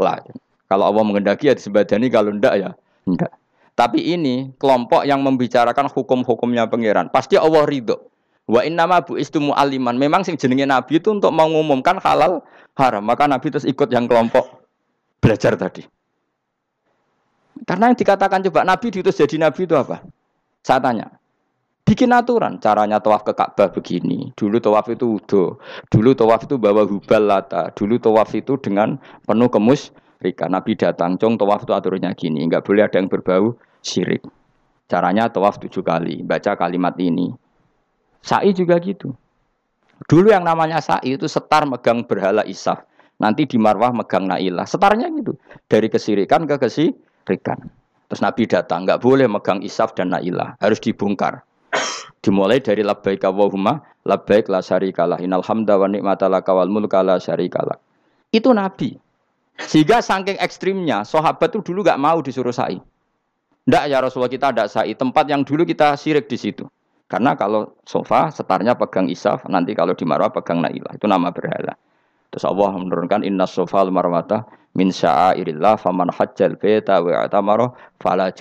lah. 0.00 0.24
Kalau 0.64 0.88
Allah 0.88 1.04
mengendaki 1.04 1.52
ya 1.52 1.54
disebadani, 1.54 2.08
kalau 2.08 2.32
ndak 2.32 2.54
ya 2.56 2.70
ndak. 3.04 3.28
Tapi 3.76 4.00
ini 4.00 4.56
kelompok 4.56 5.04
yang 5.04 5.20
membicarakan 5.20 5.92
hukum-hukumnya 5.92 6.64
pangeran. 6.70 7.12
Pasti 7.12 7.36
Allah 7.36 7.68
ridho. 7.68 8.08
Wa 8.48 8.64
innama 8.64 9.04
bu 9.04 9.20
istumu 9.20 9.52
aliman. 9.52 9.92
Memang 10.00 10.24
sing 10.24 10.40
jenenge 10.40 10.64
Nabi 10.64 11.02
itu 11.02 11.12
untuk 11.12 11.34
mengumumkan 11.36 12.00
halal 12.00 12.40
haram. 12.80 13.04
Maka 13.04 13.28
Nabi 13.28 13.52
terus 13.52 13.68
ikut 13.68 13.92
yang 13.92 14.08
kelompok 14.08 14.64
belajar 15.20 15.60
tadi. 15.60 15.84
Karena 17.68 17.92
yang 17.92 17.96
dikatakan 18.00 18.40
coba 18.48 18.64
Nabi 18.64 18.92
diutus 18.92 19.20
jadi 19.20 19.36
Nabi 19.40 19.68
itu 19.68 19.76
apa? 19.76 20.04
Saya 20.64 20.80
tanya, 20.80 21.12
bikin 21.84 22.10
aturan 22.16 22.56
caranya 22.60 22.98
tawaf 23.00 23.22
ke 23.24 23.32
Ka'bah 23.36 23.70
begini 23.70 24.32
dulu 24.34 24.58
tawaf 24.60 24.88
itu 24.88 25.20
udo 25.20 25.60
dulu 25.92 26.16
tawaf 26.16 26.48
itu 26.48 26.56
bawa 26.56 26.88
hubal 26.88 27.22
lata 27.28 27.70
dulu 27.76 28.00
tawaf 28.00 28.32
itu 28.32 28.56
dengan 28.60 28.96
penuh 29.24 29.48
kemus 29.52 29.92
Rika 30.24 30.48
Nabi 30.48 30.74
datang 30.80 31.20
cong 31.20 31.36
tawaf 31.36 31.68
itu 31.68 31.72
aturannya 31.76 32.16
gini 32.16 32.48
nggak 32.48 32.64
boleh 32.64 32.88
ada 32.88 32.96
yang 32.96 33.12
berbau 33.12 33.60
syirik 33.84 34.24
caranya 34.88 35.28
tawaf 35.28 35.60
tujuh 35.60 35.84
kali 35.84 36.24
baca 36.24 36.56
kalimat 36.56 36.96
ini 36.96 37.30
sa'i 38.24 38.56
juga 38.56 38.80
gitu 38.80 39.12
Dulu 40.04 40.28
yang 40.28 40.42
namanya 40.44 40.82
sa'i 40.82 41.16
itu 41.16 41.30
setar 41.30 41.64
megang 41.64 42.04
berhala 42.04 42.42
isaf. 42.44 42.82
Nanti 43.22 43.46
di 43.46 43.56
marwah 43.56 43.94
megang 43.94 44.26
nailah. 44.26 44.66
Setarnya 44.66 45.06
gitu. 45.14 45.38
Dari 45.70 45.86
kesirikan 45.86 46.44
ke 46.50 46.58
kesirikan. 46.58 47.70
Terus 48.10 48.20
Nabi 48.20 48.44
datang, 48.44 48.84
nggak 48.84 49.00
boleh 49.00 49.30
megang 49.30 49.62
isaf 49.62 49.94
dan 49.94 50.12
nailah. 50.12 50.58
Harus 50.58 50.82
dibongkar. 50.82 51.46
Dimulai 52.24 52.64
dari 52.64 52.80
labbaik 52.80 53.20
Allahumma 53.24 53.84
labbaik 54.08 54.48
la 54.48 54.64
syarikalah. 54.64 55.20
Innal 55.20 55.44
hamda 55.44 55.76
wa 55.76 55.88
ni'mata 55.88 56.28
laka 56.30 56.56
wal 56.56 56.72
mulka 56.72 57.04
la 57.04 57.20
syarikalah. 57.20 57.76
Itu 58.32 58.50
Nabi. 58.56 58.96
Sehingga 59.54 60.02
saking 60.02 60.40
ekstrimnya, 60.42 61.06
sahabat 61.06 61.54
itu 61.54 61.62
dulu 61.62 61.86
gak 61.86 62.00
mau 62.00 62.18
disuruh 62.18 62.50
sa'i. 62.50 62.82
Ndak 63.64 63.84
ya 63.86 64.02
Rasulullah 64.02 64.32
kita 64.32 64.50
ada 64.50 64.64
sa'i. 64.66 64.98
Tempat 64.98 65.30
yang 65.30 65.46
dulu 65.46 65.62
kita 65.62 65.94
sirik 65.94 66.26
di 66.26 66.34
situ. 66.34 66.66
Karena 67.06 67.38
kalau 67.38 67.78
sofa 67.86 68.32
setarnya 68.34 68.74
pegang 68.74 69.06
isaf, 69.06 69.46
nanti 69.46 69.76
kalau 69.76 69.94
di 69.94 70.02
marwah 70.02 70.34
pegang 70.34 70.58
nailah. 70.58 70.98
Itu 70.98 71.06
nama 71.06 71.30
berhala. 71.30 71.78
Terus 72.34 72.44
Allah 72.50 72.74
menurunkan 72.74 73.22
inna 73.22 73.46
sofa 73.46 73.86
marwata 73.86 74.42
min 74.74 74.90
sya'airillah 74.90 75.78
faman 75.78 76.10
hajjal 76.10 76.58
beta 76.58 76.98
wa 76.98 77.30
fala. 78.02 78.34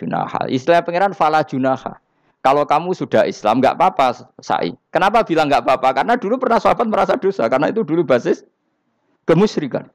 Istilah 0.49 0.81
pangeran 0.81 1.13
fala 1.13 1.45
junaha. 1.45 2.03
Kalau 2.44 2.68
kamu 2.68 2.91
sudah 2.91 3.24
Islam 3.24 3.64
nggak 3.64 3.80
apa-apa 3.80 4.28
sa'i. 4.44 4.76
Kenapa 4.91 5.24
bilang 5.24 5.48
nggak 5.48 5.64
apa-apa? 5.64 6.04
Karena 6.04 6.20
dulu 6.20 6.36
pernah 6.36 6.60
sahabat 6.60 6.91
merasa 6.91 7.16
dosa. 7.16 7.48
Karena 7.48 7.72
itu 7.72 7.88
dulu 7.88 8.04
basis 8.04 8.44
kemusyrikan. 9.24 9.88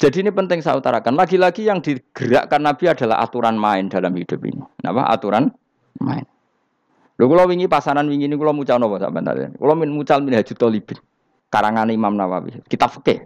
Jadi 0.00 0.24
ini 0.24 0.32
penting 0.32 0.64
saya 0.64 0.80
utarakan. 0.80 1.20
Lagi-lagi 1.20 1.68
yang 1.68 1.84
digerakkan 1.84 2.64
Nabi 2.64 2.88
adalah 2.88 3.20
aturan 3.20 3.60
main 3.60 3.92
dalam 3.92 4.16
hidup 4.16 4.40
ini. 4.44 4.64
Kenapa? 4.80 5.08
Aturan 5.12 5.52
main. 6.00 6.24
Lho 7.16 7.24
kula 7.28 7.48
wingi 7.48 7.64
pasanan 7.64 8.08
wingi 8.08 8.28
ini 8.28 8.36
kula 8.36 8.52
mucal 8.52 8.76
napa 8.76 9.00
sampean 9.00 9.24
tadi? 9.24 9.48
Kula 9.56 9.72
min 9.72 9.88
mucal 9.92 10.20
min 10.20 10.36
Hajut 10.36 10.56
Talibin. 10.56 11.00
Karangan 11.48 11.88
Imam 11.88 12.12
Nawawi. 12.12 12.60
Kitab 12.68 12.92
fikih. 12.92 13.24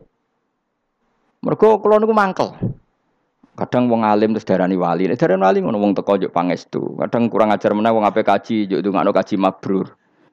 Mergo 1.42 1.78
kula 1.82 1.98
niku 1.98 2.14
mangkel. 2.14 2.54
Kadang 3.58 3.90
wong 3.90 4.06
alim 4.06 4.32
terus 4.32 4.46
darani 4.46 4.78
wali. 4.78 5.10
Nek 5.10 5.18
darani 5.18 5.42
wali 5.42 5.58
ngono 5.60 5.76
wong 5.82 5.92
teko 5.98 6.16
njuk 6.16 6.32
pangestu. 6.32 6.96
Kadang 6.96 7.26
kurang 7.26 7.50
ajar 7.50 7.74
meneh 7.74 7.90
wong 7.90 8.06
ape 8.06 8.22
kaji 8.22 8.70
njuk 8.70 8.80
ndongakno 8.80 9.10
kaji 9.10 9.34
mabrur. 9.36 9.86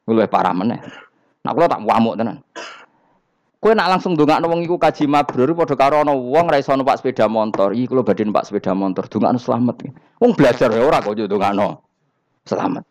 Luwih 0.08 0.30
parah 0.30 0.54
meneh. 0.56 0.80
Nah 1.44 1.52
kula 1.52 1.68
tak 1.68 1.84
wamuk 1.84 2.16
tenan. 2.16 2.40
Kowe 3.58 3.74
nak 3.74 3.90
langsung 3.90 4.14
ndongakno 4.14 4.48
wong 4.48 4.62
iku 4.64 4.78
kaji 4.78 5.10
mabrur 5.10 5.50
padha 5.58 5.76
karo 5.76 6.06
ana 6.06 6.14
wong 6.14 6.46
ra 6.48 6.62
iso 6.62 6.72
numpak 6.78 7.02
sepeda 7.02 7.28
motor. 7.28 7.74
Iki 7.74 7.90
kula 7.90 8.06
badhe 8.06 8.24
numpak 8.24 8.48
sepeda 8.48 8.72
motor, 8.72 9.04
ndongakno 9.10 9.40
slamet. 9.42 9.76
Wong 10.22 10.32
belajar 10.38 10.70
ya 10.72 10.86
ora 10.86 11.02
kok 11.04 11.18
ndongakno 11.18 11.82
selamat. 12.48 12.84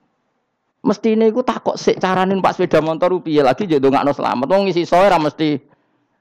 Mesti 0.87 1.19
ini 1.19 1.33
aku 1.33 1.43
takut 1.43 1.81
sih 1.81 1.97
carane 1.97 2.37
numpak 2.37 2.59
sepeda 2.61 2.85
motor 2.85 3.15
piye 3.25 3.41
lagi 3.41 3.65
jadi 3.65 3.81
ndongakno 3.81 4.13
selamat. 4.13 4.47
Wong 4.53 4.69
isi 4.69 4.85
soe 4.85 5.07
ra 5.09 5.17
mesti 5.17 5.57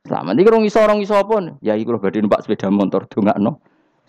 selamat. 0.08 0.40
Iki 0.40 0.48
rong 0.48 0.64
iso 0.64 0.80
rong 0.80 1.04
iso 1.04 1.20
apa? 1.20 1.60
Ya 1.60 1.76
iku 1.76 1.92
lho 1.92 2.00
badhe 2.00 2.24
numpak 2.24 2.46
sepeda 2.48 2.72
motor 2.72 3.10
ndongakno 3.12 3.60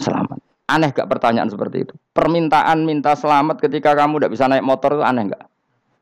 selamat. 0.00 0.38
Aneh 0.66 0.90
gak 0.90 1.06
pertanyaan 1.06 1.46
seperti 1.46 1.86
itu? 1.86 1.94
Permintaan 2.10 2.82
minta 2.82 3.14
selamat 3.14 3.62
ketika 3.62 3.94
kamu 3.94 4.18
tidak 4.18 4.32
bisa 4.34 4.44
naik 4.50 4.66
motor 4.66 4.98
itu 4.98 5.04
aneh 5.06 5.30
gak? 5.30 5.42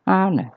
Aneh. 0.08 0.48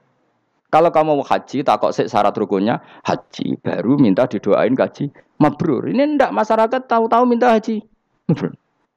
Kalau 0.67 0.91
kamu 0.91 1.19
mau 1.19 1.23
haji, 1.23 1.63
tak 1.63 1.79
kok 1.79 1.95
syarat 1.95 2.35
rukunnya 2.35 2.83
haji, 3.07 3.55
baru 3.63 3.95
minta 3.95 4.27
didoain 4.27 4.75
haji 4.75 5.07
mabrur. 5.39 5.87
Ini 5.87 6.19
ndak 6.19 6.35
masyarakat 6.35 6.81
tahu-tahu 6.91 7.23
minta 7.23 7.55
haji. 7.55 7.79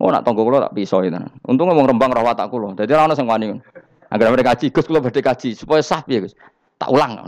Oh 0.01 0.09
nak 0.09 0.25
tonggo 0.25 0.49
kulo 0.49 0.59
tak 0.65 0.73
pisau 0.73 1.05
itu. 1.05 1.15
Untung 1.47 1.69
ngomong 1.69 1.87
rembang 1.87 2.11
rawat 2.11 2.35
tak 2.41 2.49
kulo. 2.49 2.73
Jadi 2.75 2.91
orang 2.97 3.15
sing 3.15 3.29
wani. 3.29 3.55
Agar 4.11 4.35
mereka 4.35 4.57
kaji, 4.57 4.75
Gus 4.75 4.89
kulo 4.91 4.99
badhe 4.99 5.23
kaji 5.23 5.55
supaya 5.55 5.85
sah 5.85 6.03
ya 6.11 6.25
Gus. 6.25 6.35
Tak 6.81 6.91
ulang. 6.91 7.21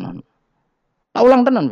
Tak 1.12 1.22
ulang 1.22 1.46
tenan. 1.46 1.70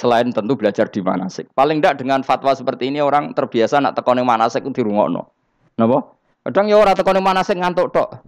Selain 0.00 0.32
tentu 0.32 0.56
belajar 0.56 0.88
di 0.88 1.04
manasik. 1.04 1.52
Paling 1.52 1.84
tidak 1.84 2.00
dengan 2.00 2.24
fatwa 2.24 2.56
seperti 2.56 2.88
ini 2.88 3.04
orang 3.04 3.36
terbiasa 3.36 3.84
nak 3.84 4.00
tekon 4.00 4.16
yang 4.16 4.24
manasik 4.24 4.64
itu 4.64 4.80
dirungokno. 4.80 5.28
Napa? 5.76 6.16
Kadang 6.48 6.72
ya 6.72 6.80
orang 6.80 6.96
tekon 6.96 7.20
yang 7.20 7.26
manasik 7.28 7.60
ngantuk 7.60 7.92
tok. 7.92 8.24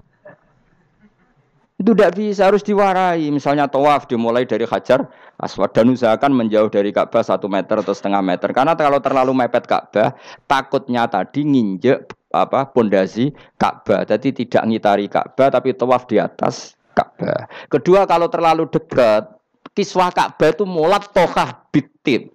Itu 1.81 1.97
tidak 1.97 2.13
bisa, 2.13 2.53
harus 2.53 2.61
diwarai. 2.61 3.25
Misalnya 3.33 3.73
tawaf 3.73 4.05
dimulai 4.05 4.45
dari 4.45 4.69
hajar 4.69 5.09
aswad 5.41 5.73
dan 5.73 5.89
usahakan 5.89 6.37
menjauh 6.37 6.69
dari 6.69 6.93
Ka'bah 6.93 7.25
satu 7.25 7.49
meter 7.49 7.81
atau 7.81 7.97
setengah 7.97 8.21
meter. 8.21 8.53
Karena 8.53 8.77
kalau 8.77 9.01
terlalu 9.01 9.33
mepet 9.33 9.65
Ka'bah, 9.65 10.13
takutnya 10.45 11.09
tadi 11.09 11.43
nginjek 11.43 12.13
apa 12.37 12.69
pondasi 12.69 13.33
Ka'bah. 13.57 14.05
Jadi 14.05 14.45
tidak 14.45 14.69
ngitari 14.69 15.09
Ka'bah 15.09 15.49
tapi 15.49 15.73
tawaf 15.73 16.05
di 16.05 16.21
atas 16.21 16.77
Ka'bah. 16.93 17.49
Kedua 17.73 18.05
kalau 18.05 18.29
terlalu 18.29 18.69
dekat, 18.69 19.42
kiswah 19.71 20.11
Ka'bah 20.11 20.51
itu 20.51 20.67
mulat 20.67 21.11
tohah 21.15 21.71
bitit. 21.71 22.35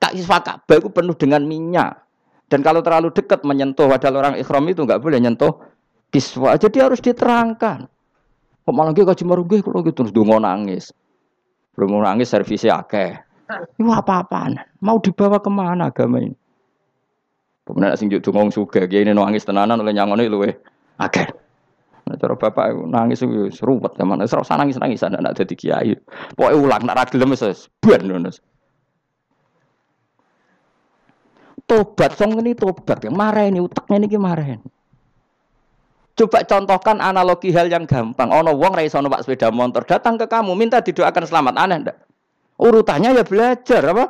Tak 0.00 0.16
kiswah 0.16 0.40
Ka'bah 0.40 0.80
itu 0.80 0.88
penuh 0.88 1.14
dengan 1.14 1.44
minyak. 1.44 2.00
Dan 2.48 2.60
kalau 2.60 2.84
terlalu 2.84 3.12
dekat 3.12 3.44
menyentuh 3.48 3.88
padahal 3.88 4.20
orang 4.20 4.34
ikhram 4.36 4.64
itu 4.68 4.84
nggak 4.84 5.00
boleh 5.00 5.20
nyentuh 5.20 5.60
kiswah. 6.12 6.56
Jadi 6.56 6.84
harus 6.84 7.00
diterangkan. 7.00 7.88
Kok 8.62 8.74
malah 8.76 8.94
gue 8.94 9.02
kaji 9.02 9.24
maru 9.26 9.42
gue 9.42 9.58
kalau 9.64 9.82
gitu 9.82 10.04
terus 10.04 10.14
dungo 10.14 10.36
nangis. 10.38 10.92
Dungo 11.72 11.98
nangis 12.04 12.30
servisnya 12.30 12.84
akeh. 12.84 13.16
Ini 13.52 13.84
apa-apaan? 13.88 14.56
Mau 14.80 14.96
dibawa 15.00 15.40
ke 15.40 15.50
mana 15.52 15.92
agama 15.92 16.20
ini? 16.20 16.36
Kemudian 17.62 17.94
sing 17.94 18.10
juk 18.10 18.26
dungong 18.26 18.50
suga, 18.50 18.84
nangis 18.88 19.46
tenanan 19.46 19.78
oleh 19.80 19.94
nyangone 19.94 20.26
luwe 20.26 20.50
akeh. 20.98 21.26
Nah, 22.02 22.18
cara 22.18 22.34
bapak 22.34 22.74
nangis 22.90 23.22
itu 23.22 23.46
serupat 23.54 23.94
zaman. 23.94 24.18
Serau 24.26 24.42
sana 24.42 24.66
nangis 24.66 24.78
nangis 24.82 25.06
anak 25.06 25.22
anak 25.22 25.32
jadi 25.38 25.54
kiai. 25.54 25.92
Pokoknya 26.34 26.58
ulang 26.58 26.82
nak 26.82 26.96
ragilem 26.98 27.38
ses 27.38 27.70
ban 27.78 28.02
nunus. 28.02 28.42
Tobat, 31.62 32.18
song 32.18 32.42
ini 32.42 32.58
tobat. 32.58 33.06
Marah 33.06 33.46
ini 33.46 33.62
utaknya 33.62 34.02
ini 34.02 34.18
marah 34.18 34.58
ini. 34.58 34.66
Coba 36.12 36.44
contohkan 36.44 37.00
analogi 37.00 37.54
hal 37.54 37.72
yang 37.72 37.88
gampang. 37.88 38.28
Ono 38.28 38.52
wong 38.52 38.76
ra 38.76 38.84
iso 38.84 39.00
numpak 39.00 39.24
sepeda 39.24 39.48
motor, 39.48 39.86
datang 39.88 40.20
ke 40.20 40.28
kamu 40.28 40.52
minta 40.52 40.84
didoakan 40.84 41.24
selamat. 41.24 41.54
Aneh 41.56 41.76
ndak? 41.88 41.96
Urutannya 42.60 43.16
ya 43.16 43.24
belajar 43.24 43.82
apa? 43.88 44.04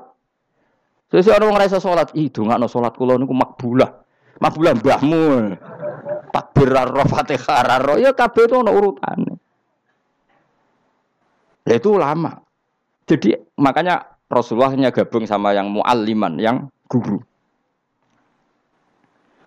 Sesi 1.15 1.31
ono 1.31 1.53
wong 1.53 1.57
ra 1.61 1.69
iso 1.69 1.79
salat, 1.79 2.11
ih 2.19 2.27
dongakno 2.33 2.67
salat 2.67 2.99
kula 2.99 3.15
niku 3.21 3.37
makbulah. 3.37 4.03
Makbulah 4.43 4.73
mbahmu. 4.83 5.25
Takbir 6.33 6.73
roh 6.73 7.05
Fatihah 7.05 7.79
roh 7.85 8.01
ya 8.01 8.17
kabeh 8.17 8.49
itu 8.49 8.57
ono 8.57 8.73
urutane. 8.73 9.37
Ya 11.69 11.77
itu 11.79 11.95
lama. 11.95 12.41
Jadi 13.05 13.37
makanya 13.61 14.17
Rasulullah 14.33 14.73
hanya 14.73 14.89
gabung 14.89 15.29
sama 15.29 15.53
yang 15.53 15.69
mualliman, 15.69 16.41
yang 16.41 16.73
guru. 16.89 17.21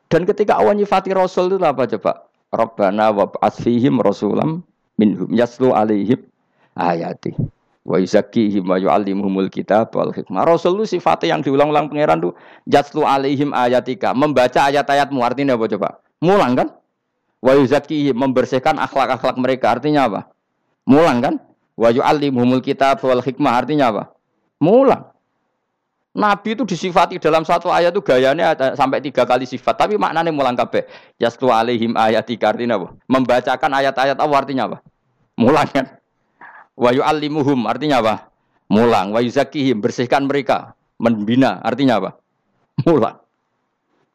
Dan 0.05 0.29
ketika 0.29 0.61
awan 0.61 0.77
nyifati 0.77 1.11
Rasul 1.11 1.49
itu 1.49 1.57
apa 1.65 1.89
coba? 1.97 2.29
Rabbana 2.53 3.09
wa 3.11 3.25
fihim 3.49 3.99
rasulam 3.99 4.61
minhum 4.95 5.27
yaslu 5.33 5.73
alaihim 5.73 6.23
ayati 6.77 7.35
wa 7.83 7.99
yuzakkihim 7.99 8.63
wa 8.63 8.77
yu'allimuhumul 8.79 9.49
kitab 9.49 9.91
wal 9.97 10.13
hikmah. 10.13 10.45
Rasul 10.45 10.77
itu 10.79 10.95
sifatnya 10.95 11.35
yang 11.35 11.41
diulang-ulang 11.41 11.89
pangeran 11.89 12.21
tuh 12.21 12.37
yaslu 12.69 13.03
alaihim 13.03 13.51
ayatika, 13.51 14.13
membaca 14.13 14.69
ayat-ayatmu 14.69 15.19
artinya 15.25 15.57
apa 15.57 15.65
coba? 15.73 15.89
Mulang 16.23 16.53
kan? 16.55 16.67
Wa 17.43 17.53
membersihkan 18.15 18.81
akhlak-akhlak 18.81 19.37
mereka 19.37 19.77
artinya 19.77 20.09
apa? 20.09 20.21
Mulang 20.87 21.21
kan? 21.21 21.35
Wa 21.75 21.91
yu'allimuhumul 21.91 22.63
kitab 22.63 23.03
wal 23.03 23.21
hikmah 23.21 23.53
artinya 23.61 23.91
apa? 23.91 24.03
Mulang. 24.63 25.11
Nabi 26.15 26.55
itu 26.55 26.63
disifati 26.63 27.19
dalam 27.19 27.43
satu 27.43 27.67
ayat 27.67 27.91
itu 27.91 27.99
gayanya 27.99 28.55
sampai 28.79 29.03
tiga 29.03 29.27
kali 29.27 29.43
sifat, 29.43 29.75
tapi 29.75 29.99
maknanya 29.99 30.31
mulang 30.31 30.55
kabeh. 30.55 30.87
Yastu 31.19 31.51
alaihim 31.51 31.91
ayat 31.99 32.23
tiga 32.23 32.55
artinya 32.55 32.79
apa? 32.79 32.95
Membacakan 33.11 33.71
ayat-ayat 33.83 34.15
apa 34.15 34.33
artinya 34.39 34.63
apa? 34.71 34.77
Mulang 35.35 35.67
kan? 35.67 35.85
Wa 36.79 36.95
yu'allimuhum 36.95 37.67
artinya 37.67 37.99
apa? 37.99 38.31
Mulang. 38.71 39.11
Wa 39.11 39.19
bersihkan 39.83 40.31
mereka. 40.31 40.71
Membina 40.95 41.59
artinya 41.59 41.99
apa? 41.99 42.15
Mulang. 42.87 43.19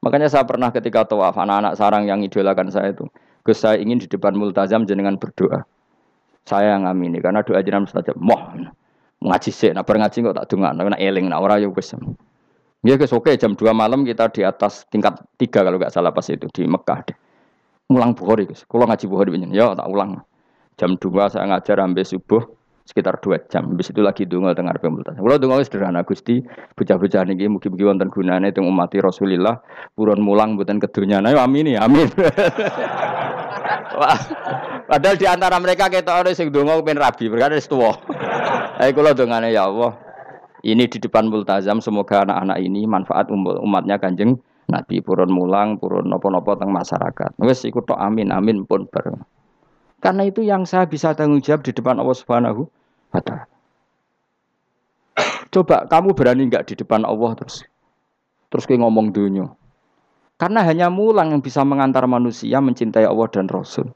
Makanya 0.01 0.33
saya 0.33 0.49
pernah 0.49 0.73
ketika 0.73 1.05
tawaf 1.05 1.37
anak-anak 1.37 1.77
sarang 1.77 2.09
yang 2.09 2.25
idolakan 2.25 2.73
saya 2.73 2.97
itu, 2.97 3.05
Gus 3.45 3.61
saya 3.61 3.77
ingin 3.77 4.01
di 4.01 4.09
depan 4.09 4.33
multazam 4.33 4.89
jenengan 4.89 5.21
berdoa. 5.21 5.65
Saya 6.49 6.73
yang 6.77 6.89
amini 6.89 7.21
karena 7.21 7.45
doa 7.45 7.61
jenengan 7.61 7.85
mustajab. 7.85 8.17
Moh 8.17 8.41
ngaji 9.21 9.53
sih, 9.53 9.69
nah 9.77 9.85
ngaji 9.85 10.17
kok 10.25 10.33
tak 10.33 10.47
dengar, 10.49 10.73
nah 10.73 10.97
eling, 10.97 11.29
nah 11.29 11.45
orang 11.45 11.61
yuk 11.61 11.77
wis. 11.77 11.93
Ya 12.81 12.97
guys, 12.97 13.13
oke 13.13 13.29
jam 13.37 13.53
2 13.53 13.77
malam 13.77 14.09
kita 14.09 14.33
di 14.33 14.41
atas 14.41 14.89
tingkat 14.89 15.21
3 15.37 15.53
kalau 15.53 15.77
nggak 15.77 15.93
salah 15.93 16.17
pas 16.17 16.25
itu 16.33 16.49
di 16.49 16.65
Mekah 16.65 17.05
deh. 17.05 17.17
Ulang 17.93 18.17
Bukhari 18.17 18.49
guys, 18.49 18.65
kalau 18.65 18.89
ngaji 18.89 19.05
Bukhari 19.05 19.29
begini, 19.37 19.53
ya 19.53 19.77
tak 19.77 19.85
ulang. 19.85 20.25
Jam 20.81 20.97
2 20.97 21.29
saya 21.29 21.45
ngajar 21.45 21.77
sampai 21.77 22.05
subuh 22.09 22.41
sekitar 22.91 23.23
2 23.23 23.47
jam. 23.47 23.71
Habis 23.71 23.95
itu 23.95 24.03
lagi 24.03 24.27
dungo 24.27 24.51
dengar 24.51 24.83
pemultas. 24.83 25.15
Kalau 25.15 25.39
dungo 25.39 25.63
sederhana 25.63 26.03
Gusti, 26.03 26.43
bocah-bocah 26.75 27.23
niki 27.31 27.47
mugi-mugi 27.47 27.87
wonten 27.87 28.11
gunane 28.11 28.51
teng 28.51 28.67
umat 28.67 28.91
Rasulillah, 28.91 29.63
purun 29.95 30.19
mulang 30.19 30.59
mboten. 30.59 30.83
Nah, 30.83 31.31
amin 31.47 31.79
ya, 31.79 31.87
amin. 31.87 32.11
Padahal 34.91 35.15
di 35.15 35.27
antara 35.29 35.55
mereka 35.63 35.87
kita 35.87 36.19
orang 36.19 36.35
sing 36.35 36.51
donga 36.51 36.83
pengen 36.83 36.99
rabi, 36.99 37.31
berkata 37.31 37.55
wis 37.55 37.71
tuwa. 37.71 37.95
Ayo 38.83 38.91
kula 38.97 39.15
dongane 39.15 39.55
ya 39.55 39.71
Allah. 39.71 39.95
Ini 40.61 40.91
di 40.91 40.99
depan 41.01 41.31
multazam 41.31 41.81
semoga 41.81 42.27
anak-anak 42.27 42.59
ini 42.61 42.85
manfaat 42.85 43.33
umatnya 43.33 43.97
Kanjeng 43.97 44.37
Nabi 44.69 45.01
purun 45.01 45.33
mulang, 45.33 45.79
purun 45.81 46.11
nopo-nopo 46.11 46.59
teng 46.59 46.75
masyarakat. 46.75 47.39
Wes 47.39 47.63
ikut 47.65 47.87
amin 47.93 48.35
amin 48.35 48.67
pun 48.67 48.85
bar. 48.91 49.21
Karena 50.01 50.25
itu 50.25 50.41
yang 50.41 50.65
saya 50.65 50.89
bisa 50.89 51.13
tanggung 51.13 51.45
jawab 51.45 51.61
di 51.61 51.77
depan 51.77 52.01
Allah 52.01 52.17
Subhanahu 52.17 52.65
wa. 53.11 53.51
Coba 55.51 55.83
kamu 55.91 56.15
berani 56.15 56.47
nggak 56.47 56.71
di 56.71 56.75
depan 56.79 57.03
Allah 57.03 57.35
terus 57.35 57.67
terus 58.51 58.65
kayak 58.67 58.83
ngomong 58.83 59.11
dunia. 59.11 59.51
Karena 60.41 60.65
hanya 60.65 60.89
mulang 60.89 61.37
yang 61.37 61.43
bisa 61.45 61.61
mengantar 61.67 62.07
manusia 62.09 62.63
mencintai 62.63 63.05
Allah 63.05 63.29
dan 63.29 63.47
Rasul. 63.51 63.93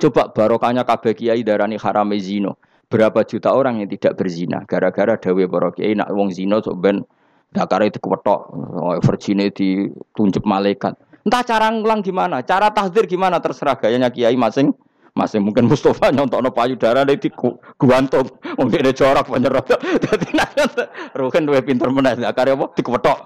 Coba 0.00 0.32
barokahnya 0.32 0.84
kabeh 0.84 1.12
kiai 1.12 1.44
darani 1.44 1.76
haram 1.76 2.08
zino. 2.16 2.56
Berapa 2.88 3.20
juta 3.28 3.52
orang 3.52 3.84
yang 3.84 3.88
tidak 3.92 4.16
berzina 4.16 4.64
gara-gara 4.64 5.20
dawe 5.20 5.44
para 5.44 5.68
kiai 5.76 5.92
nak 5.92 6.08
wong 6.08 6.32
zina 6.32 6.64
sok 6.64 6.80
ben 6.80 7.04
dakar 7.52 7.84
itu 7.84 8.00
kewetok, 8.00 8.48
oh, 8.80 8.96
virgine 9.04 9.52
ditunjuk 9.52 10.40
malaikat. 10.48 10.96
Entah 11.20 11.44
cara 11.44 11.68
ngulang 11.68 12.00
gimana, 12.00 12.40
cara 12.40 12.72
tahdir 12.72 13.04
gimana 13.04 13.44
terserah 13.44 13.76
gayanya 13.76 14.08
kiai 14.08 14.40
masing 14.40 14.72
masih 15.16 15.38
mungkin 15.42 15.66
Mustafa 15.68 16.10
nyontok 16.10 16.40
no 16.42 16.50
payudara 16.50 17.04
dari 17.04 17.30
guantung, 17.76 18.28
mungkin 18.56 18.78
ada 18.84 18.92
corak 18.94 19.26
penyerot. 19.28 19.66
Jadi 20.04 20.28
nanti 20.34 20.84
Ruhin 21.16 21.42
dua 21.48 21.60
pinter 21.60 21.88
meneh, 21.90 22.18
karya 22.32 22.54
apa 22.54 22.66
dikewetok. 22.76 23.18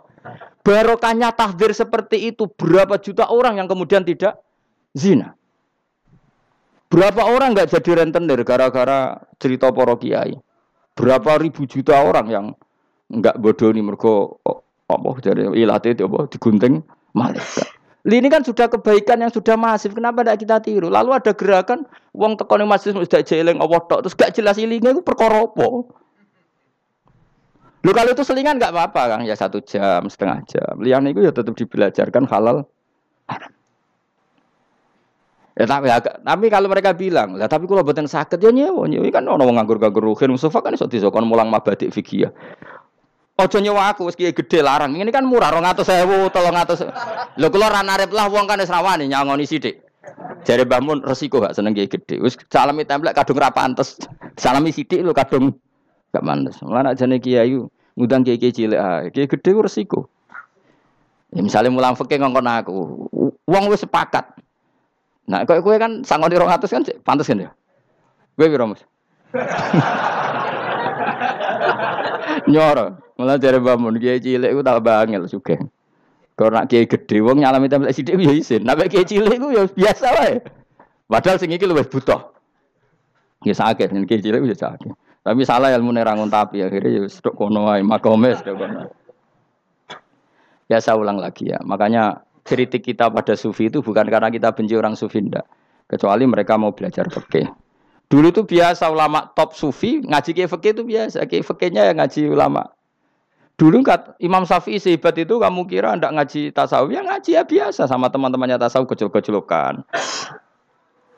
Barokahnya 0.63 1.35
tahdir 1.35 1.75
seperti 1.75 2.31
itu 2.31 2.47
berapa 2.47 2.95
juta 3.03 3.27
orang 3.27 3.59
yang 3.59 3.67
kemudian 3.67 4.07
tidak 4.07 4.39
zina. 4.95 5.35
Berapa 6.87 7.25
orang 7.25 7.57
nggak 7.57 7.73
jadi 7.73 8.05
rentenir 8.05 8.45
gara-gara 8.45 9.17
cerita 9.41 9.73
poro 9.73 9.97
kiai? 9.97 10.37
Berapa 10.93 11.41
ribu 11.41 11.65
juta 11.65 12.05
orang 12.05 12.27
yang 12.29 12.47
nggak 13.09 13.41
bodoh 13.41 13.73
nih 13.73 13.81
mergo 13.81 14.39
oh, 14.45 14.61
apa 14.93 15.09
jadi 15.25 15.49
ilate 15.57 15.97
itu 15.97 16.05
apa 16.05 16.29
digunting 16.29 16.85
malaikat. 17.17 17.82
Ini 18.03 18.27
kan 18.27 18.43
sudah 18.43 18.67
kebaikan 18.67 19.23
yang 19.23 19.31
sudah 19.31 19.55
masif. 19.55 19.95
Kenapa 19.95 20.27
tidak 20.27 20.43
kita 20.43 20.57
tiru? 20.59 20.91
Lalu 20.91 21.15
ada 21.15 21.31
gerakan 21.31 21.87
uang 22.11 22.35
tekoni 22.35 22.67
masjid 22.67 22.91
sudah 22.91 23.23
jeleng 23.23 23.63
Allah 23.63 23.79
tok 23.87 24.03
terus 24.03 24.19
gak 24.19 24.35
jelas 24.35 24.59
ilingnya 24.59 24.99
itu 24.99 25.03
perkara 25.07 25.47
apa? 25.47 25.87
Lu 27.83 27.91
kalau 27.91 28.15
itu 28.15 28.23
selingan 28.23 28.63
nggak 28.63 28.71
apa-apa 28.75 29.03
kang 29.11 29.23
ya 29.27 29.35
satu 29.35 29.59
jam 29.63 30.07
setengah 30.07 30.39
jam. 30.47 30.75
Lian 30.79 31.03
itu 31.07 31.23
ya 31.23 31.35
tetap 31.35 31.55
dibelajarkan 31.55 32.27
halal. 32.31 32.67
Ya 35.53 35.69
tapi 35.69 35.93
tapi 36.25 36.47
kalau 36.49 36.65
mereka 36.71 36.97
bilang, 36.97 37.37
lah 37.37 37.45
tapi 37.45 37.69
kalau 37.69 37.85
buatan 37.85 38.09
sakit 38.09 38.41
ya 38.41 38.49
nyewa, 38.49 38.89
nyewa 38.89 39.05
kan 39.13 39.29
orang 39.29 39.53
nganggur-nganggur 39.53 40.01
ruhin 40.01 40.33
Mustafa 40.33 40.65
kan 40.65 40.73
iso 40.73 40.89
disokon 40.89 41.29
mulang 41.29 41.53
mabadik 41.53 41.93
fikih. 41.93 42.33
Ojo 43.43 43.59
nyewa 43.59 43.91
aku 43.91 44.07
wis 44.07 44.15
gede 44.15 44.63
larang. 44.63 44.95
Ini 44.95 45.11
kan 45.11 45.27
murah 45.27 45.51
200.000, 45.51 46.31
300. 46.31 47.43
Lho 47.43 47.47
kula 47.51 47.67
ra 47.67 47.83
narep 47.83 48.15
lah 48.15 48.31
wong 48.31 48.47
kan 48.47 48.63
wis 48.63 48.71
rawani 48.71 49.11
nyangoni 49.11 49.43
sithik. 49.43 49.83
Jare 50.47 50.63
Mbah 50.63 50.81
Mun 50.83 50.99
resiko 51.03 51.43
gak 51.43 51.59
seneng 51.59 51.75
gede. 51.75 52.23
Wis 52.23 52.39
salami 52.47 52.87
templek 52.87 53.19
kadung 53.19 53.43
ra 53.43 53.51
pantes. 53.51 53.99
Salami 54.39 54.71
sithik 54.71 55.03
lho 55.03 55.11
kadung 55.11 55.59
gak 56.15 56.23
pantes. 56.23 56.63
Mulane 56.63 56.95
jane 56.95 57.19
kiai 57.19 57.59
ngundang 57.99 58.23
kiai 58.23 58.55
cilik 58.55 58.79
ah, 58.79 59.03
kiai 59.11 59.27
gede 59.27 59.51
ku 59.51 59.67
resiko. 59.67 60.07
Ya 61.33 61.43
misalnya 61.43 61.73
mulang 61.73 61.97
fikih 61.97 62.21
ngongkon 62.21 62.45
aku, 62.45 62.77
wong 63.49 63.65
wis 63.73 63.81
sepakat. 63.81 64.37
Nah, 65.33 65.49
kok 65.49 65.65
kowe 65.65 65.73
kan 65.81 66.05
sangoni 66.05 66.37
200 66.37 66.69
kan 66.69 66.85
pantes 67.01 67.25
kan 67.25 67.41
ya? 67.41 67.49
Kowe 68.37 68.53
piro, 68.53 68.69
Mas? 68.69 68.85
Nyoro. 72.49 72.99
Mulai 73.21 73.39
dari 73.39 73.61
bangun 73.63 74.01
kiai 74.01 74.19
cilik 74.19 74.51
iku 74.51 74.63
tak 74.65 74.83
bangel 74.83 75.29
juga. 75.31 75.61
Kalau 76.35 76.51
nak 76.59 76.67
kiai 76.67 76.89
gede 76.89 77.23
wong 77.23 77.45
nyalami 77.45 77.69
template 77.69 77.95
sithik 77.95 78.19
ya 78.19 78.33
isin. 78.33 78.67
Nek 78.67 78.89
kiai 78.89 79.07
cilik 79.07 79.37
iku 79.37 79.53
ya 79.53 79.63
biasa 79.69 80.07
wae. 80.17 80.43
Padahal 81.07 81.37
sing 81.39 81.53
iki 81.53 81.69
luwih 81.69 81.87
butuh. 81.87 82.33
Ya 83.47 83.55
sakit, 83.55 83.93
nek 83.95 84.09
kiai 84.09 84.25
cilik 84.25 84.43
ya 84.49 84.57
sakit. 84.57 84.91
Tapi 85.23 85.47
salah 85.47 85.71
ilmu 85.71 85.95
nerangun 85.95 86.27
tapi 86.27 86.67
akhirnya 86.67 86.99
ya 86.99 87.03
sedok 87.07 87.39
kono 87.39 87.71
wae. 87.71 87.85
Ya 90.67 90.81
saya 90.81 90.97
ulang 90.99 91.21
lagi 91.21 91.53
ya. 91.53 91.61
Makanya 91.63 92.25
kritik 92.43 92.83
kita 92.83 93.13
pada 93.13 93.39
sufi 93.39 93.71
itu 93.71 93.85
bukan 93.85 94.09
karena 94.09 94.33
kita 94.33 94.51
benci 94.51 94.75
orang 94.75 94.99
sufi 94.99 95.23
ndak. 95.23 95.47
Kecuali 95.87 96.25
mereka 96.27 96.57
mau 96.57 96.73
belajar 96.73 97.07
fikih. 97.07 97.62
Dulu 98.13 98.29
itu 98.29 98.45
biasa 98.45 98.93
ulama 98.93 99.33
top 99.33 99.57
sufi 99.57 100.05
ngaji 100.05 100.37
kiai 100.37 100.45
fikih 100.45 100.77
itu 100.77 100.85
biasa. 100.85 101.25
Kiai 101.25 101.41
fikihnya 101.41 101.89
yang 101.89 101.97
ngaji 101.97 102.29
ulama. 102.29 102.69
Dulu 103.57 103.81
kat, 103.81 104.21
Imam 104.21 104.45
Syafi'i 104.45 104.77
sehebat 104.77 105.17
itu 105.17 105.41
kamu 105.41 105.65
kira 105.65 105.97
ndak 105.97 106.13
ngaji 106.13 106.53
tasawuf 106.53 106.93
ya 106.93 107.01
ngaji 107.01 107.41
ya 107.41 107.43
biasa 107.49 107.89
sama 107.89 108.13
teman-temannya 108.13 108.61
tasawuf 108.61 108.93
kecil-kecilokan. 108.93 109.81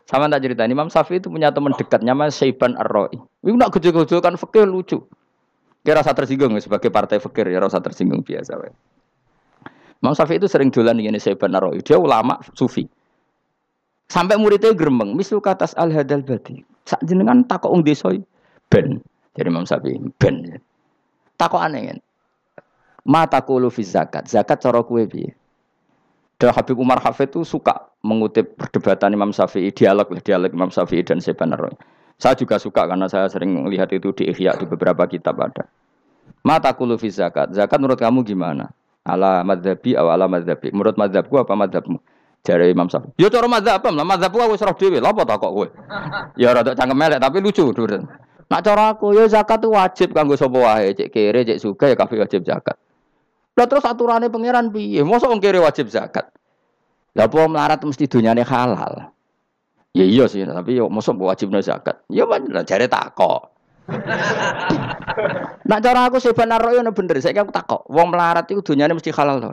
Sama 0.06 0.30
tak 0.30 0.46
cerita 0.46 0.62
Imam 0.70 0.86
Syafi'i 0.86 1.18
itu 1.18 1.34
punya 1.34 1.50
teman 1.50 1.74
dekat 1.74 2.06
namanya 2.06 2.30
Syaiban 2.30 2.78
Ar-Ra'i. 2.78 3.18
Itu 3.42 3.58
nak 3.58 3.74
kecil-kecilokan 3.74 4.38
fikih 4.38 4.62
lucu. 4.62 5.02
Kira 5.82 5.98
rasa 5.98 6.14
tersinggung 6.14 6.54
sebagai 6.62 6.94
partai 6.94 7.18
fikir 7.18 7.50
ya 7.50 7.58
rasa 7.58 7.82
tersinggung 7.82 8.22
biasa. 8.22 8.54
We. 8.54 8.70
Imam 9.98 10.14
Syafi'i 10.14 10.38
itu 10.38 10.46
sering 10.46 10.70
jualan 10.70 10.94
ini 10.94 11.18
saya 11.18 11.34
benar 11.34 11.66
Dia 11.82 11.98
ulama 11.98 12.38
sufi. 12.54 12.86
Sampai 14.06 14.38
muridnya 14.38 14.70
geremeng, 14.76 15.16
misal 15.16 15.42
katas 15.42 15.72
al 15.74 15.90
hadal 15.90 16.22
badi. 16.22 16.73
Sak 16.84 17.00
jenengan 17.04 17.44
takok 17.44 17.72
ung 17.72 17.82
desa 17.84 18.12
ben. 18.68 19.00
Jadi 19.34 19.48
Imam 19.50 19.66
Syafi'i 19.66 19.98
ben. 20.20 20.60
Takok 21.40 21.60
aneh 21.60 21.92
kan. 21.92 21.98
Mata 23.04 23.40
kulu 23.44 23.68
fi 23.68 23.84
zakat. 23.84 24.28
Zakat 24.28 24.64
cara 24.64 24.80
kue 24.84 25.04
piye? 25.04 25.32
Dan 26.40 26.50
Habib 26.50 26.76
Umar 26.80 26.98
Hafid 26.98 27.30
itu 27.30 27.46
suka 27.46 27.88
mengutip 28.02 28.58
perdebatan 28.58 29.14
Imam 29.14 29.30
Syafi'i, 29.30 29.70
dialog 29.70 30.10
dialog 30.24 30.50
Imam 30.50 30.70
Syafi'i 30.72 31.06
dan 31.06 31.22
Syaiban 31.22 31.54
Saya 32.18 32.34
juga 32.38 32.58
suka 32.58 32.86
karena 32.86 33.06
saya 33.10 33.26
sering 33.30 33.54
melihat 33.54 33.90
itu 33.90 34.14
di 34.14 34.30
Ihya 34.30 34.58
di 34.58 34.66
beberapa 34.66 35.06
kitab 35.06 35.38
ada. 35.40 35.66
Mata 36.44 36.74
fi 36.74 37.08
zakat. 37.10 37.54
Zakat 37.54 37.78
menurut 37.80 37.98
kamu 37.98 38.22
gimana? 38.26 38.70
ala 39.04 39.44
madhabi 39.44 39.92
atau 39.94 40.08
ala 40.08 40.26
madhabi. 40.26 40.72
Menurut 40.72 40.96
madhabku 40.96 41.36
apa 41.36 41.52
madhabmu? 41.52 42.00
Jari 42.44 42.76
Imam 42.76 42.92
Syafi'i. 42.92 43.16
Ya 43.16 43.32
cara 43.32 43.48
madhab 43.48 43.80
apa? 43.80 43.88
Lah 43.88 44.04
madhabku 44.04 44.36
aku 44.36 44.60
serah 44.60 44.76
dhewe. 44.76 45.00
Lha 45.00 45.16
apa 45.16 45.24
tak 45.24 45.40
kok 45.40 45.52
kowe? 45.56 45.66
Ya 46.36 46.52
rada 46.52 46.76
cangkem 46.76 46.92
melek 46.92 47.16
tapi 47.16 47.40
lucu 47.40 47.72
durun. 47.72 48.04
Nak 48.52 48.60
cara 48.60 48.92
aku 48.92 49.16
ya 49.16 49.24
zakat 49.24 49.64
itu 49.64 49.72
wajib 49.72 50.08
kanggo 50.12 50.36
sapa 50.36 50.52
wae, 50.60 50.92
cek 50.92 51.08
kere, 51.08 51.48
cek 51.48 51.56
suka 51.56 51.88
ya 51.88 51.96
kabeh 51.96 52.20
wajib 52.20 52.44
zakat. 52.44 52.76
Lah 53.56 53.64
terus 53.64 53.88
aturannya 53.88 54.28
pangeran 54.28 54.68
piye? 54.68 55.00
Mosok 55.00 55.32
wong 55.32 55.40
kere 55.40 55.56
wajib 55.64 55.88
zakat. 55.88 56.28
Lah 57.16 57.24
apa 57.24 57.48
melarat 57.48 57.80
mesti 57.80 58.04
dunyane 58.04 58.44
halal. 58.44 59.08
Ya 59.96 60.04
iya 60.04 60.28
sih, 60.28 60.44
tapi 60.44 60.76
yo 60.76 60.92
mosok 60.92 61.16
wajib 61.24 61.48
zakat. 61.64 62.04
Ya 62.12 62.28
jare 62.68 62.84
tak 62.92 63.16
kok. 63.16 63.56
Nak 65.64 65.80
cara 65.80 66.12
aku 66.12 66.20
seban 66.20 66.52
royo 66.60 66.84
no 66.84 66.92
bener. 66.92 67.16
Saya 67.24 67.40
aku 67.40 67.52
takok. 67.52 67.88
Wong 67.88 68.12
melarat 68.12 68.44
itu 68.52 68.60
dunyane 68.60 68.92
mesti 68.92 69.08
halal 69.16 69.40
to. 69.40 69.48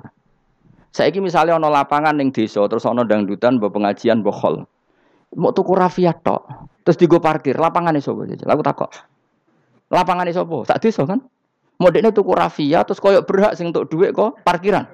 Saya 0.92 1.08
misalnya 1.24 1.56
ono 1.56 1.72
lapangan 1.72 2.20
ning 2.20 2.36
desa 2.36 2.68
terus 2.68 2.84
ono 2.84 3.08
dangdutan 3.08 3.58
mbok 3.58 3.80
pengajian 3.80 4.20
bohol. 4.20 4.68
Mau 5.40 5.56
tuku 5.56 5.72
rafiat 5.72 6.20
tok. 6.20 6.44
Terus 6.84 7.00
digo 7.00 7.24
parkir. 7.24 7.56
Lapangan 7.56 7.96
sapa 8.04 8.28
jajal? 8.28 8.52
Aku 8.52 8.64
takok. 8.64 8.92
Lapangan 9.88 10.28
sapa? 10.36 10.58
Tak 10.68 10.84
desa 10.84 11.08
kan? 11.08 11.24
Modeknya 11.82 12.14
tuku 12.14 12.36
rafia 12.38 12.86
terus 12.86 13.02
koyok 13.02 13.26
berhak 13.26 13.58
sing 13.58 13.74
untuk 13.74 13.90
duit 13.90 14.14
kok 14.14 14.38
parkiran. 14.46 14.86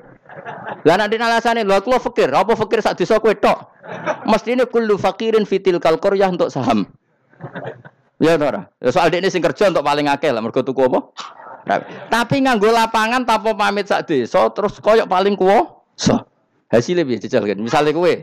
Lah 0.88 0.96
nanti 0.96 1.20
alasane 1.20 1.68
lho 1.68 1.76
aku 1.76 1.92
fakir, 2.00 2.32
apa 2.32 2.56
fakir 2.56 2.80
sak 2.80 2.96
desa 2.96 3.20
kowe 3.20 3.34
tok. 3.36 3.76
Mestine 4.24 4.64
kullu 4.64 4.96
fakirin 4.96 5.44
fitil 5.44 5.84
kalqoryah 5.84 6.32
untuk 6.32 6.48
saham. 6.48 6.88
Ya 8.24 8.40
ora. 8.40 8.72
Ya 8.80 8.90
soal 8.94 9.12
ini 9.12 9.28
sing 9.28 9.44
kerja 9.44 9.68
untuk 9.68 9.84
paling 9.84 10.08
akeh 10.08 10.32
lah 10.32 10.40
mergo 10.40 10.64
tuku 10.64 10.80
apa? 10.88 11.00
Tapi 12.08 12.48
nganggo 12.48 12.72
lapangan 12.72 13.28
tanpa 13.28 13.52
pamit 13.52 13.92
sak 13.92 14.08
desa 14.08 14.48
terus 14.56 14.80
koyok 14.80 15.12
paling 15.12 15.36
kuwo. 15.36 15.77
Hasilnya 16.68 17.04
piye 17.08 17.18
jajal 17.20 17.44
kan. 17.48 17.58
Misale 17.58 17.92
kowe 17.96 18.14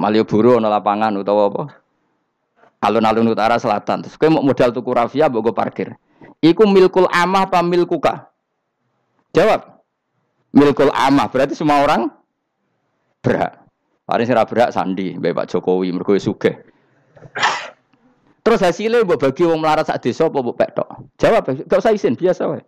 Malioboro 0.00 0.56
ana 0.56 0.72
lapangan 0.72 1.12
utawa 1.20 1.52
apa? 1.52 1.64
Alun-alun 2.80 3.36
utara 3.36 3.60
selatan. 3.60 4.00
Terus 4.00 4.16
kowe 4.16 4.32
mau 4.32 4.40
modal 4.40 4.72
tuku 4.72 4.90
rafia 4.96 5.28
mbok 5.28 5.50
go 5.50 5.52
parkir. 5.52 5.92
Iku 6.40 6.64
milkul 6.64 7.04
amah 7.12 7.44
apa 7.44 7.60
milkuka? 7.60 8.32
Jawab. 9.36 9.84
Milkul 10.56 10.88
amah 10.88 11.28
berarti 11.28 11.52
semua 11.52 11.84
orang 11.84 12.08
berhak. 13.20 13.60
Paling 14.08 14.26
sira 14.26 14.42
berhak 14.42 14.74
sandi, 14.74 15.14
Mbak 15.14 15.46
Jokowi 15.46 15.94
mergo 15.94 16.18
sugih. 16.18 16.58
Terus 18.40 18.64
hasilnya 18.64 19.06
buat 19.06 19.20
bagi 19.20 19.46
wong 19.46 19.60
melarat 19.60 19.86
sak 19.86 20.02
desa 20.02 20.26
apa 20.26 20.40
mbok 20.40 20.56
pek 20.56 20.74
tok? 20.74 20.88
Jawab, 21.20 21.46
gak 21.46 21.78
usah 21.78 21.94
izin, 21.94 22.16
biasa 22.16 22.48
wae. 22.48 22.64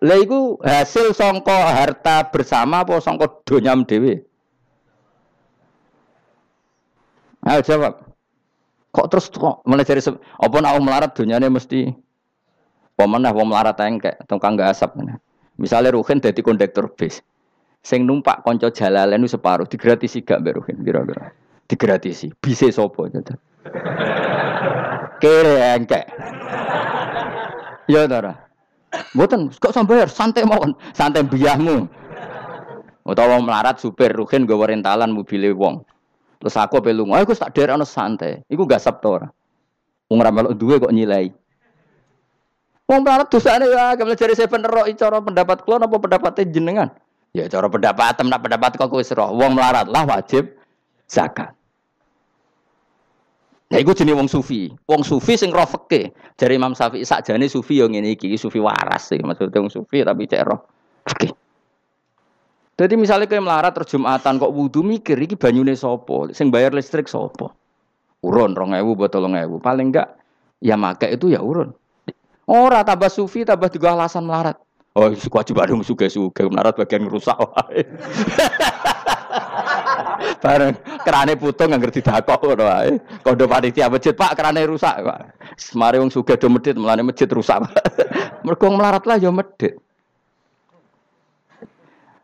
Iku 0.00 0.56
hasil 0.64 1.12
songko 1.12 1.52
harta 1.52 2.24
bersama 2.32 2.80
apa 2.80 2.96
songko 3.04 3.44
donyam 3.44 3.84
dhewe? 3.84 4.24
Ayo 7.44 7.60
jawab. 7.60 8.08
Kok 8.90 9.06
terus 9.12 9.28
kok 9.30 9.60
mulai 9.68 9.86
dari 9.86 10.02
apa 10.18 10.56
nak 10.58 10.80
melarat 10.82 11.12
dunyane 11.14 11.46
mesti 11.46 11.94
pemenah 12.98 13.30
wong 13.30 13.52
melarat 13.52 13.78
engkek 13.80 14.18
tukang 14.24 14.56
gak 14.56 14.72
asap. 14.74 14.98
Misalnya 15.60 15.94
Ruhin 15.94 16.18
jadi 16.18 16.40
kondektor 16.40 16.88
bis. 16.96 17.20
Sing 17.84 18.04
numpak 18.04 18.44
konco 18.44 18.72
jalalen 18.72 19.24
separuh 19.28 19.68
digratisi 19.68 20.24
gak 20.24 20.40
mbak 20.42 20.64
Ruhin 20.64 20.80
kira-kira. 20.80 21.32
Digratisi. 21.68 22.34
Bisa 22.40 22.66
sopo 22.72 23.06
jadi. 23.06 23.36
Kere 25.22 25.76
engkek. 25.76 26.04
Ya 27.86 28.08
Tara. 28.10 28.49
Mboten, 28.90 29.54
kok 29.54 29.70
sampai 29.70 30.02
santai 30.10 30.42
mawon, 30.42 30.74
santai 30.90 31.22
biahmu. 31.22 31.86
Utawa 33.06 33.38
melarat 33.42 33.78
supir 33.78 34.10
Ruhin 34.14 34.46
gue 34.46 34.54
rentalan 34.54 35.10
mobil 35.14 35.50
wong. 35.54 35.82
Terus 36.40 36.56
aku 36.56 36.80
apa 36.80 36.90
lunga, 36.90 37.20
aku 37.20 37.36
tak 37.36 37.52
daerah 37.52 37.76
santai. 37.84 38.40
Iku 38.48 38.64
gak 38.64 38.80
sabtu 38.80 39.20
ora. 39.20 39.28
Wong 40.08 40.18
ra 40.24 40.32
duwe 40.56 40.80
kok 40.80 40.90
nyilai. 40.90 41.30
Wong 42.90 43.06
melarat 43.06 43.30
dosane 43.30 43.70
ya, 43.70 43.94
ke 43.94 44.02
mana 44.02 44.18
cari 44.18 44.34
saya 44.34 44.50
penerok 44.50 44.90
cara 44.98 45.22
pendapat 45.22 45.62
kula 45.62 45.78
apa 45.78 45.96
pendapatnya 46.00 46.42
jenengan? 46.50 46.88
Ya 47.30 47.46
cara 47.46 47.70
pendapat 47.70 48.18
nak 48.26 48.40
pendapat 48.42 48.74
kok 48.74 48.90
wis 48.90 49.14
roh. 49.14 49.30
Wong 49.30 49.54
melarat 49.54 49.86
lah 49.86 50.02
wajib 50.02 50.50
zakat. 51.06 51.54
Nah, 53.70 53.78
iku 53.78 53.94
jenis 53.94 54.18
wong 54.18 54.26
sufi. 54.26 54.66
Wong 54.90 55.06
sufi 55.06 55.38
sing 55.38 55.54
roh 55.54 55.66
feke. 55.66 56.10
Dari 56.34 56.58
Imam 56.58 56.74
Syafi'i 56.74 57.06
sakjane 57.06 57.46
sufi 57.46 57.78
yang 57.78 57.94
ini 57.94 58.18
iki, 58.18 58.34
sufi 58.34 58.58
waras 58.58 59.14
sih. 59.14 59.22
Maksudnya 59.22 59.62
wong 59.62 59.70
sufi 59.70 60.02
tapi 60.02 60.26
cek 60.26 60.42
roh 60.42 60.60
feke. 61.06 61.30
Jadi 62.80 62.96
misalnya 62.96 63.28
kayak 63.28 63.44
melarat 63.44 63.76
terus 63.76 63.92
Jumatan 63.92 64.40
kok 64.40 64.56
wudhu 64.56 64.80
mikir 64.80 65.20
iki 65.20 65.36
banyune 65.36 65.76
sopo, 65.76 66.32
sing 66.32 66.48
bayar 66.48 66.72
listrik 66.72 67.06
sopo. 67.12 67.52
Urun 68.24 68.56
rong 68.56 68.72
ewu 68.72 68.96
buat 68.96 69.12
tolong 69.12 69.36
ewu. 69.36 69.60
Paling 69.60 69.92
enggak 69.92 70.16
ya 70.64 70.80
make 70.80 71.06
itu 71.12 71.28
ya 71.28 71.44
urun. 71.44 71.76
Ora 72.48 72.80
tambah 72.82 73.12
sufi 73.12 73.44
tambah 73.44 73.68
juga 73.68 73.94
alasan 73.94 74.24
melarat. 74.24 74.56
Oh, 74.98 75.06
wajib 75.06 75.54
dong 75.54 75.86
suge-suge 75.86 76.50
melarat 76.50 76.74
bagian 76.74 77.06
rusak. 77.06 77.38
Bareng 80.44 80.74
kerane 81.04 81.34
putung 81.36 81.70
nggak 81.70 81.80
ngerti 81.80 82.00
dakok 82.04 82.40
ngono 82.42 82.64
wae. 82.64 82.92
Kondo 83.24 83.44
panitia 83.46 83.92
masjid, 83.92 84.14
Pak, 84.16 84.36
kerane 84.36 84.64
rusak, 84.64 85.00
Pak. 85.00 85.20
Semari 85.56 86.00
wong 86.00 86.10
sugih 86.12 86.36
do 86.40 86.48
medhit, 86.48 86.76
melane 86.76 87.04
masjid 87.04 87.28
rusak. 87.28 87.64
Mergo 88.46 88.66
melarat 88.72 89.04
lah 89.04 89.16
ya 89.20 89.30
medhit. 89.30 89.76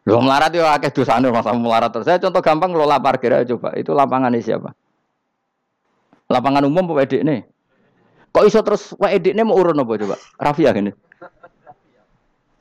Lo 0.06 0.22
melarat 0.22 0.54
ya 0.54 0.70
akeh 0.70 0.94
dosane 0.94 1.26
masa 1.34 1.50
melarat 1.50 1.90
terus. 1.90 2.06
Saya 2.06 2.22
contoh 2.22 2.38
gampang 2.38 2.70
ngelola 2.70 3.02
parkir 3.02 3.34
aja 3.34 3.58
coba. 3.58 3.74
Itu 3.74 3.90
lapangan 3.90 4.30
siapa? 4.38 4.70
Lapangan 6.30 6.62
umum 6.62 6.94
apa 6.94 7.06
edik 7.06 7.22
nih? 7.26 7.42
Kok 8.30 8.44
iso 8.46 8.62
terus 8.62 8.94
wa 9.02 9.10
edik 9.10 9.34
nih 9.34 9.42
mau 9.42 9.58
urun 9.58 9.82
apa 9.82 9.98
coba? 9.98 10.16
Rafia 10.38 10.70
gini. 10.70 10.94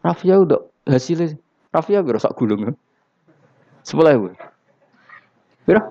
Rafia 0.01 0.41
udah 0.41 0.61
hasilnya. 0.89 1.37
Rafia 1.69 2.01
gue 2.01 2.17
sak 2.17 2.33
gulung. 2.33 2.73
Sebelah 3.85 4.17
gue. 4.17 4.33
Biro? 5.65 5.81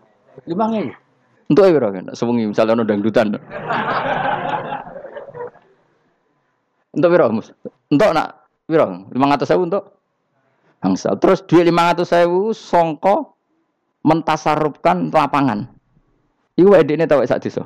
Lima 0.47 0.65
ngene. 0.71 0.95
Untuk 1.51 1.69
ya 1.69 1.77
kan? 1.77 2.09
Sewengi 2.17 2.49
misalnya 2.49 2.81
ada 2.81 2.85
dangdutan. 2.89 3.37
Untuk 6.95 7.09
biro. 7.11 7.27
Untuk 7.91 8.11
nak 8.15 8.49
biro. 8.65 9.11
Lima 9.11 9.35
ratus 9.35 9.51
sewu 9.51 9.67
untuk 9.67 9.85
Bangsa. 10.85 11.17
Terus 11.17 11.41
duit 11.49 11.65
500 11.65 12.05
sewu 12.05 12.53
songko 12.53 13.35
mentasarupkan 14.05 15.09
lapangan. 15.09 15.65
Iku 16.61 16.77
ini 16.77 17.09
tahu 17.09 17.25
sak 17.25 17.41
desa. 17.41 17.65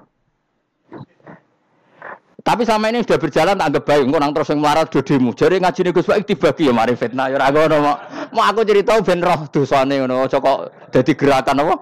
Tapi 2.46 2.64
sama 2.64 2.88
ini 2.88 3.04
sudah 3.04 3.20
berjalan 3.20 3.61
tak 3.61 3.68
anggap 3.68 3.84
baik. 3.84 4.09
Engko 4.09 4.18
nang 4.22 4.32
terus 4.32 4.48
yang 4.48 4.64
melarat 4.64 4.88
do 4.88 5.04
demo. 5.04 5.36
Jadi 5.36 5.61
ngaji 5.61 5.80
nih 5.84 5.92
Gus 5.92 6.09
Baik 6.09 6.24
dibagi 6.24 6.70
ya 6.70 6.72
mari 6.72 6.96
fitnah 6.96 7.28
ya 7.28 7.36
ora 7.36 7.76
mau. 7.76 7.98
Aku 8.32 8.64
cerita 8.64 8.96
ben 9.04 9.20
roh 9.20 9.44
dosane 9.52 10.00
ngono. 10.00 10.24
Aja 10.24 10.40
kok 10.40 10.72
gerakan 10.94 11.61
apa? 11.61 11.74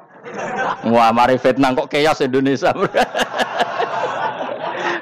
Wah 0.86 1.10
mari 1.10 1.36
fitnah 1.40 1.74
kok 1.74 1.90
chaos 1.90 2.22
Indonesia. 2.22 2.70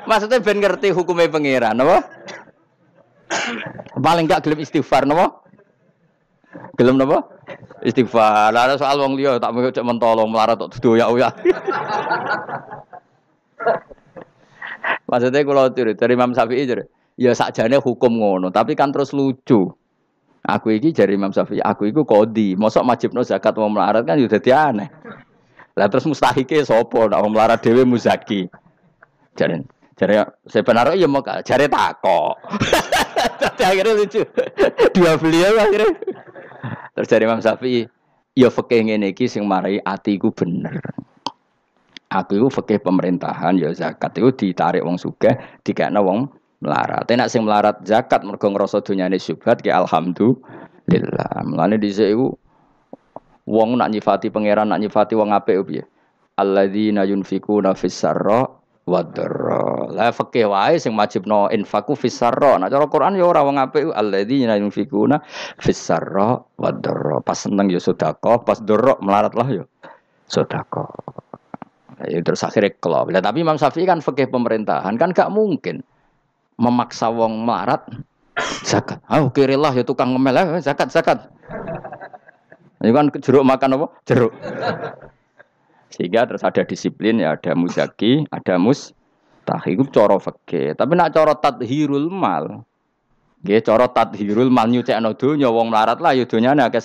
Maksudnya 0.05 0.41
ben 0.45 0.61
ngerti 0.61 0.93
hukumnya 0.93 1.33
pangeran 1.33 1.81
apa? 1.81 2.05
Paling 3.97 4.29
gak 4.29 4.45
gelem 4.45 4.61
istighfar 4.61 5.09
napa? 5.09 5.43
Gelem 6.77 7.01
napa? 7.01 7.25
Istighfar. 7.81 8.53
Lah 8.53 8.77
soal 8.77 9.01
wong 9.01 9.17
liya 9.17 9.41
tak 9.41 9.53
mau 9.57 9.65
cek 9.65 9.85
mentolong 9.85 10.29
melarat 10.29 10.61
tok 10.61 10.77
doyak 10.81 11.09
ya. 11.17 11.29
Maksudnya 15.05 15.41
kalau 15.45 15.69
dari 15.71 16.13
Imam 16.17 16.33
Syafi'i 16.33 16.67
jadi, 16.67 16.85
ya 17.15 17.33
sakjane 17.37 17.79
hukum 17.79 18.19
ngono, 18.19 18.49
tapi 18.51 18.75
kan 18.75 18.91
terus 18.91 19.13
lucu. 19.15 19.71
Aku 20.45 20.69
iki 20.69 20.93
dari 20.93 21.17
Imam 21.17 21.33
Syafi'i, 21.33 21.65
aku 21.65 21.89
iku 21.89 22.05
kodi, 22.05 22.53
mosok 22.57 22.85
no 23.13 23.25
zakat 23.25 23.57
mau 23.57 23.73
melarat 23.73 24.05
kan 24.05 24.21
udah 24.21 24.41
ya 24.45 24.69
aneh. 24.69 24.89
Lah 25.75 25.91
terus 25.91 26.07
mustahike 26.07 26.63
sapa 26.63 27.11
nek 27.11 27.19
wong 27.19 27.33
melarat 27.35 27.59
dhewe 27.59 27.83
muzaki. 27.83 28.47
Jare 29.35 29.67
jare 29.99 30.39
sebenarnya 30.47 30.95
ya 30.95 31.09
mau 31.11 31.23
jare 31.23 31.67
takok. 31.67 32.39
Tapi 33.43 33.63
akhirnya 33.67 33.99
lucu. 33.99 34.23
Dua 34.95 35.19
beliau 35.19 35.59
akhirnya 35.59 35.91
Terus 36.95 37.11
dari 37.11 37.27
Imam 37.27 37.43
Syafi'i, 37.43 37.83
ya 38.39 38.49
fikih 38.49 38.87
ngene 38.87 39.11
iki 39.13 39.27
sing 39.27 39.45
marai 39.45 39.83
atiku 39.83 40.31
bener. 40.31 40.79
Aku 42.07 42.39
iku 42.39 42.49
fikih 42.63 42.79
pemerintahan 42.79 43.59
ya 43.59 43.75
zakat 43.75 44.15
itu 44.15 44.31
ditarik 44.31 44.87
wong 44.87 44.95
sugih, 44.95 45.35
dikekno 45.67 46.07
wong 46.07 46.31
melarat. 46.63 47.11
Nek 47.11 47.27
sing 47.27 47.43
melarat 47.43 47.83
zakat 47.83 48.23
mergo 48.23 48.47
ngrasa 48.47 48.79
dunyane 48.79 49.19
syubhat 49.19 49.59
ki 49.59 49.75
alhamdulillah. 49.75 51.43
Mulane 51.43 51.83
dhisik 51.83 52.15
iku 52.15 52.39
wong 53.45 53.81
nak 53.81 53.93
nyifati 53.93 54.29
pangeran 54.29 54.73
nak 54.73 54.81
nyifati 54.81 55.15
wong 55.17 55.33
apik 55.33 55.57
piye? 55.65 55.83
Alladzina 56.35 57.07
yunfikuna 57.07 57.79
fis 57.79 57.95
sarra 57.95 58.45
wadra. 58.85 59.89
Lah 59.93 60.13
fikih 60.13 60.49
wae 60.49 60.77
sing 60.77 60.93
wajibno 60.97 61.49
infaku 61.49 61.97
fisarra. 61.97 62.61
Nah 62.61 62.69
cara 62.69 62.87
Quran 62.89 63.17
ya 63.17 63.25
ora 63.25 63.41
wong 63.45 63.57
apik 63.57 63.91
alladzina 63.93 64.61
yunfikuna 64.61 65.21
fisarra 65.61 66.37
wadra. 66.61 67.21
Pas 67.25 67.37
seneng 67.37 67.73
ya 67.73 67.81
sedekah, 67.81 68.45
pas 68.45 68.61
dorok 68.61 69.01
melarat 69.01 69.33
lah 69.33 69.49
ya 69.49 69.65
sedekah. 70.29 70.89
Ya 72.05 72.21
terus 72.21 72.45
akhirnya 72.45 72.77
kelop. 72.83 73.09
Lah 73.09 73.25
tapi 73.25 73.41
Imam 73.41 73.57
Syafi'i 73.57 73.89
kan 73.89 74.05
fikih 74.05 74.29
pemerintahan 74.29 74.99
kan 75.01 75.15
gak 75.15 75.33
mungkin 75.33 75.81
memaksa 76.61 77.09
wong 77.09 77.47
melarat 77.47 77.87
zakat. 78.67 78.99
Ah, 79.07 79.23
oh, 79.23 79.31
kirilah 79.31 79.73
ya 79.73 79.87
tukang 79.87 80.13
ngemel 80.13 80.59
eh, 80.59 80.63
zakat 80.63 80.91
zakat. 80.91 81.31
Ini 82.85 82.93
kan 82.93 83.09
jeruk 83.17 83.49
makan 83.49 83.81
apa? 83.81 83.87
Jeruk. 84.05 84.37
Sehingga 85.89 86.29
terus 86.29 86.45
ada 86.45 86.61
disiplin 86.69 87.17
ya 87.17 87.33
ada 87.33 87.57
muzaki, 87.57 88.29
ada 88.29 88.61
mus 88.61 88.93
itu 89.65 89.85
coro 89.89 90.21
fakir. 90.21 90.77
Tapi 90.77 90.93
nak 90.93 91.17
coro 91.17 91.33
tadhirul 91.41 92.13
mal. 92.13 92.61
Nggih 93.41 93.61
coro 93.65 93.89
tadhirul 93.89 94.53
mal 94.53 94.69
nyucekno 94.69 95.17
donya 95.17 95.49
wong 95.49 95.73
melarat 95.73 96.01
lah 96.05 96.13
ya 96.13 96.29
donyane 96.29 96.61
akeh 96.61 96.81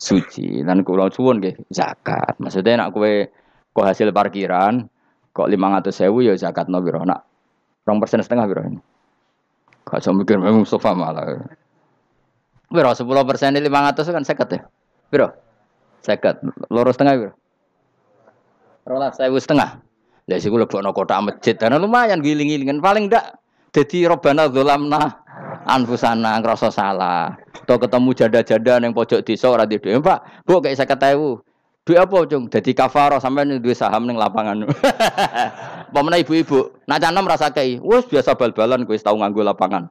suci. 0.00 0.64
Dan 0.64 0.80
kula 0.80 1.12
suwun 1.12 1.44
nggih 1.44 1.68
zakat. 1.68 2.40
Maksudnya 2.40 2.80
nak 2.80 2.96
kowe 2.96 3.28
kok 3.76 3.84
hasil 3.84 4.08
parkiran 4.16 4.88
kok 5.36 5.46
500 5.46 5.92
sewu 5.92 6.24
ya 6.24 6.34
zakat 6.34 6.66
no 6.72 6.80
biro 6.80 7.04
nak 7.04 7.22
rong 7.84 8.00
persen 8.00 8.24
setengah 8.24 8.46
biro 8.48 8.62
ini. 8.64 8.80
Gak 9.84 10.00
usah 10.00 10.12
mikir 10.16 10.40
memang 10.40 10.64
Mustafa 10.64 10.96
malah. 10.96 11.44
10 12.70 13.04
persen 13.26 13.58
ini 13.58 13.66
500 13.66 14.16
kan 14.16 14.24
seket 14.24 14.48
ya. 14.54 14.60
Biro 15.10 15.34
seket. 16.00 16.40
Lurus 16.72 16.96
setengah 16.96 17.14
biro. 17.18 17.32
Rolas 18.88 19.14
saya 19.14 19.30
setengah. 19.30 19.78
Lah 20.30 20.38
gue 20.38 20.60
lebih 20.62 20.94
kota 20.94 21.18
masjid, 21.18 21.58
karena 21.58 21.76
lumayan 21.76 22.22
giling-gilingan. 22.22 22.78
Paling 22.78 23.10
ndak 23.10 23.34
jadi 23.74 24.14
robana 24.14 24.46
dolamna 24.46 25.20
anfusana 25.66 26.38
ngerasa 26.38 26.70
salah. 26.70 27.34
Atau 27.50 27.82
ketemu 27.82 28.10
jada-jada 28.14 28.78
yang 28.78 28.94
pojok 28.94 29.26
desa 29.26 29.50
ora 29.50 29.66
di 29.66 29.78
Pak, 29.78 30.46
Bu 30.46 30.62
kayak 30.62 30.78
saya 30.78 30.88
ketahui. 30.88 31.42
Duit 31.80 31.96
apa, 31.96 32.28
Cung? 32.28 32.46
Jadi 32.46 32.76
kafaro 32.76 33.18
sampai 33.18 33.56
duit 33.58 33.74
saham 33.74 34.04
ning 34.04 34.14
lapangan. 34.14 34.68
Pemana 35.96 36.20
ibu-ibu, 36.20 36.70
nak 36.86 37.02
canom 37.02 37.26
rasa 37.26 37.50
kei, 37.50 37.82
wes 37.82 38.06
biasa 38.06 38.38
bal-balan, 38.38 38.86
gue 38.86 38.94
tahu 39.00 39.18
nganggu 39.18 39.42
lapangan. 39.42 39.90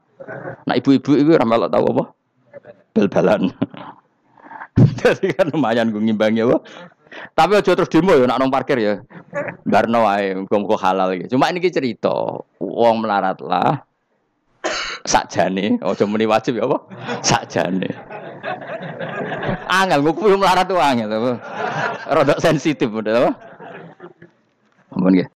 Nah 0.64 0.76
ibu-ibu 0.80 1.18
itu 1.18 1.36
ramelok 1.36 1.68
tahu 1.68 1.86
apa? 1.92 2.04
Bal-balan. 2.96 3.52
Jadi 5.02 5.36
kan 5.36 5.48
lumayan 5.52 5.92
gue 5.92 6.02
ngimbangi 6.02 6.46
apa? 6.46 6.58
Tapi 7.34 7.58
aja 7.58 7.74
terus 7.74 7.90
demo 7.90 8.14
ya 8.14 8.30
nak 8.30 8.38
nong 8.38 8.54
parkir 8.54 8.78
ya. 8.78 8.94
Barno 9.66 10.06
wae 10.06 10.38
muga 10.38 10.78
halal 10.78 11.18
iki. 11.18 11.32
Cuma 11.34 11.50
ini 11.50 11.60
cerita, 11.68 12.14
wong 12.62 12.96
melarat 13.02 13.42
lah. 13.42 13.82
Sakjane, 15.08 15.80
aja 15.80 16.04
muni 16.06 16.28
wajib 16.28 16.60
ya 16.60 16.68
apa? 16.68 16.78
Sakjane. 17.24 17.90
Angel 19.72 20.00
nguku 20.06 20.38
melarat 20.38 20.68
tuh 20.70 20.78
angel? 20.78 21.40
Rodok 22.10 22.40
sensitif 22.44 22.92
udah 22.92 23.14
apa? 23.26 23.32
Ampun. 24.94 25.24